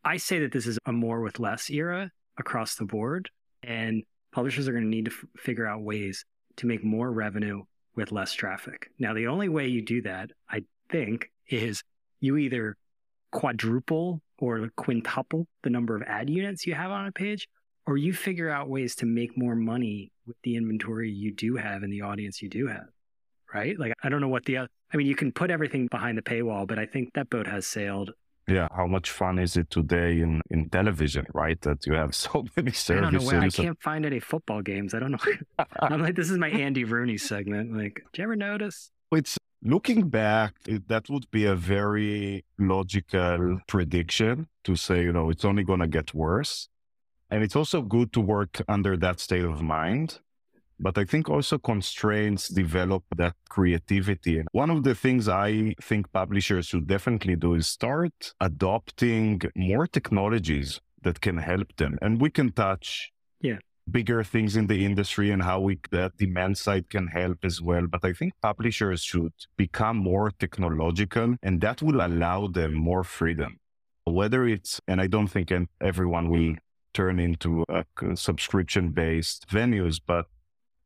I 0.04 0.16
say 0.16 0.40
that 0.40 0.52
this 0.52 0.66
is 0.66 0.78
a 0.86 0.92
more 0.92 1.20
with 1.20 1.38
less 1.38 1.70
era 1.70 2.10
across 2.38 2.74
the 2.74 2.84
board. 2.84 3.30
And 3.62 4.02
publishers 4.32 4.66
are 4.68 4.72
going 4.72 4.84
to 4.84 4.90
need 4.90 5.06
to 5.06 5.12
f- 5.12 5.24
figure 5.36 5.66
out 5.66 5.82
ways 5.82 6.24
to 6.56 6.66
make 6.66 6.84
more 6.84 7.10
revenue 7.10 7.62
with 7.94 8.12
less 8.12 8.32
traffic. 8.32 8.90
Now, 8.98 9.14
the 9.14 9.26
only 9.26 9.48
way 9.48 9.68
you 9.68 9.82
do 9.82 10.02
that, 10.02 10.30
I 10.48 10.64
think, 10.90 11.30
is 11.48 11.82
you 12.20 12.36
either 12.36 12.76
quadruple 13.30 14.22
or 14.42 14.68
quintuple 14.76 15.46
the 15.62 15.70
number 15.70 15.94
of 15.94 16.02
ad 16.02 16.28
units 16.28 16.66
you 16.66 16.74
have 16.74 16.90
on 16.90 17.06
a 17.06 17.12
page, 17.12 17.48
or 17.86 17.96
you 17.96 18.12
figure 18.12 18.50
out 18.50 18.68
ways 18.68 18.96
to 18.96 19.06
make 19.06 19.38
more 19.38 19.54
money 19.54 20.10
with 20.26 20.36
the 20.42 20.56
inventory 20.56 21.10
you 21.10 21.32
do 21.32 21.56
have 21.56 21.82
and 21.82 21.92
the 21.92 22.02
audience 22.02 22.42
you 22.42 22.48
do 22.48 22.66
have. 22.66 22.86
Right? 23.54 23.78
Like, 23.78 23.92
I 24.02 24.08
don't 24.08 24.20
know 24.20 24.28
what 24.28 24.44
the, 24.46 24.56
other, 24.56 24.68
I 24.92 24.96
mean, 24.96 25.06
you 25.06 25.14
can 25.14 25.30
put 25.30 25.50
everything 25.50 25.86
behind 25.86 26.18
the 26.18 26.22
paywall, 26.22 26.66
but 26.66 26.78
I 26.78 26.86
think 26.86 27.12
that 27.14 27.30
boat 27.30 27.46
has 27.46 27.66
sailed. 27.66 28.12
Yeah. 28.48 28.66
How 28.74 28.86
much 28.86 29.10
fun 29.10 29.38
is 29.38 29.56
it 29.56 29.70
today 29.70 30.20
in, 30.20 30.40
in 30.50 30.68
television, 30.70 31.26
right? 31.34 31.60
That 31.60 31.86
you 31.86 31.92
have 31.92 32.14
so 32.26 32.44
many 32.56 32.72
services. 32.72 32.90
I 32.90 33.10
don't 33.10 33.12
know 33.12 33.26
where 33.26 33.40
I 33.40 33.48
can't 33.48 33.80
find 33.80 34.04
any 34.04 34.20
football 34.20 34.62
games. 34.62 34.94
I 34.94 34.98
don't 34.98 35.12
know. 35.12 35.64
I'm 35.80 36.02
like, 36.02 36.16
this 36.16 36.30
is 36.30 36.38
my 36.38 36.48
Andy 36.48 36.84
Rooney 36.84 37.18
segment. 37.18 37.76
Like, 37.76 38.02
did 38.12 38.18
you 38.18 38.24
ever 38.24 38.36
notice? 38.36 38.90
It's 39.12 39.36
Looking 39.64 40.08
back, 40.08 40.54
that 40.64 41.08
would 41.08 41.30
be 41.30 41.44
a 41.44 41.54
very 41.54 42.44
logical 42.58 43.60
prediction 43.68 44.48
to 44.64 44.74
say, 44.74 45.04
you 45.04 45.12
know, 45.12 45.30
it's 45.30 45.44
only 45.44 45.62
going 45.62 45.80
to 45.80 45.86
get 45.86 46.12
worse. 46.12 46.68
And 47.30 47.44
it's 47.44 47.54
also 47.54 47.80
good 47.80 48.12
to 48.12 48.20
work 48.20 48.60
under 48.68 48.96
that 48.96 49.20
state 49.20 49.44
of 49.44 49.62
mind. 49.62 50.18
But 50.80 50.98
I 50.98 51.04
think 51.04 51.28
also 51.28 51.58
constraints 51.58 52.48
develop 52.48 53.04
that 53.16 53.36
creativity. 53.48 54.38
And 54.40 54.48
one 54.50 54.68
of 54.68 54.82
the 54.82 54.96
things 54.96 55.28
I 55.28 55.74
think 55.80 56.12
publishers 56.12 56.66
should 56.66 56.88
definitely 56.88 57.36
do 57.36 57.54
is 57.54 57.68
start 57.68 58.34
adopting 58.40 59.42
more 59.54 59.86
technologies 59.86 60.80
that 61.02 61.20
can 61.20 61.38
help 61.38 61.76
them. 61.76 61.98
And 62.02 62.20
we 62.20 62.30
can 62.30 62.50
touch 62.50 63.12
yeah 63.40 63.58
bigger 63.90 64.22
things 64.22 64.56
in 64.56 64.66
the 64.66 64.84
industry 64.84 65.30
and 65.30 65.42
how 65.42 65.60
we 65.60 65.78
the 65.90 66.12
demand 66.16 66.58
side 66.58 66.88
can 66.88 67.08
help 67.08 67.44
as 67.44 67.60
well. 67.60 67.86
But 67.86 68.04
I 68.04 68.12
think 68.12 68.34
publishers 68.40 69.02
should 69.02 69.32
become 69.56 69.96
more 69.96 70.30
technological 70.30 71.36
and 71.42 71.60
that 71.60 71.82
will 71.82 72.00
allow 72.00 72.46
them 72.46 72.74
more 72.74 73.04
freedom. 73.04 73.58
Whether 74.04 74.46
it's, 74.46 74.80
and 74.88 75.00
I 75.00 75.06
don't 75.06 75.28
think 75.28 75.52
everyone 75.80 76.28
will 76.28 76.56
turn 76.94 77.18
into 77.18 77.64
a 77.68 77.84
subscription 78.16 78.90
based 78.90 79.48
venues, 79.48 80.00
but 80.04 80.26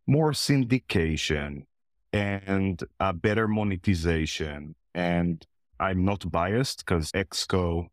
more 0.06 0.32
syndication 0.32 1.62
and 2.12 2.82
a 3.00 3.12
better 3.12 3.48
monetization. 3.48 4.74
And 4.94 5.44
I'm 5.78 6.04
not 6.04 6.30
biased 6.30 6.84
because 6.84 7.10
Ex.co 7.14 7.88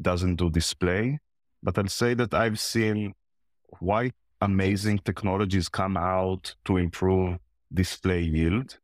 doesn't 0.00 0.36
do 0.36 0.50
display, 0.50 1.18
but 1.62 1.78
I'll 1.78 1.88
say 1.88 2.14
that 2.14 2.34
I've 2.34 2.58
seen 2.58 3.14
quite 3.70 4.14
amazing 4.44 4.98
technologies 4.98 5.68
come 5.68 5.96
out 5.96 6.54
to 6.66 6.76
improve 6.76 7.38
display 7.72 8.20
yield. 8.20 8.78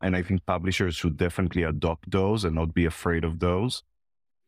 And 0.00 0.14
I 0.14 0.22
think 0.22 0.46
publishers 0.46 0.94
should 0.94 1.16
definitely 1.16 1.64
adopt 1.64 2.10
those 2.10 2.44
and 2.44 2.54
not 2.54 2.72
be 2.72 2.84
afraid 2.84 3.24
of 3.24 3.40
those. 3.40 3.82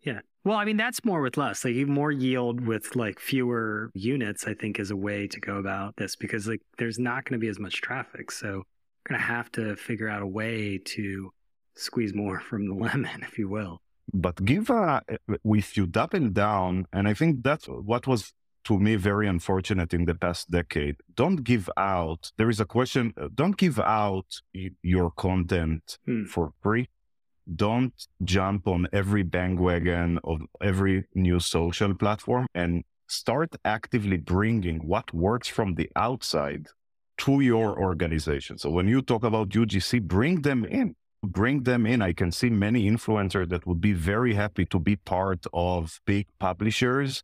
Yeah. 0.02 0.20
Well, 0.44 0.56
I 0.56 0.64
mean, 0.64 0.76
that's 0.76 1.04
more 1.04 1.20
with 1.20 1.36
less. 1.36 1.64
Like 1.64 1.74
more 1.86 2.12
yield 2.12 2.61
with 2.66 2.94
like 2.94 3.18
fewer 3.18 3.90
units, 3.94 4.46
I 4.46 4.54
think 4.54 4.78
is 4.78 4.90
a 4.90 4.96
way 4.96 5.26
to 5.26 5.40
go 5.40 5.56
about 5.56 5.96
this 5.96 6.16
because 6.16 6.46
like 6.46 6.62
there's 6.78 6.98
not 6.98 7.24
going 7.24 7.38
to 7.38 7.44
be 7.44 7.48
as 7.48 7.58
much 7.58 7.80
traffic. 7.80 8.30
So 8.30 8.48
we're 8.48 9.08
going 9.08 9.20
to 9.20 9.26
have 9.26 9.50
to 9.52 9.76
figure 9.76 10.08
out 10.08 10.22
a 10.22 10.26
way 10.26 10.78
to 10.78 11.30
squeeze 11.74 12.14
more 12.14 12.40
from 12.48 12.68
the 12.68 12.74
lemon, 12.74 13.24
if 13.26 13.38
you 13.38 13.48
will. 13.48 13.80
But 14.12 14.44
give 14.44 14.70
uh, 14.70 15.00
a, 15.08 15.36
if 15.44 15.76
you 15.76 15.86
double 15.86 16.28
down, 16.30 16.86
and 16.92 17.06
I 17.06 17.14
think 17.14 17.42
that's 17.42 17.66
what 17.66 18.06
was 18.06 18.32
to 18.64 18.78
me 18.78 18.96
very 18.96 19.26
unfortunate 19.26 19.94
in 19.94 20.04
the 20.04 20.14
past 20.14 20.50
decade. 20.50 20.96
Don't 21.14 21.42
give 21.44 21.68
out. 21.76 22.30
There 22.36 22.50
is 22.50 22.61
a 22.61 22.64
question. 22.64 23.12
Uh, 23.20 23.28
don't 23.34 23.56
give 23.56 23.78
out 23.78 24.26
your 24.82 25.11
content 25.12 25.98
hmm. 26.04 26.24
for 26.24 26.52
free. 26.62 26.88
Don't 27.54 27.94
jump 28.22 28.68
on 28.68 28.86
every 28.92 29.22
bandwagon 29.22 30.20
of 30.24 30.42
every 30.62 31.04
new 31.14 31.40
social 31.40 31.94
platform 31.94 32.46
and 32.54 32.84
start 33.08 33.56
actively 33.64 34.18
bringing 34.18 34.78
what 34.86 35.12
works 35.12 35.48
from 35.48 35.74
the 35.74 35.90
outside 35.96 36.66
to 37.18 37.40
your 37.40 37.78
organization. 37.78 38.56
So 38.56 38.70
when 38.70 38.86
you 38.88 39.02
talk 39.02 39.24
about 39.24 39.48
UGC, 39.48 40.02
bring 40.02 40.42
them 40.42 40.64
in. 40.64 40.94
Bring 41.22 41.64
them 41.64 41.86
in. 41.86 42.00
I 42.00 42.12
can 42.12 42.32
see 42.32 42.48
many 42.48 42.88
influencers 42.88 43.50
that 43.50 43.66
would 43.66 43.80
be 43.80 43.92
very 43.92 44.34
happy 44.34 44.64
to 44.66 44.78
be 44.78 44.96
part 44.96 45.44
of 45.52 46.00
big 46.06 46.28
publishers 46.38 47.22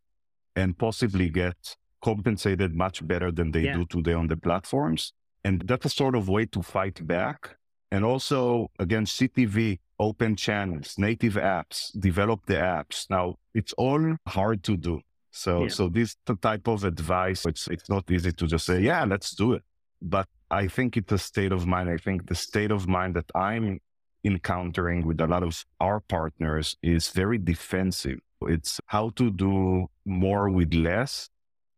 and 0.56 0.76
possibly 0.76 1.28
get 1.28 1.76
compensated 2.02 2.74
much 2.74 3.06
better 3.06 3.30
than 3.30 3.50
they 3.52 3.62
yeah. 3.62 3.74
do 3.74 3.84
today 3.86 4.14
on 4.14 4.26
the 4.26 4.36
platforms. 4.36 5.12
And 5.44 5.62
that's 5.62 5.86
a 5.86 5.90
sort 5.90 6.16
of 6.16 6.28
way 6.28 6.46
to 6.46 6.62
fight 6.62 7.06
back. 7.06 7.56
And 7.92 8.04
also 8.04 8.70
against 8.78 9.20
CTV, 9.20 9.78
open 9.98 10.34
channels, 10.36 10.94
native 10.98 11.34
apps, 11.34 11.98
develop 11.98 12.46
the 12.46 12.54
apps. 12.54 13.08
Now 13.08 13.36
it's 13.54 13.72
all 13.74 14.16
hard 14.26 14.64
to 14.64 14.76
do. 14.76 15.00
So, 15.30 15.64
yeah. 15.64 15.68
so 15.68 15.88
this 15.88 16.16
type 16.40 16.66
of 16.66 16.84
advice, 16.84 17.44
it's, 17.46 17.68
it's 17.68 17.88
not 17.88 18.10
easy 18.10 18.32
to 18.32 18.46
just 18.46 18.66
say, 18.66 18.80
yeah, 18.80 19.04
let's 19.04 19.34
do 19.34 19.52
it. 19.52 19.62
But 20.00 20.28
I 20.50 20.66
think 20.66 20.96
it's 20.96 21.12
a 21.12 21.18
state 21.18 21.52
of 21.52 21.66
mind. 21.66 21.90
I 21.90 21.98
think 21.98 22.26
the 22.26 22.34
state 22.34 22.70
of 22.70 22.88
mind 22.88 23.14
that 23.16 23.30
I'm 23.34 23.80
encountering 24.24 25.06
with 25.06 25.20
a 25.20 25.26
lot 25.26 25.42
of 25.42 25.64
our 25.80 26.00
partners 26.00 26.76
is 26.82 27.10
very 27.10 27.38
defensive. 27.38 28.18
It's 28.42 28.80
how 28.86 29.10
to 29.10 29.30
do 29.30 29.86
more 30.04 30.50
with 30.50 30.74
less 30.74 31.30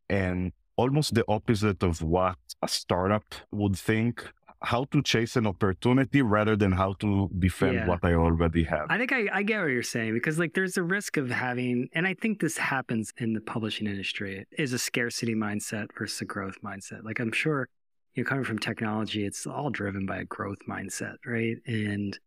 and 0.09 0.53
almost 0.77 1.15
the 1.15 1.25
opposite 1.29 1.83
of 1.83 2.03
what 2.03 2.37
a 2.63 2.69
startup 2.69 3.25
would 3.53 3.77
think. 3.77 4.25
how 4.61 4.83
to 4.87 5.01
chase 5.03 5.37
an 5.37 5.47
opportunity 5.47 6.21
rather 6.21 6.57
than 6.57 6.73
how 6.73 6.93
to 6.95 7.31
defend 7.39 7.75
Yeah. 7.75 7.87
what 7.87 8.01
I 8.03 8.15
already 8.15 8.65
have. 8.65 8.87
I 8.91 8.99
think 8.99 9.13
I, 9.13 9.29
I 9.33 9.43
get 9.45 9.61
what 9.61 9.71
you're 9.71 9.85
saying 9.85 10.15
because 10.15 10.37
like 10.37 10.55
there's 10.55 10.77
a 10.77 10.83
risk 10.83 11.17
of 11.17 11.31
having, 11.31 11.89
and 11.93 12.05
I 12.09 12.15
think 12.15 12.41
this 12.41 12.59
happens 12.59 13.13
in 13.19 13.35
the 13.35 13.41
publishing 13.41 13.87
industry, 13.87 14.47
is 14.59 14.73
a 14.73 14.79
scarcity 14.79 15.37
mindset 15.37 15.87
versus 15.97 16.21
a 16.23 16.25
growth 16.25 16.59
mindset. 16.61 17.05
Like 17.05 17.21
I'm 17.21 17.31
sure, 17.31 17.69
you 18.17 18.25
know, 18.25 18.29
coming 18.29 18.43
from 18.43 18.59
technology, 18.59 19.25
it's 19.25 19.47
all 19.47 19.71
driven 19.71 20.07
by 20.07 20.17
a 20.19 20.25
growth 20.25 20.63
mindset, 20.69 21.19
right? 21.25 21.59
And 21.65 22.19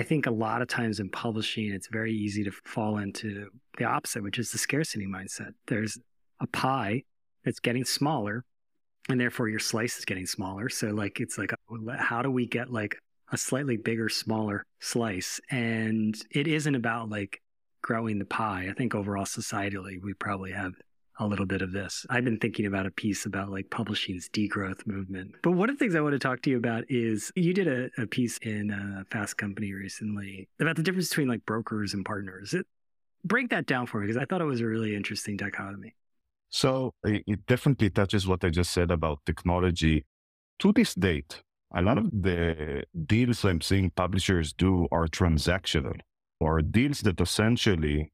I 0.00 0.02
think 0.02 0.26
a 0.26 0.30
lot 0.30 0.62
of 0.62 0.68
times 0.68 0.98
in 0.98 1.10
publishing, 1.10 1.70
it's 1.70 1.88
very 1.88 2.12
easy 2.14 2.42
to 2.44 2.50
fall 2.64 2.96
into 2.98 3.50
the 3.76 3.84
opposite, 3.84 4.22
which 4.22 4.38
is 4.38 4.50
the 4.50 4.56
scarcity 4.56 5.06
mindset. 5.06 5.52
There's 5.66 5.98
a 6.40 6.46
pie 6.46 7.02
that's 7.44 7.60
getting 7.60 7.84
smaller, 7.84 8.44
and 9.10 9.20
therefore 9.20 9.48
your 9.48 9.58
slice 9.58 9.98
is 9.98 10.06
getting 10.06 10.24
smaller. 10.24 10.70
So 10.70 10.88
like 10.88 11.20
it's 11.20 11.36
like, 11.36 11.52
oh, 11.70 11.78
how 11.98 12.22
do 12.22 12.30
we 12.30 12.46
get 12.46 12.72
like 12.72 12.96
a 13.30 13.36
slightly 13.36 13.76
bigger, 13.76 14.08
smaller 14.08 14.64
slice. 14.80 15.40
And 15.50 16.16
it 16.30 16.46
isn't 16.46 16.74
about 16.74 17.10
like 17.10 17.40
growing 17.82 18.18
the 18.18 18.24
pie. 18.24 18.68
I 18.70 18.72
think 18.72 18.94
overall 18.94 19.24
societally, 19.24 20.02
we 20.02 20.14
probably 20.14 20.52
have 20.52 20.72
a 21.20 21.26
little 21.26 21.46
bit 21.46 21.62
of 21.62 21.72
this. 21.72 22.06
I've 22.08 22.24
been 22.24 22.38
thinking 22.38 22.66
about 22.66 22.86
a 22.86 22.90
piece 22.90 23.26
about 23.26 23.50
like 23.50 23.70
publishing's 23.70 24.28
degrowth 24.30 24.86
movement. 24.86 25.34
But 25.42 25.52
one 25.52 25.68
of 25.70 25.76
the 25.76 25.78
things 25.78 25.94
I 25.94 26.00
want 26.00 26.14
to 26.14 26.18
talk 26.18 26.42
to 26.42 26.50
you 26.50 26.56
about 26.56 26.84
is 26.88 27.30
you 27.36 27.52
did 27.52 27.68
a, 27.68 28.02
a 28.02 28.06
piece 28.06 28.38
in 28.38 28.70
a 28.70 29.04
Fast 29.10 29.36
Company 29.36 29.72
recently 29.72 30.48
about 30.58 30.76
the 30.76 30.82
difference 30.82 31.10
between 31.10 31.28
like 31.28 31.44
brokers 31.44 31.94
and 31.94 32.04
partners. 32.04 32.54
It, 32.54 32.66
break 33.24 33.50
that 33.50 33.66
down 33.66 33.86
for 33.86 34.00
me 34.00 34.06
because 34.06 34.20
I 34.20 34.24
thought 34.24 34.40
it 34.40 34.46
was 34.46 34.60
a 34.60 34.66
really 34.66 34.96
interesting 34.96 35.36
dichotomy. 35.36 35.94
So 36.48 36.94
it 37.04 37.46
definitely 37.46 37.90
touches 37.90 38.26
what 38.26 38.44
I 38.44 38.48
just 38.48 38.72
said 38.72 38.90
about 38.90 39.20
technology. 39.24 40.06
To 40.60 40.72
this 40.72 40.94
date, 40.94 41.42
a 41.72 41.82
lot 41.82 41.98
of 41.98 42.10
the 42.10 42.82
deals 43.06 43.44
I'm 43.44 43.60
seeing 43.60 43.90
publishers 43.90 44.52
do 44.52 44.88
are 44.90 45.06
transactional 45.06 46.00
or 46.40 46.60
deals 46.62 47.02
that 47.02 47.20
essentially 47.20 48.10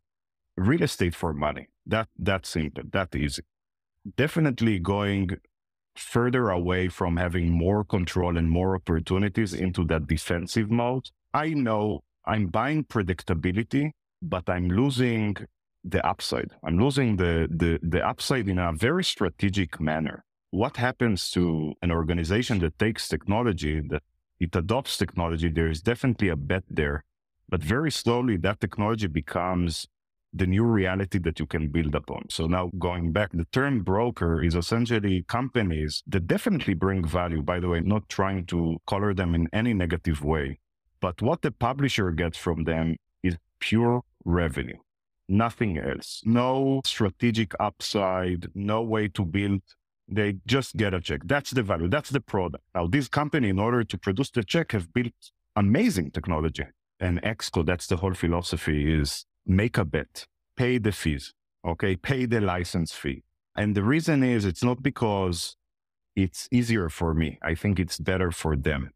real 0.56 0.82
estate 0.82 1.14
for 1.14 1.32
money. 1.32 1.68
That 1.86 2.08
that 2.18 2.46
simple, 2.46 2.84
that 2.90 3.14
easy. 3.14 3.42
Definitely 4.16 4.78
going 4.80 5.30
further 5.94 6.50
away 6.50 6.88
from 6.88 7.16
having 7.16 7.50
more 7.50 7.84
control 7.84 8.36
and 8.36 8.50
more 8.50 8.74
opportunities 8.74 9.54
into 9.54 9.84
that 9.84 10.06
defensive 10.06 10.70
mode. 10.70 11.08
I 11.32 11.50
know 11.50 12.02
I'm 12.24 12.46
buying 12.48 12.84
predictability, 12.84 13.92
but 14.20 14.48
I'm 14.48 14.68
losing 14.68 15.36
the 15.84 16.04
upside. 16.06 16.50
I'm 16.64 16.78
losing 16.78 17.16
the, 17.16 17.48
the, 17.50 17.78
the 17.82 18.06
upside 18.06 18.48
in 18.48 18.58
a 18.58 18.72
very 18.72 19.04
strategic 19.04 19.80
manner. 19.80 20.24
What 20.50 20.76
happens 20.76 21.30
to 21.30 21.74
an 21.82 21.90
organization 21.90 22.58
that 22.60 22.78
takes 22.78 23.08
technology, 23.08 23.80
that 23.88 24.02
it 24.40 24.54
adopts 24.54 24.98
technology? 24.98 25.48
There 25.48 25.68
is 25.68 25.80
definitely 25.80 26.28
a 26.28 26.36
bet 26.36 26.64
there, 26.68 27.04
but 27.48 27.62
very 27.62 27.90
slowly 27.90 28.36
that 28.38 28.60
technology 28.60 29.06
becomes 29.06 29.86
the 30.32 30.46
new 30.46 30.64
reality 30.64 31.18
that 31.20 31.38
you 31.40 31.46
can 31.46 31.68
build 31.68 31.94
upon. 31.94 32.28
So 32.28 32.46
now 32.46 32.70
going 32.78 33.12
back, 33.12 33.30
the 33.32 33.46
term 33.52 33.82
broker 33.82 34.42
is 34.42 34.54
essentially 34.54 35.24
companies 35.28 36.02
that 36.06 36.26
definitely 36.26 36.74
bring 36.74 37.06
value. 37.06 37.42
By 37.42 37.60
the 37.60 37.68
way, 37.68 37.80
not 37.80 38.08
trying 38.08 38.46
to 38.46 38.78
color 38.86 39.14
them 39.14 39.34
in 39.34 39.48
any 39.52 39.72
negative 39.72 40.22
way, 40.22 40.58
but 41.00 41.22
what 41.22 41.42
the 41.42 41.52
publisher 41.52 42.10
gets 42.10 42.36
from 42.36 42.64
them 42.64 42.96
is 43.22 43.36
pure 43.60 44.02
revenue 44.24 44.76
nothing 45.28 45.78
else. 45.78 46.22
No 46.24 46.80
strategic 46.84 47.52
upside, 47.60 48.48
no 48.54 48.82
way 48.82 49.08
to 49.08 49.24
build. 49.24 49.62
They 50.08 50.36
just 50.46 50.76
get 50.76 50.94
a 50.94 51.00
check. 51.00 51.22
That's 51.24 51.50
the 51.50 51.62
value. 51.62 51.88
That's 51.88 52.10
the 52.10 52.20
product. 52.20 52.64
Now, 52.74 52.86
this 52.86 53.08
company, 53.08 53.48
in 53.48 53.58
order 53.58 53.82
to 53.82 53.98
produce 53.98 54.30
the 54.30 54.44
check, 54.44 54.72
have 54.72 54.92
built 54.92 55.14
amazing 55.56 56.12
technology. 56.12 56.64
And 57.00 57.20
Ex.co, 57.22 57.62
that's 57.62 57.88
the 57.88 57.96
whole 57.96 58.14
philosophy 58.14 58.94
is 58.94 59.26
make 59.46 59.78
a 59.78 59.84
bet, 59.84 60.26
pay 60.56 60.78
the 60.78 60.92
fees, 60.92 61.32
okay? 61.66 61.96
Pay 61.96 62.26
the 62.26 62.40
license 62.40 62.92
fee. 62.92 63.22
And 63.56 63.74
the 63.74 63.82
reason 63.82 64.22
is 64.22 64.44
it's 64.44 64.62
not 64.62 64.82
because 64.82 65.56
it's 66.14 66.48
easier 66.50 66.88
for 66.88 67.14
me. 67.14 67.38
I 67.42 67.54
think 67.54 67.78
it's 67.78 67.98
better 67.98 68.30
for 68.30 68.56
them. 68.56 68.90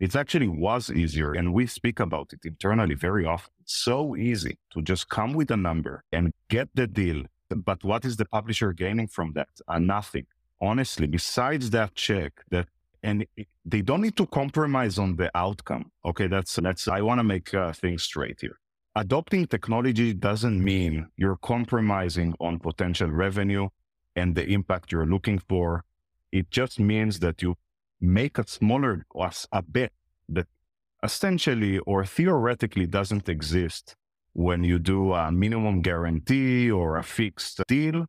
It 0.00 0.16
actually 0.16 0.48
was 0.48 0.90
easier, 0.90 1.32
and 1.32 1.54
we 1.54 1.66
speak 1.66 2.00
about 2.00 2.32
it 2.32 2.40
internally 2.44 2.96
very 2.96 3.24
often. 3.24 3.52
It's 3.60 3.76
so 3.76 4.16
easy 4.16 4.58
to 4.72 4.82
just 4.82 5.08
come 5.08 5.32
with 5.32 5.50
a 5.52 5.56
number 5.56 6.02
and 6.10 6.32
get 6.48 6.68
the 6.74 6.88
deal. 6.88 7.24
But 7.48 7.84
what 7.84 8.04
is 8.04 8.16
the 8.16 8.24
publisher 8.24 8.72
gaining 8.72 9.06
from 9.06 9.34
that? 9.34 9.48
Uh, 9.68 9.78
nothing. 9.78 10.26
Honestly, 10.60 11.06
besides 11.06 11.70
that 11.70 11.94
check, 11.94 12.32
that 12.50 12.66
and 13.02 13.26
it, 13.36 13.48
they 13.64 13.82
don't 13.82 14.00
need 14.00 14.16
to 14.16 14.26
compromise 14.26 14.98
on 14.98 15.16
the 15.16 15.30
outcome. 15.36 15.90
Okay, 16.04 16.26
that's 16.26 16.56
that's. 16.56 16.88
I 16.88 17.00
want 17.02 17.18
to 17.20 17.24
make 17.24 17.52
uh, 17.54 17.72
things 17.72 18.02
straight 18.02 18.40
here. 18.40 18.58
Adopting 18.94 19.46
technology 19.46 20.12
doesn't 20.12 20.62
mean 20.62 21.08
you're 21.16 21.38
compromising 21.38 22.34
on 22.38 22.58
potential 22.58 23.10
revenue 23.10 23.68
and 24.14 24.34
the 24.34 24.44
impact 24.44 24.92
you're 24.92 25.06
looking 25.06 25.38
for. 25.38 25.82
It 26.30 26.50
just 26.50 26.78
means 26.78 27.20
that 27.20 27.40
you 27.40 27.56
make 28.02 28.36
a 28.36 28.46
smaller 28.46 29.06
a 29.50 29.62
bet 29.62 29.92
that 30.28 30.46
essentially 31.02 31.78
or 31.80 32.04
theoretically 32.04 32.86
doesn't 32.86 33.30
exist 33.30 33.96
when 34.34 34.62
you 34.62 34.78
do 34.78 35.14
a 35.14 35.32
minimum 35.32 35.80
guarantee 35.80 36.70
or 36.70 36.98
a 36.98 37.02
fixed 37.02 37.62
deal, 37.68 38.04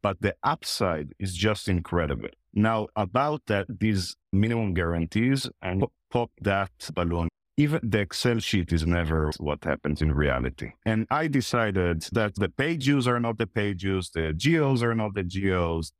but 0.00 0.22
the 0.22 0.34
upside 0.42 1.12
is 1.18 1.34
just 1.34 1.68
incredible. 1.68 2.30
Now, 2.54 2.88
about 2.96 3.42
that, 3.48 3.66
these 3.68 4.16
minimum 4.32 4.72
guarantees 4.72 5.50
and 5.60 5.84
pop 6.10 6.30
that 6.40 6.70
balloon. 6.94 7.28
Even 7.58 7.80
the 7.82 8.00
Excel 8.00 8.38
sheet 8.38 8.72
is 8.72 8.86
never 8.86 9.30
what 9.38 9.64
happens 9.64 10.02
in 10.02 10.12
reality. 10.12 10.72
And 10.84 11.06
I 11.10 11.26
decided 11.26 12.02
that 12.12 12.34
the 12.34 12.50
page 12.50 12.84
views 12.84 13.08
are 13.08 13.18
not 13.18 13.38
the 13.38 13.46
page 13.46 13.82
views, 13.82 14.10
the 14.10 14.34
geos 14.34 14.82
are 14.82 14.94
not 14.94 15.14
the 15.14 15.24
geos, 15.24 15.92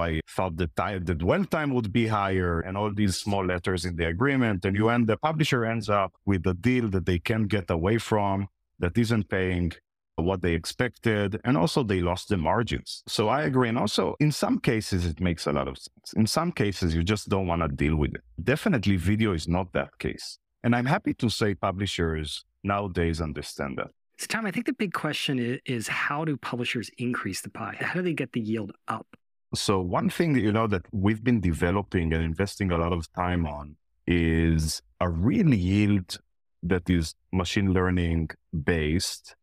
I 0.00 0.20
thought 0.28 0.56
the 0.56 0.68
time, 0.68 1.04
the 1.04 1.14
dwell 1.14 1.44
time 1.44 1.72
would 1.74 1.92
be 1.92 2.06
higher 2.06 2.60
and 2.60 2.76
all 2.76 2.92
these 2.92 3.16
small 3.16 3.44
letters 3.44 3.84
in 3.84 3.96
the 3.96 4.06
agreement. 4.06 4.64
And 4.64 4.76
you 4.76 4.88
end, 4.88 5.06
the 5.06 5.16
publisher 5.16 5.64
ends 5.64 5.88
up 5.88 6.12
with 6.24 6.46
a 6.46 6.54
deal 6.54 6.88
that 6.90 7.06
they 7.06 7.18
can't 7.18 7.48
get 7.48 7.70
away 7.70 7.98
from 7.98 8.48
that 8.78 8.96
isn't 8.96 9.28
paying 9.28 9.72
what 10.16 10.42
they 10.42 10.52
expected. 10.52 11.40
And 11.44 11.56
also 11.56 11.82
they 11.82 12.00
lost 12.00 12.28
the 12.28 12.36
margins. 12.36 13.02
So 13.06 13.28
I 13.28 13.42
agree. 13.42 13.68
And 13.68 13.78
also 13.78 14.16
in 14.20 14.32
some 14.32 14.58
cases, 14.58 15.06
it 15.06 15.20
makes 15.20 15.46
a 15.46 15.52
lot 15.52 15.68
of 15.68 15.76
sense. 15.78 16.12
In 16.16 16.26
some 16.26 16.52
cases, 16.52 16.94
you 16.94 17.02
just 17.02 17.28
don't 17.28 17.46
want 17.46 17.62
to 17.62 17.68
deal 17.68 17.96
with 17.96 18.14
it. 18.14 18.22
Definitely 18.42 18.96
video 18.96 19.32
is 19.32 19.48
not 19.48 19.72
that 19.72 19.98
case. 19.98 20.38
And 20.62 20.74
I'm 20.76 20.86
happy 20.86 21.14
to 21.14 21.28
say 21.30 21.54
publishers 21.54 22.44
nowadays 22.62 23.20
understand 23.20 23.78
that. 23.78 23.90
So, 24.18 24.26
Tom, 24.28 24.44
I 24.44 24.50
think 24.50 24.66
the 24.66 24.74
big 24.74 24.92
question 24.92 25.38
is, 25.38 25.60
is 25.64 25.88
how 25.88 26.24
do 26.24 26.36
publishers 26.36 26.90
increase 26.98 27.40
the 27.40 27.48
pie? 27.48 27.76
How 27.80 27.94
do 27.94 28.02
they 28.02 28.12
get 28.12 28.32
the 28.32 28.40
yield 28.40 28.72
up? 28.86 29.06
So 29.54 29.80
one 29.80 30.10
thing 30.10 30.34
that 30.34 30.40
you 30.40 30.52
know 30.52 30.68
that 30.68 30.82
we've 30.92 31.24
been 31.24 31.40
developing 31.40 32.12
and 32.12 32.22
investing 32.22 32.70
a 32.70 32.78
lot 32.78 32.92
of 32.92 33.12
time 33.14 33.46
on 33.46 33.76
is 34.06 34.80
a 35.00 35.08
real 35.08 35.52
yield 35.52 36.18
that 36.62 36.88
is 36.88 37.14
machine 37.32 37.72
learning 37.72 38.30
based 38.64 39.34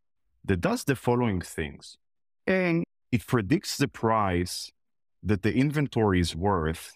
that 0.45 0.61
does 0.61 0.85
the 0.85 0.95
following 0.95 1.41
things. 1.41 1.97
And 2.45 2.85
it 3.11 3.27
predicts 3.27 3.77
the 3.77 3.89
price 3.89 4.71
that 5.23 5.41
the 5.41 5.53
inventory 5.53 6.21
is 6.21 6.35
worth 6.35 6.93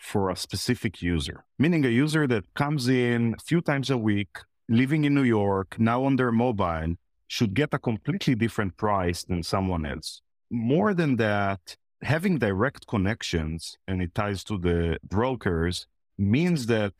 for 0.00 0.30
a 0.30 0.36
specific 0.36 1.02
user, 1.02 1.44
meaning 1.58 1.84
a 1.84 1.88
user 1.88 2.26
that 2.26 2.44
comes 2.54 2.88
in 2.88 3.34
a 3.38 3.42
few 3.42 3.60
times 3.60 3.90
a 3.90 3.98
week, 3.98 4.38
living 4.68 5.04
in 5.04 5.14
New 5.14 5.22
York, 5.22 5.78
now 5.78 6.04
on 6.04 6.16
their 6.16 6.32
mobile, 6.32 6.94
should 7.28 7.54
get 7.54 7.74
a 7.74 7.78
completely 7.78 8.34
different 8.34 8.76
price 8.76 9.22
than 9.24 9.42
someone 9.42 9.84
else. 9.84 10.22
More 10.50 10.94
than 10.94 11.16
that, 11.16 11.76
having 12.02 12.38
direct 12.38 12.86
connections 12.86 13.76
and 13.86 14.02
it 14.02 14.14
ties 14.14 14.42
to 14.44 14.58
the 14.58 14.98
brokers 15.04 15.86
means 16.18 16.66
that 16.66 16.94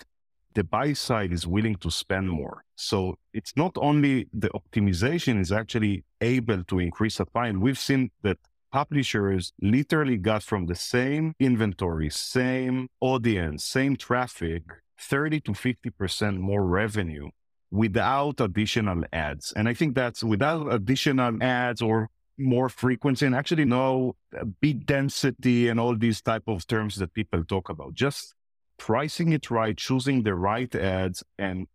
the 0.54 0.64
buy 0.64 0.92
side 0.92 1.32
is 1.32 1.46
willing 1.46 1.76
to 1.76 1.90
spend 1.90 2.28
more. 2.28 2.64
So 2.76 3.16
it's 3.32 3.56
not 3.56 3.76
only 3.76 4.28
the 4.32 4.50
optimization 4.50 5.40
is 5.40 5.52
actually 5.52 6.04
able 6.20 6.64
to 6.64 6.78
increase 6.80 7.14
supply. 7.14 7.46
And 7.48 7.62
we've 7.62 7.78
seen 7.78 8.10
that 8.22 8.38
publishers 8.72 9.52
literally 9.60 10.16
got 10.16 10.42
from 10.42 10.66
the 10.66 10.74
same 10.74 11.34
inventory, 11.38 12.10
same 12.10 12.88
audience, 13.00 13.64
same 13.64 13.96
traffic, 13.96 14.62
30 14.98 15.40
to 15.40 15.52
50% 15.52 16.38
more 16.38 16.64
revenue 16.64 17.30
without 17.70 18.40
additional 18.40 19.04
ads. 19.12 19.52
And 19.52 19.68
I 19.68 19.74
think 19.74 19.94
that's 19.94 20.22
without 20.24 20.72
additional 20.72 21.42
ads 21.42 21.80
or 21.80 22.08
more 22.36 22.68
frequency 22.68 23.26
and 23.26 23.34
actually 23.34 23.64
no 23.64 24.16
beat 24.60 24.86
density 24.86 25.68
and 25.68 25.78
all 25.78 25.96
these 25.96 26.20
type 26.22 26.44
of 26.46 26.66
terms 26.66 26.96
that 26.96 27.14
people 27.14 27.44
talk 27.44 27.68
about. 27.68 27.94
Just 27.94 28.34
pricing 28.76 29.32
it 29.32 29.50
right, 29.50 29.76
choosing 29.76 30.22
the 30.22 30.34
right 30.34 30.74
ads 30.74 31.22
and 31.38 31.66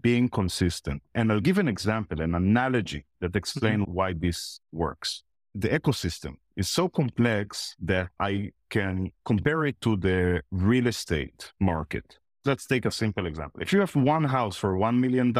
being 0.00 0.28
consistent. 0.28 1.02
And 1.14 1.32
I'll 1.32 1.40
give 1.40 1.58
an 1.58 1.68
example, 1.68 2.20
an 2.20 2.34
analogy 2.34 3.06
that 3.20 3.34
explain 3.34 3.80
mm-hmm. 3.80 3.92
why 3.92 4.12
this 4.12 4.60
works. 4.72 5.23
The 5.56 5.68
ecosystem 5.68 6.34
is 6.56 6.68
so 6.68 6.88
complex 6.88 7.76
that 7.80 8.08
I 8.18 8.50
can 8.70 9.12
compare 9.24 9.64
it 9.66 9.80
to 9.82 9.96
the 9.96 10.42
real 10.50 10.88
estate 10.88 11.52
market. 11.60 12.18
let's 12.44 12.66
take 12.66 12.84
a 12.84 12.90
simple 12.90 13.24
example. 13.26 13.62
If 13.62 13.72
you 13.72 13.80
have 13.80 13.94
one 13.94 14.24
house 14.24 14.56
for 14.56 14.76
$1 14.76 14.98
million 14.98 15.32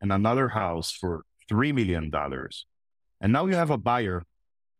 and 0.00 0.12
another 0.12 0.48
house 0.48 0.90
for 0.90 1.22
$3 1.50 1.74
million, 1.74 2.10
and 3.20 3.32
now 3.32 3.46
you 3.46 3.54
have 3.54 3.70
a 3.70 3.78
buyer, 3.78 4.22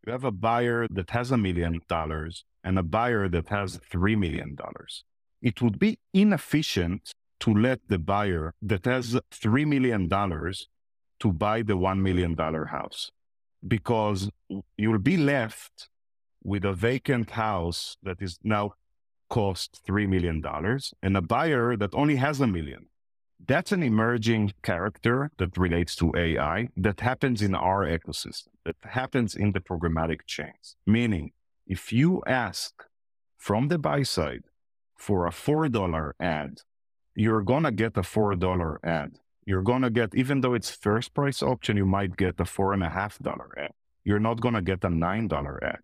you 0.07 0.13
have 0.13 0.25
a 0.25 0.33
buyer 0.33 0.87
that 0.91 1.11
has 1.11 1.31
a 1.31 1.39
million 1.39 1.81
dollars 1.89 2.45
and 2.65 2.79
a 2.79 2.83
buyer 2.83 3.29
that 3.29 3.49
has 3.49 3.79
$3 3.93 4.19
million. 4.19 4.57
It 5.43 5.61
would 5.63 5.79
be 5.79 5.99
inefficient 6.15 7.13
to 7.41 7.55
let 7.55 7.81
the 7.89 7.99
buyer 7.99 8.55
that 8.63 8.87
has 8.87 9.21
$3 9.31 9.67
million 9.67 10.09
to 10.09 11.33
buy 11.33 11.63
the 11.63 11.77
$1 11.77 12.01
million 12.01 12.35
house 12.37 13.11
because 13.67 14.31
you'll 14.77 14.99
be 14.99 15.17
left 15.17 15.89
with 16.43 16.65
a 16.65 16.73
vacant 16.73 17.31
house 17.31 17.97
that 18.03 18.23
is 18.23 18.39
now 18.43 18.73
cost 19.29 19.81
$3 19.87 20.09
million 20.09 20.43
and 21.03 21.17
a 21.17 21.23
buyer 21.23 21.77
that 21.77 21.95
only 21.95 22.17
has 22.17 22.41
a 22.41 22.47
million. 22.47 22.87
That's 23.47 23.73
an 23.73 23.83
emerging 23.83 24.53
character 24.63 25.31
that 25.39 25.57
relates 25.57 25.95
to 25.97 26.13
AI 26.17 26.69
that 26.77 27.01
happens 27.01 27.41
in 27.41 27.55
our 27.55 27.87
ecosystem, 27.87 28.49
that 28.65 28.77
happens 28.83 29.35
in 29.35 29.53
the 29.53 29.61
programmatic 29.61 30.21
chains. 30.27 30.77
Meaning, 30.87 31.33
if 31.67 31.93
you 31.93 32.23
ask 32.27 32.85
from 33.37 33.69
the 33.69 33.79
buy 33.79 34.03
side 34.03 34.45
for 34.97 35.27
a 35.27 35.31
$4 35.31 36.13
ad, 36.19 36.59
you're 37.15 37.43
going 37.43 37.63
to 37.63 37.71
get 37.71 37.97
a 37.97 38.03
$4 38.03 38.77
ad. 38.83 39.19
You're 39.49 39.63
going 39.63 39.81
to 39.81 39.89
get, 39.89 40.15
even 40.15 40.43
though 40.43 40.53
it's 40.53 40.71
first 40.71 41.15
price 41.15 41.43
auction, 41.43 41.79
you 41.79 41.87
might 41.87 42.19
get 42.19 42.39
a 42.39 42.45
$4.5 42.45 43.39
ad. 43.57 43.71
You're 44.05 44.19
not 44.19 44.43
going 44.43 44.53
to 44.53 44.61
get 44.61 44.85
a 44.85 44.89
$9 44.89 45.63
ad. 45.63 45.79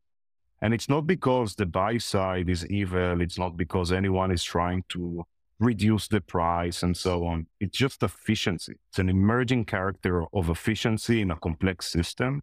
And 0.60 0.74
it's 0.74 0.86
not 0.90 1.06
because 1.06 1.54
the 1.54 1.64
buy 1.64 1.96
side 1.96 2.50
is 2.50 2.66
evil. 2.66 3.22
It's 3.22 3.38
not 3.38 3.56
because 3.56 3.90
anyone 3.90 4.30
is 4.30 4.44
trying 4.44 4.84
to 4.90 5.24
reduce 5.58 6.08
the 6.08 6.20
price 6.20 6.82
and 6.82 6.94
so 6.94 7.24
on. 7.24 7.46
It's 7.58 7.78
just 7.78 8.02
efficiency. 8.02 8.74
It's 8.90 8.98
an 8.98 9.08
emerging 9.08 9.64
character 9.64 10.26
of 10.34 10.50
efficiency 10.50 11.22
in 11.22 11.30
a 11.30 11.36
complex 11.36 11.86
system. 11.86 12.42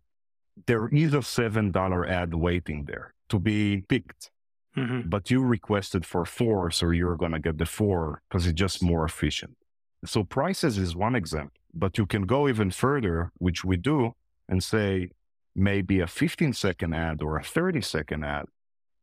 There 0.65 0.87
is 0.87 1.13
a 1.13 1.17
$7 1.17 2.09
ad 2.09 2.33
waiting 2.33 2.85
there 2.85 3.13
to 3.29 3.37
be 3.37 3.83
picked. 3.87 4.31
Mm-hmm. 4.75 5.07
But 5.07 5.29
you 5.29 5.43
requested 5.43 6.03
for 6.03 6.25
four, 6.25 6.71
so 6.71 6.89
you're 6.89 7.15
going 7.15 7.33
to 7.33 7.39
get 7.39 7.59
the 7.59 7.67
four 7.67 8.23
because 8.27 8.47
it's 8.47 8.57
just 8.57 8.81
more 8.81 9.05
efficient. 9.05 9.55
So 10.05 10.23
prices 10.23 10.77
is 10.77 10.95
one 10.95 11.15
example, 11.15 11.61
but 11.73 11.97
you 11.97 12.05
can 12.05 12.23
go 12.23 12.47
even 12.47 12.71
further, 12.71 13.31
which 13.37 13.63
we 13.63 13.77
do, 13.77 14.13
and 14.49 14.63
say, 14.63 15.11
maybe 15.55 15.99
a 15.99 16.07
15 16.07 16.53
second 16.53 16.93
ad 16.93 17.21
or 17.21 17.37
a 17.37 17.43
30 17.43 17.81
second 17.81 18.23
ad. 18.23 18.45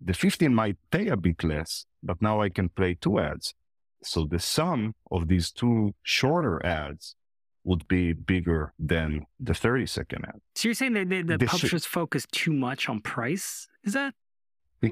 The 0.00 0.14
15 0.14 0.54
might 0.54 0.76
pay 0.90 1.08
a 1.08 1.16
bit 1.16 1.42
less, 1.44 1.86
but 2.02 2.22
now 2.22 2.40
I 2.40 2.48
can 2.48 2.68
play 2.68 2.94
two 2.94 3.18
ads. 3.18 3.54
So 4.02 4.24
the 4.24 4.38
sum 4.38 4.94
of 5.10 5.28
these 5.28 5.50
two 5.50 5.94
shorter 6.02 6.64
ads 6.64 7.16
would 7.64 7.86
be 7.88 8.12
bigger 8.12 8.72
than 8.78 9.26
the 9.40 9.54
30 9.54 9.86
second 9.86 10.24
ad. 10.26 10.40
So 10.54 10.68
you're 10.68 10.74
saying 10.74 10.94
that 10.94 11.08
the, 11.08 11.22
the 11.22 11.46
publishers 11.46 11.84
sh- 11.84 11.86
focus 11.86 12.26
too 12.30 12.52
much 12.52 12.88
on 12.88 13.00
price? 13.00 13.68
Is 13.84 13.92
that? 13.94 14.14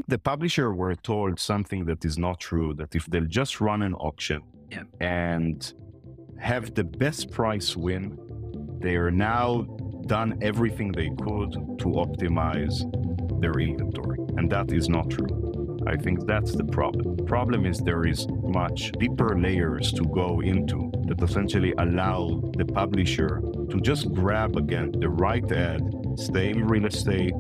The 0.09 0.19
publisher 0.19 0.75
were 0.75 0.97
told 0.97 1.39
something 1.39 1.85
that 1.85 2.05
is 2.05 2.19
not 2.19 2.41
true, 2.41 2.75
that 2.75 2.97
if 2.97 3.07
they'll 3.07 3.25
just 3.25 3.61
run 3.61 3.83
an 3.83 3.95
auction 3.95 4.43
yeah. 4.71 4.83
and 5.01 5.73
have 6.39 6.75
the 6.75 6.85
best 6.85 7.31
price 7.31 7.77
win, 7.77 8.19
they 8.81 8.97
are 8.97 9.11
now 9.11 9.63
done 10.07 10.39
everything 10.43 10.93
they 10.93 11.11
could 11.21 11.53
to 11.79 11.87
optimize 11.87 12.81
their 13.41 13.59
inventory. 13.61 14.19
And 14.37 14.51
that 14.51 14.73
is 14.73 14.89
not 14.89 15.11
true. 15.11 15.83
I 15.87 15.97
think 15.97 16.27
that's 16.27 16.53
the 16.53 16.65
problem. 16.65 17.17
The 17.17 17.23
problem 17.25 17.65
is 17.65 17.79
there 17.79 18.07
is 18.07 18.27
much 18.29 18.93
deeper 18.93 19.39
layers 19.39 19.93
to 19.93 20.05
go 20.05 20.41
into 20.41 20.91
that 21.07 21.23
essentially 21.23 21.73
allow 21.79 22.43
the 22.57 22.65
publisher 22.65 23.41
to 23.71 23.81
just 23.81 24.13
grab 24.13 24.57
again 24.57 24.93
the 24.99 25.09
right 25.09 25.51
ad, 25.53 25.83
same 26.17 26.67
real 26.67 26.87
estate, 26.87 27.35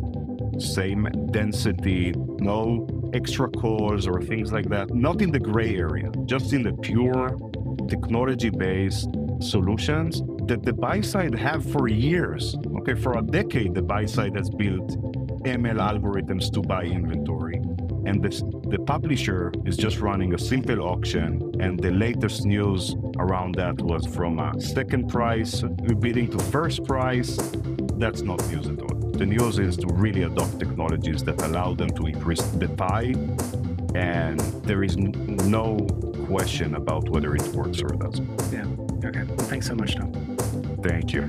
same 0.58 1.08
density, 1.32 2.12
no 2.38 2.86
extra 3.12 3.48
calls 3.48 4.06
or 4.06 4.22
things 4.22 4.52
like 4.52 4.68
that, 4.68 4.94
not 4.94 5.22
in 5.22 5.30
the 5.32 5.40
gray 5.40 5.76
area, 5.76 6.10
just 6.26 6.52
in 6.52 6.62
the 6.62 6.72
pure 6.72 7.36
technology 7.88 8.50
based 8.50 9.10
solutions 9.40 10.22
that 10.46 10.62
the 10.62 10.72
buy 10.72 11.00
side 11.00 11.34
have 11.34 11.64
for 11.72 11.88
years. 11.88 12.56
Okay, 12.78 12.94
for 12.94 13.18
a 13.18 13.22
decade, 13.22 13.74
the 13.74 13.82
buy 13.82 14.06
side 14.06 14.36
has 14.36 14.48
built 14.50 14.88
ML 15.44 15.78
algorithms 15.78 16.52
to 16.52 16.60
buy 16.60 16.84
inventory. 16.84 17.60
And 18.06 18.22
this, 18.22 18.40
the 18.68 18.78
publisher 18.86 19.52
is 19.64 19.76
just 19.76 19.98
running 19.98 20.34
a 20.34 20.38
simple 20.38 20.80
auction. 20.82 21.52
And 21.60 21.78
the 21.78 21.90
latest 21.90 22.46
news 22.46 22.94
around 23.18 23.56
that 23.56 23.80
was 23.82 24.06
from 24.06 24.38
a 24.38 24.60
second 24.60 25.08
price 25.08 25.62
bidding 25.98 26.30
to 26.30 26.38
first 26.38 26.84
price. 26.84 27.36
That's 27.94 28.22
not 28.22 28.46
news 28.48 28.68
at 28.68 28.80
all. 28.80 28.96
The 29.10 29.26
news 29.26 29.58
is 29.58 29.76
to 29.78 29.86
really 29.88 30.22
adopt 30.22 30.58
technologies 30.60 31.24
that 31.24 31.40
allow 31.42 31.74
them 31.74 31.90
to 31.90 32.06
increase 32.06 32.42
the 32.42 32.68
pie. 32.68 33.14
And 33.94 34.38
there 34.62 34.84
is 34.84 34.96
no 34.96 35.78
question 36.26 36.74
about 36.74 37.08
whether 37.08 37.34
it 37.34 37.46
works 37.48 37.82
or 37.82 37.88
doesn't. 37.88 38.28
Yeah. 38.52 38.66
Okay. 39.08 39.24
Thanks 39.44 39.66
so 39.66 39.74
much, 39.74 39.94
Tom. 39.94 40.12
Thank 40.82 41.12
you. 41.12 41.26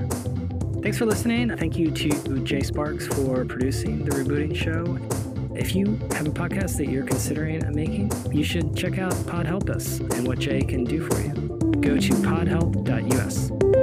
Thanks 0.82 0.98
for 0.98 1.06
listening. 1.06 1.56
Thank 1.56 1.76
you 1.76 1.90
to 1.90 2.44
Jay 2.44 2.62
Sparks 2.62 3.06
for 3.06 3.44
producing 3.44 4.04
the 4.04 4.12
Rebooting 4.12 4.54
Show. 4.54 4.98
If 5.56 5.74
you 5.74 5.96
have 6.12 6.26
a 6.26 6.30
podcast 6.30 6.76
that 6.76 6.88
you're 6.88 7.04
considering 7.04 7.64
making, 7.74 8.12
you 8.32 8.44
should 8.44 8.76
check 8.76 8.98
out 8.98 9.14
Pod 9.26 9.46
Help 9.46 9.68
Us 9.70 9.98
and 9.98 10.26
what 10.26 10.38
Jay 10.38 10.62
can 10.62 10.84
do 10.84 11.04
for 11.08 11.20
you. 11.20 11.32
Go 11.80 11.96
to 11.98 12.12
podhelp.us. 12.12 13.77